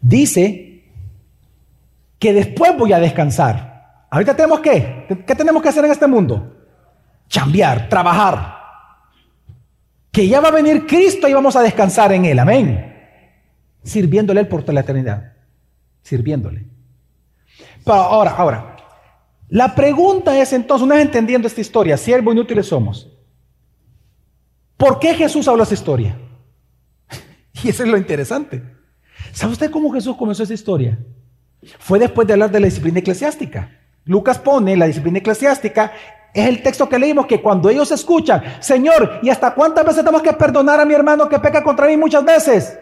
Dice 0.01 0.72
que 2.23 2.33
después 2.33 2.79
voy 2.79 2.93
a 2.93 3.01
descansar. 3.01 4.05
Ahorita 4.09 4.37
tenemos 4.37 4.61
que, 4.61 5.25
¿qué 5.27 5.35
tenemos 5.35 5.61
que 5.61 5.71
hacer 5.71 5.85
en 5.85 5.91
este 5.91 6.07
mundo? 6.07 6.55
Chambear, 7.29 7.89
trabajar. 7.89 8.59
Que 10.13 10.29
ya 10.29 10.41
va 10.41 10.51
a 10.51 10.53
venir 10.53 10.87
Cristo 10.87 11.27
y 11.27 11.33
vamos 11.33 11.57
a 11.57 11.63
descansar 11.63 12.13
en 12.13 12.25
Él, 12.25 12.39
amén. 12.39 12.95
Sirviéndole 13.83 14.39
Él 14.39 14.47
por 14.47 14.63
toda 14.63 14.75
la 14.75 14.83
eternidad. 14.83 15.33
Sirviéndole. 16.03 16.65
Pero 17.85 17.97
ahora, 17.97 18.31
ahora, 18.31 18.77
la 19.49 19.75
pregunta 19.75 20.39
es 20.39 20.53
entonces, 20.53 20.85
una 20.85 20.95
vez 20.95 21.07
entendiendo 21.07 21.49
esta 21.49 21.61
historia, 21.61 21.97
siervo 21.97 22.31
inútiles 22.31 22.69
somos. 22.69 23.11
¿Por 24.77 25.01
qué 25.01 25.15
Jesús 25.15 25.49
habló 25.49 25.65
esa 25.65 25.75
historia? 25.75 26.17
Y 27.65 27.71
eso 27.71 27.83
es 27.83 27.89
lo 27.89 27.97
interesante. 27.97 28.63
¿Sabe 29.33 29.55
usted 29.55 29.73
cómo 29.73 29.91
Jesús 29.91 30.17
comenzó 30.17 30.45
esa 30.45 30.55
historia? 30.55 31.01
Fue 31.79 31.99
después 31.99 32.27
de 32.27 32.35
hablar 32.35 32.51
de 32.51 32.61
la 32.61 32.67
disciplina 32.67 32.99
eclesiástica. 32.99 33.71
Lucas 34.05 34.39
pone 34.39 34.77
la 34.77 34.87
disciplina 34.87 35.19
eclesiástica, 35.19 35.93
es 36.35 36.49
el 36.49 36.63
texto 36.63 36.89
que 36.89 36.99
leímos, 36.99 37.27
que 37.27 37.41
cuando 37.41 37.69
ellos 37.69 37.91
escuchan, 37.93 38.43
Señor, 38.61 39.21
¿y 39.23 39.29
hasta 39.29 39.55
cuántas 39.55 39.85
veces 39.85 40.03
tenemos 40.03 40.23
que 40.23 40.33
perdonar 40.33 40.81
a 40.81 40.85
mi 40.85 40.95
hermano 40.95 41.29
que 41.29 41.39
peca 41.39 41.63
contra 41.63 41.87
mí 41.87 41.97
muchas 41.97 42.25
veces? 42.25 42.79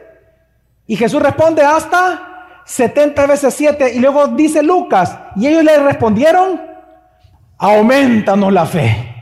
Y 0.86 0.96
Jesús 0.96 1.20
responde 1.20 1.62
hasta 1.62 2.62
70 2.64 3.26
veces 3.26 3.54
7. 3.54 3.94
Y 3.94 3.98
luego 3.98 4.28
dice 4.28 4.62
Lucas, 4.62 5.18
y 5.36 5.46
ellos 5.48 5.64
le 5.64 5.78
respondieron, 5.78 6.60
aumentanos 7.58 8.52
la 8.52 8.66
fe. 8.66 9.14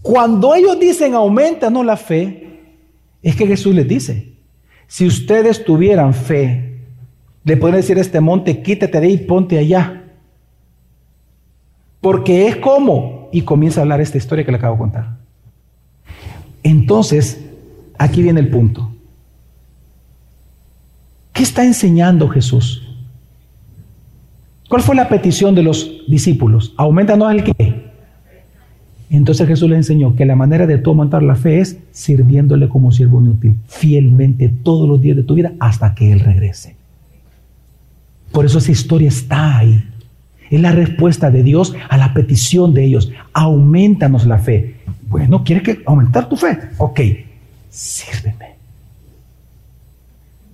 Cuando 0.00 0.54
ellos 0.54 0.78
dicen 0.78 1.14
aumentanos 1.14 1.84
la 1.84 1.96
fe, 1.96 2.60
es 3.22 3.36
que 3.36 3.46
Jesús 3.46 3.74
les 3.74 3.86
dice, 3.86 4.36
si 4.86 5.06
ustedes 5.06 5.64
tuvieran 5.64 6.14
fe, 6.14 6.71
le 7.44 7.56
pueden 7.56 7.76
decir 7.76 7.98
a 7.98 8.00
este 8.00 8.20
monte, 8.20 8.62
quítate 8.62 9.00
de 9.00 9.06
ahí 9.06 9.12
y 9.14 9.18
ponte 9.18 9.58
allá. 9.58 10.04
Porque 12.00 12.48
es 12.48 12.56
como, 12.56 13.28
y 13.32 13.42
comienza 13.42 13.80
a 13.80 13.82
hablar 13.82 14.00
esta 14.00 14.18
historia 14.18 14.44
que 14.44 14.52
le 14.52 14.58
acabo 14.58 14.74
de 14.74 14.80
contar. 14.80 15.16
Entonces, 16.62 17.44
aquí 17.98 18.22
viene 18.22 18.40
el 18.40 18.48
punto. 18.48 18.90
¿Qué 21.32 21.42
está 21.42 21.64
enseñando 21.64 22.28
Jesús? 22.28 22.88
¿Cuál 24.68 24.82
fue 24.82 24.94
la 24.94 25.08
petición 25.08 25.54
de 25.54 25.62
los 25.62 26.02
discípulos? 26.08 26.74
Aumentanos 26.76 27.32
el 27.32 27.44
qué. 27.44 27.92
Entonces 29.10 29.46
Jesús 29.46 29.68
les 29.68 29.76
enseñó 29.76 30.16
que 30.16 30.24
la 30.24 30.36
manera 30.36 30.66
de 30.66 30.78
tú 30.78 30.90
aumentar 30.90 31.22
la 31.22 31.34
fe 31.34 31.60
es 31.60 31.78
sirviéndole 31.90 32.68
como 32.68 32.92
siervo 32.92 33.20
inútil, 33.20 33.56
fielmente 33.66 34.48
todos 34.48 34.88
los 34.88 35.02
días 35.02 35.16
de 35.16 35.22
tu 35.22 35.34
vida 35.34 35.52
hasta 35.60 35.94
que 35.94 36.12
Él 36.12 36.20
regrese. 36.20 36.76
Por 38.32 38.46
eso 38.46 38.58
esa 38.58 38.72
historia 38.72 39.08
está 39.08 39.58
ahí. 39.58 39.88
Es 40.50 40.60
la 40.60 40.72
respuesta 40.72 41.30
de 41.30 41.42
Dios 41.42 41.74
a 41.88 41.96
la 41.96 42.12
petición 42.12 42.74
de 42.74 42.84
ellos. 42.84 43.10
Aumentanos 43.32 44.26
la 44.26 44.38
fe. 44.38 44.76
Bueno, 45.08 45.44
¿quieres 45.44 45.64
que 45.64 45.82
aumentar 45.86 46.28
tu 46.28 46.36
fe? 46.36 46.58
Ok, 46.78 47.00
sírveme. 47.70 48.56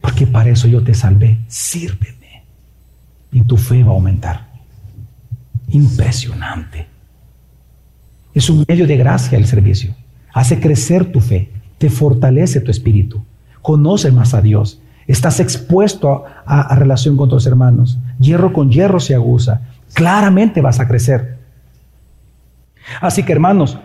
Porque 0.00 0.26
para 0.26 0.50
eso 0.50 0.68
yo 0.68 0.82
te 0.82 0.94
salvé. 0.94 1.38
Sírveme. 1.48 2.44
Y 3.32 3.42
tu 3.42 3.56
fe 3.56 3.82
va 3.82 3.90
a 3.90 3.94
aumentar. 3.94 4.48
Impresionante. 5.68 6.86
Es 8.34 8.48
un 8.50 8.64
medio 8.68 8.86
de 8.86 8.96
gracia 8.96 9.36
el 9.36 9.46
servicio. 9.46 9.94
Hace 10.32 10.60
crecer 10.60 11.10
tu 11.10 11.20
fe. 11.20 11.50
Te 11.78 11.90
fortalece 11.90 12.60
tu 12.60 12.70
espíritu. 12.70 13.24
Conoce 13.62 14.10
más 14.12 14.34
a 14.34 14.42
Dios. 14.42 14.80
Estás 15.08 15.40
expuesto 15.40 16.24
a, 16.46 16.76
relación 16.76 17.16
con 17.16 17.28
tus 17.28 17.46
hermanos. 17.46 17.98
Hierro 18.20 18.52
con 18.52 18.70
hierro 18.70 19.00
se 19.00 19.14
aguza 19.16 19.62
claramente 19.92 20.60
vas 20.60 20.80
a 20.80 20.88
crecer. 20.88 21.38
Así 23.00 23.22
que 23.22 23.32
hermanos, 23.32 23.78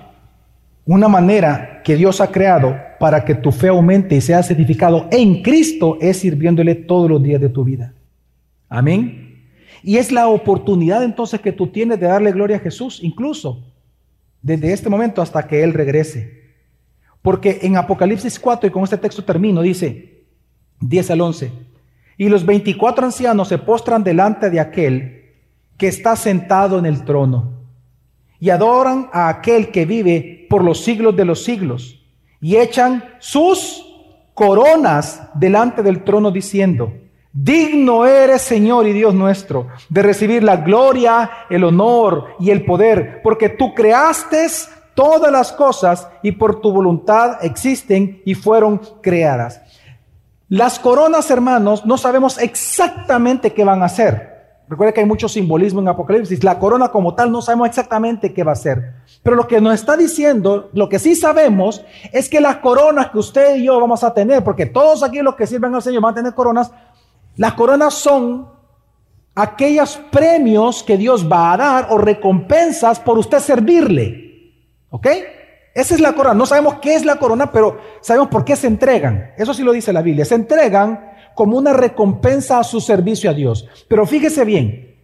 una 0.85 1.07
manera 1.07 1.81
que 1.83 1.95
Dios 1.95 2.21
ha 2.21 2.31
creado 2.31 2.75
para 2.99 3.25
que 3.25 3.35
tu 3.35 3.51
fe 3.51 3.69
aumente 3.69 4.15
y 4.15 4.21
sea 4.21 4.43
certificado 4.43 5.07
en 5.11 5.41
Cristo 5.41 5.97
es 5.99 6.17
sirviéndole 6.17 6.75
todos 6.75 7.09
los 7.09 7.21
días 7.21 7.41
de 7.41 7.49
tu 7.49 7.63
vida. 7.63 7.93
Amén. 8.69 9.47
Y 9.81 9.97
es 9.97 10.11
la 10.11 10.27
oportunidad 10.27 11.03
entonces 11.03 11.41
que 11.41 11.51
tú 11.51 11.67
tienes 11.67 11.99
de 11.99 12.07
darle 12.07 12.31
gloria 12.31 12.57
a 12.57 12.61
Jesús, 12.61 12.99
incluso 13.01 13.63
desde 14.41 14.71
este 14.71 14.89
momento 14.89 15.21
hasta 15.21 15.45
que 15.47 15.63
Él 15.63 15.73
regrese. 15.73 16.43
Porque 17.21 17.59
en 17.61 17.77
Apocalipsis 17.77 18.39
4, 18.39 18.67
y 18.67 18.71
con 18.71 18.83
este 18.83 18.97
texto 18.97 19.23
termino, 19.23 19.61
dice 19.61 20.12
10 20.87 21.11
al 21.11 21.21
11, 21.21 21.51
y 22.17 22.29
los 22.29 22.45
24 22.45 23.05
ancianos 23.05 23.47
se 23.47 23.57
postran 23.57 24.03
delante 24.03 24.49
de 24.49 24.59
aquel 24.59 25.31
que 25.77 25.87
está 25.87 26.15
sentado 26.15 26.77
en 26.77 26.85
el 26.85 27.03
trono 27.03 27.53
y 28.39 28.49
adoran 28.49 29.09
a 29.13 29.29
aquel 29.29 29.71
que 29.71 29.85
vive 29.85 30.45
por 30.49 30.63
los 30.63 30.83
siglos 30.83 31.15
de 31.15 31.25
los 31.25 31.43
siglos 31.43 32.03
y 32.39 32.57
echan 32.57 33.03
sus 33.19 33.85
coronas 34.33 35.29
delante 35.33 35.81
del 35.81 36.03
trono 36.03 36.29
diciendo, 36.29 36.93
Digno 37.31 38.05
eres, 38.05 38.43
Señor 38.43 38.85
y 38.87 38.93
Dios 38.93 39.15
nuestro, 39.15 39.67
de 39.89 40.03
recibir 40.03 40.43
la 40.43 40.57
gloria, 40.57 41.29
el 41.49 41.63
honor 41.63 42.35
y 42.39 42.51
el 42.51 42.63
poder, 42.63 43.21
porque 43.23 43.49
tú 43.49 43.73
creaste 43.73 44.45
todas 44.93 45.31
las 45.31 45.51
cosas 45.51 46.07
y 46.21 46.33
por 46.33 46.61
tu 46.61 46.71
voluntad 46.71 47.43
existen 47.43 48.21
y 48.23 48.35
fueron 48.35 48.79
creadas. 49.01 49.62
Las 50.53 50.77
coronas, 50.77 51.31
hermanos, 51.31 51.83
no 51.83 51.97
sabemos 51.97 52.37
exactamente 52.37 53.53
qué 53.53 53.63
van 53.63 53.81
a 53.81 53.89
ser. 53.89 54.59
Recuerda 54.69 54.93
que 54.93 54.99
hay 54.99 55.07
mucho 55.07 55.27
simbolismo 55.27 55.81
en 55.81 55.87
Apocalipsis. 55.87 56.43
La 56.43 56.59
corona 56.59 56.89
como 56.89 57.15
tal 57.15 57.31
no 57.31 57.41
sabemos 57.41 57.69
exactamente 57.69 58.35
qué 58.35 58.43
va 58.43 58.51
a 58.51 58.55
ser. 58.55 58.93
Pero 59.23 59.35
lo 59.35 59.47
que 59.47 59.59
nos 59.59 59.73
está 59.73 59.97
diciendo, 59.97 60.69
lo 60.73 60.89
que 60.89 60.99
sí 60.99 61.15
sabemos, 61.15 61.83
es 62.11 62.29
que 62.29 62.39
las 62.39 62.57
coronas 62.57 63.09
que 63.09 63.17
usted 63.17 63.55
y 63.55 63.63
yo 63.63 63.79
vamos 63.79 64.03
a 64.03 64.13
tener, 64.13 64.43
porque 64.43 64.67
todos 64.67 65.01
aquí 65.01 65.23
los 65.23 65.33
que 65.33 65.47
sirven 65.47 65.73
al 65.73 65.81
Señor 65.81 66.03
van 66.03 66.11
a 66.11 66.17
tener 66.17 66.35
coronas, 66.35 66.71
las 67.35 67.53
coronas 67.53 67.95
son 67.95 68.47
aquellos 69.33 69.99
premios 70.11 70.83
que 70.83 70.99
Dios 70.99 71.27
va 71.27 71.53
a 71.53 71.57
dar 71.57 71.87
o 71.89 71.97
recompensas 71.97 72.99
por 72.99 73.17
usted 73.17 73.39
servirle. 73.39 74.53
¿Ok? 74.91 75.07
Esa 75.73 75.95
es 75.95 76.01
la 76.01 76.13
corona. 76.13 76.35
No 76.35 76.45
sabemos 76.45 76.75
qué 76.81 76.95
es 76.95 77.05
la 77.05 77.15
corona, 77.15 77.51
pero 77.51 77.79
sabemos 78.01 78.29
por 78.29 78.45
qué 78.45 78.55
se 78.55 78.67
entregan. 78.67 79.33
Eso 79.37 79.53
sí 79.53 79.63
lo 79.63 79.71
dice 79.71 79.91
la 79.91 80.01
Biblia. 80.01 80.25
Se 80.25 80.35
entregan 80.35 81.13
como 81.33 81.57
una 81.57 81.73
recompensa 81.73 82.59
a 82.59 82.63
su 82.63 82.79
servicio 82.79 83.29
a 83.29 83.33
Dios. 83.33 83.67
Pero 83.87 84.05
fíjese 84.05 84.45
bien, 84.45 84.95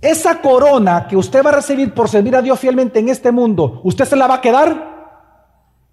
esa 0.00 0.40
corona 0.40 1.06
que 1.08 1.16
usted 1.16 1.44
va 1.44 1.50
a 1.50 1.54
recibir 1.54 1.94
por 1.94 2.08
servir 2.08 2.34
a 2.34 2.42
Dios 2.42 2.58
fielmente 2.58 2.98
en 2.98 3.08
este 3.08 3.30
mundo, 3.30 3.80
¿usted 3.84 4.04
se 4.04 4.16
la 4.16 4.26
va 4.26 4.34
a 4.34 4.40
quedar? 4.40 4.90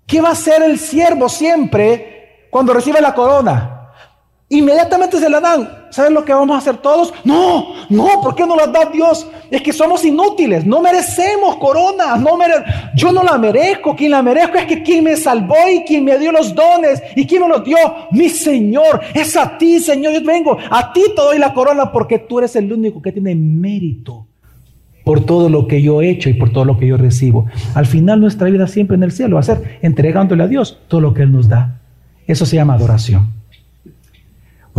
¿Qué 0.07 0.20
va 0.22 0.30
a 0.30 0.34
hacer 0.34 0.64
el 0.64 0.80
siervo 0.80 1.30
siempre 1.30 2.47
cuando 2.49 2.74
recibe 2.74 2.99
la 2.99 3.14
corona? 3.14 3.78
Inmediatamente 4.52 5.20
se 5.20 5.30
la 5.30 5.39
dan. 5.39 5.70
¿Saben 5.91 6.16
lo 6.16 6.26
que 6.26 6.34
vamos 6.34 6.56
a 6.56 6.58
hacer 6.58 6.78
todos? 6.78 7.14
No, 7.24 7.68
no, 7.88 8.08
¿por 8.22 8.34
qué 8.34 8.47
no 8.47 8.56
la 8.56 8.66
da 8.66 8.86
Dios? 8.91 9.28
Es 9.52 9.62
que 9.62 9.72
somos 9.72 10.04
inútiles, 10.04 10.66
no 10.66 10.82
merecemos 10.82 11.58
corona, 11.58 12.16
no 12.16 12.36
mere 12.36 12.56
yo 12.95 13.12
no 13.12 13.24
la 13.24 13.38
merezco, 13.38 13.95
quien 13.95 14.12
la 14.12 14.24
merezco 14.24 14.58
es 14.58 14.66
que 14.66 14.82
quien 14.82 15.04
me 15.04 15.16
salvó 15.16 15.56
y 15.72 15.84
quien 15.84 16.04
me 16.04 16.18
dio 16.18 16.32
los 16.32 16.54
dones 16.56 17.02
y 17.16 17.28
quien 17.28 17.43
me 17.43 17.47
los 17.47 17.64
dio, 17.64 17.78
mi 18.12 18.30
Señor, 18.30 19.02
es 19.14 19.38
a 19.38 19.56
ti, 19.58 19.80
Señor, 19.80 20.14
yo 20.14 20.24
vengo, 20.24 20.58
a 20.70 20.93
ti 20.93 21.04
te 21.16 21.22
doy 21.22 21.38
la 21.38 21.54
corona 21.54 21.91
porque 21.91 22.18
tú 22.18 22.39
eres 22.39 22.56
el 22.56 22.74
único 22.74 23.02
que 23.02 23.12
tiene 23.12 23.36
mérito 23.36 24.26
por 25.04 25.26
todo 25.26 25.50
lo 25.50 25.68
que 25.68 25.82
yo 25.82 26.02
he 26.02 26.10
hecho 26.10 26.30
y 26.30 26.34
por 26.34 26.52
todo 26.52 26.66
lo 26.66 26.78
que 26.78 26.88
yo 26.88 26.97
recibo. 26.97 27.45
Al 27.76 27.86
final 27.86 28.20
nuestra 28.20 28.47
vida 28.47 28.68
siempre 28.68 28.95
en 28.95 29.04
el 29.04 29.12
cielo 29.12 29.36
va 29.36 29.41
a 29.41 29.43
ser 29.43 29.80
entregándole 29.82 30.43
a 30.43 30.47
Dios 30.47 30.80
todo 30.88 31.02
lo 31.02 31.14
que 31.14 31.24
Él 31.24 31.32
nos 31.32 31.50
da. 31.50 31.80
Eso 32.28 32.45
se 32.45 32.56
llama 32.56 32.76
adoración. 32.76 33.39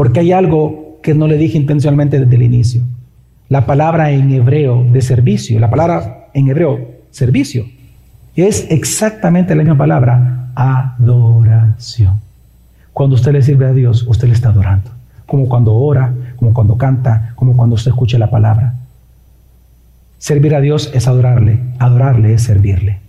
Porque 0.00 0.20
hay 0.20 0.32
algo 0.32 0.98
que 1.02 1.12
no 1.12 1.26
le 1.26 1.36
dije 1.36 1.58
intencionalmente 1.58 2.18
desde 2.18 2.34
el 2.34 2.40
inicio. 2.40 2.84
La 3.50 3.66
palabra 3.66 4.10
en 4.12 4.32
hebreo 4.32 4.82
de 4.82 5.02
servicio, 5.02 5.60
la 5.60 5.68
palabra 5.68 6.30
en 6.32 6.48
hebreo 6.48 7.02
servicio, 7.10 7.66
es 8.34 8.66
exactamente 8.70 9.54
la 9.54 9.62
misma 9.62 9.76
palabra 9.76 10.52
adoración. 10.54 12.18
Cuando 12.94 13.16
usted 13.16 13.32
le 13.32 13.42
sirve 13.42 13.66
a 13.66 13.74
Dios, 13.74 14.06
usted 14.08 14.28
le 14.28 14.32
está 14.32 14.48
adorando. 14.48 14.90
Como 15.26 15.50
cuando 15.50 15.74
ora, 15.74 16.14
como 16.36 16.54
cuando 16.54 16.78
canta, 16.78 17.34
como 17.34 17.54
cuando 17.54 17.74
usted 17.74 17.90
escucha 17.90 18.16
la 18.16 18.30
palabra. 18.30 18.76
Servir 20.16 20.54
a 20.54 20.62
Dios 20.62 20.90
es 20.94 21.08
adorarle, 21.08 21.60
adorarle 21.78 22.32
es 22.32 22.44
servirle. 22.44 23.00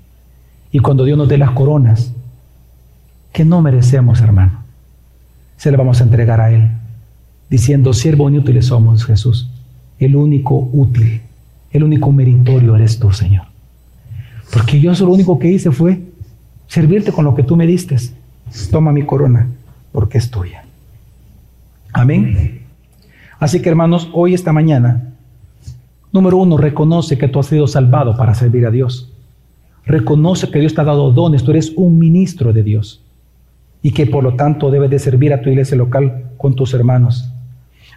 Y 0.74 0.80
cuando 0.80 1.06
Dios 1.06 1.18
nos 1.18 1.30
dé 1.30 1.38
las 1.38 1.52
coronas, 1.52 2.12
que 3.32 3.46
no 3.46 3.62
merecemos, 3.62 4.20
hermano, 4.20 4.60
se 5.56 5.72
le 5.72 5.78
vamos 5.78 6.02
a 6.02 6.04
entregar 6.04 6.42
a 6.42 6.52
Él 6.52 6.81
diciendo, 7.52 7.92
siervo 7.92 8.30
inútiles 8.30 8.68
somos, 8.68 9.06
Jesús. 9.06 9.50
El 10.00 10.16
único 10.16 10.70
útil, 10.72 11.22
el 11.72 11.84
único 11.84 12.10
meritorio 12.12 12.78
eres 12.78 12.98
tú, 12.98 13.12
Señor. 13.12 13.44
Porque 14.54 14.80
yo 14.80 14.94
lo 14.94 15.12
único 15.12 15.38
que 15.38 15.52
hice 15.52 15.70
fue 15.70 16.02
servirte 16.68 17.12
con 17.12 17.26
lo 17.26 17.36
que 17.36 17.44
tú 17.44 17.58
me 17.58 17.68
diste. 17.68 17.98
Toma 18.72 18.94
mi 18.94 19.06
corona, 19.06 19.50
porque 19.92 20.18
es 20.18 20.32
tuya. 20.32 20.64
Amén. 21.92 22.62
Así 23.38 23.62
que 23.62 23.68
hermanos, 23.68 24.10
hoy, 24.14 24.34
esta 24.34 24.54
mañana, 24.54 25.10
número 26.14 26.38
uno, 26.38 26.56
reconoce 26.56 27.18
que 27.18 27.28
tú 27.28 27.40
has 27.40 27.48
sido 27.48 27.68
salvado 27.68 28.16
para 28.16 28.34
servir 28.34 28.66
a 28.66 28.72
Dios. 28.72 29.12
Reconoce 29.86 30.50
que 30.50 30.60
Dios 30.60 30.74
te 30.74 30.80
ha 30.80 30.86
dado 30.86 31.12
dones, 31.12 31.44
tú 31.44 31.52
eres 31.52 31.74
un 31.76 32.00
ministro 32.00 32.54
de 32.54 32.64
Dios 32.64 33.04
y 33.82 33.92
que 33.92 34.06
por 34.06 34.24
lo 34.24 34.36
tanto 34.36 34.70
debes 34.72 34.92
de 34.92 35.00
servir 35.00 35.34
a 35.34 35.42
tu 35.42 35.50
iglesia 35.50 35.76
local 35.76 36.32
con 36.38 36.56
tus 36.56 36.74
hermanos. 36.74 37.31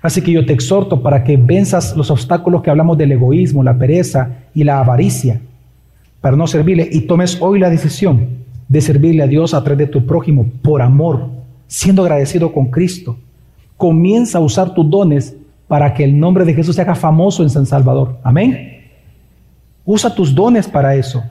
Así 0.05 0.21
que 0.21 0.33
yo 0.33 0.45
te 0.45 0.53
exhorto 0.53 1.01
para 1.01 1.25
que 1.25 1.39
venzas 1.39 1.97
los 1.97 2.11
obstáculos 2.11 2.61
que 2.61 2.69
hablamos 2.69 2.99
del 2.99 3.13
egoísmo, 3.13 3.63
la 3.63 3.79
pereza 3.79 4.33
y 4.55 4.63
la 4.63 4.79
avaricia, 4.79 5.41
para 6.21 6.37
no 6.37 6.47
servirle 6.47 6.87
y 6.93 7.01
tomes 7.01 7.41
hoy 7.41 7.59
la 7.59 7.71
decisión 7.71 8.27
de 8.69 8.83
servirle 8.83 9.23
a 9.23 9.27
Dios 9.27 9.55
a 9.55 9.65
través 9.65 9.79
de 9.79 9.93
tu 9.93 10.05
prójimo 10.05 10.45
por 10.61 10.83
amor, 10.83 11.31
siendo 11.69 12.03
agradecido 12.03 12.53
con 12.53 12.67
Cristo. 12.67 13.17
Comienza 13.79 14.37
a 14.37 14.43
usar 14.43 14.75
tus 14.75 14.91
dones 14.91 15.37
para 15.69 15.95
que 15.95 16.05
el 16.05 16.21
nombre 16.21 16.45
de 16.45 16.53
Jesús 16.53 16.77
se 16.77 16.83
haga 16.83 16.95
famoso 16.95 17.43
en 17.43 17.49
San 17.49 17.65
Salvador. 17.65 18.19
Amén. 18.23 18.83
Usa 19.87 20.15
tus 20.15 20.35
dones 20.35 20.69
para 20.69 20.95
eso. 20.95 21.25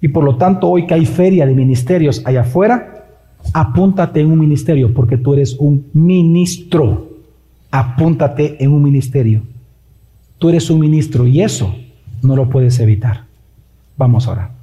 Y 0.00 0.08
por 0.08 0.24
lo 0.24 0.36
tanto, 0.36 0.70
hoy 0.70 0.86
que 0.86 0.94
hay 0.94 1.04
feria 1.04 1.44
de 1.44 1.54
ministerios 1.54 2.22
allá 2.24 2.40
afuera, 2.40 3.08
apúntate 3.52 4.20
en 4.20 4.30
un 4.30 4.38
ministerio 4.38 4.94
porque 4.94 5.18
tú 5.18 5.34
eres 5.34 5.54
un 5.58 5.90
ministro 5.92 7.05
apúntate 7.78 8.62
en 8.62 8.72
un 8.72 8.82
ministerio. 8.82 9.42
Tú 10.38 10.48
eres 10.48 10.70
un 10.70 10.80
ministro 10.80 11.26
y 11.26 11.42
eso 11.42 11.74
no 12.22 12.36
lo 12.36 12.48
puedes 12.48 12.78
evitar. 12.80 13.24
Vamos 13.96 14.26
ahora. 14.26 14.55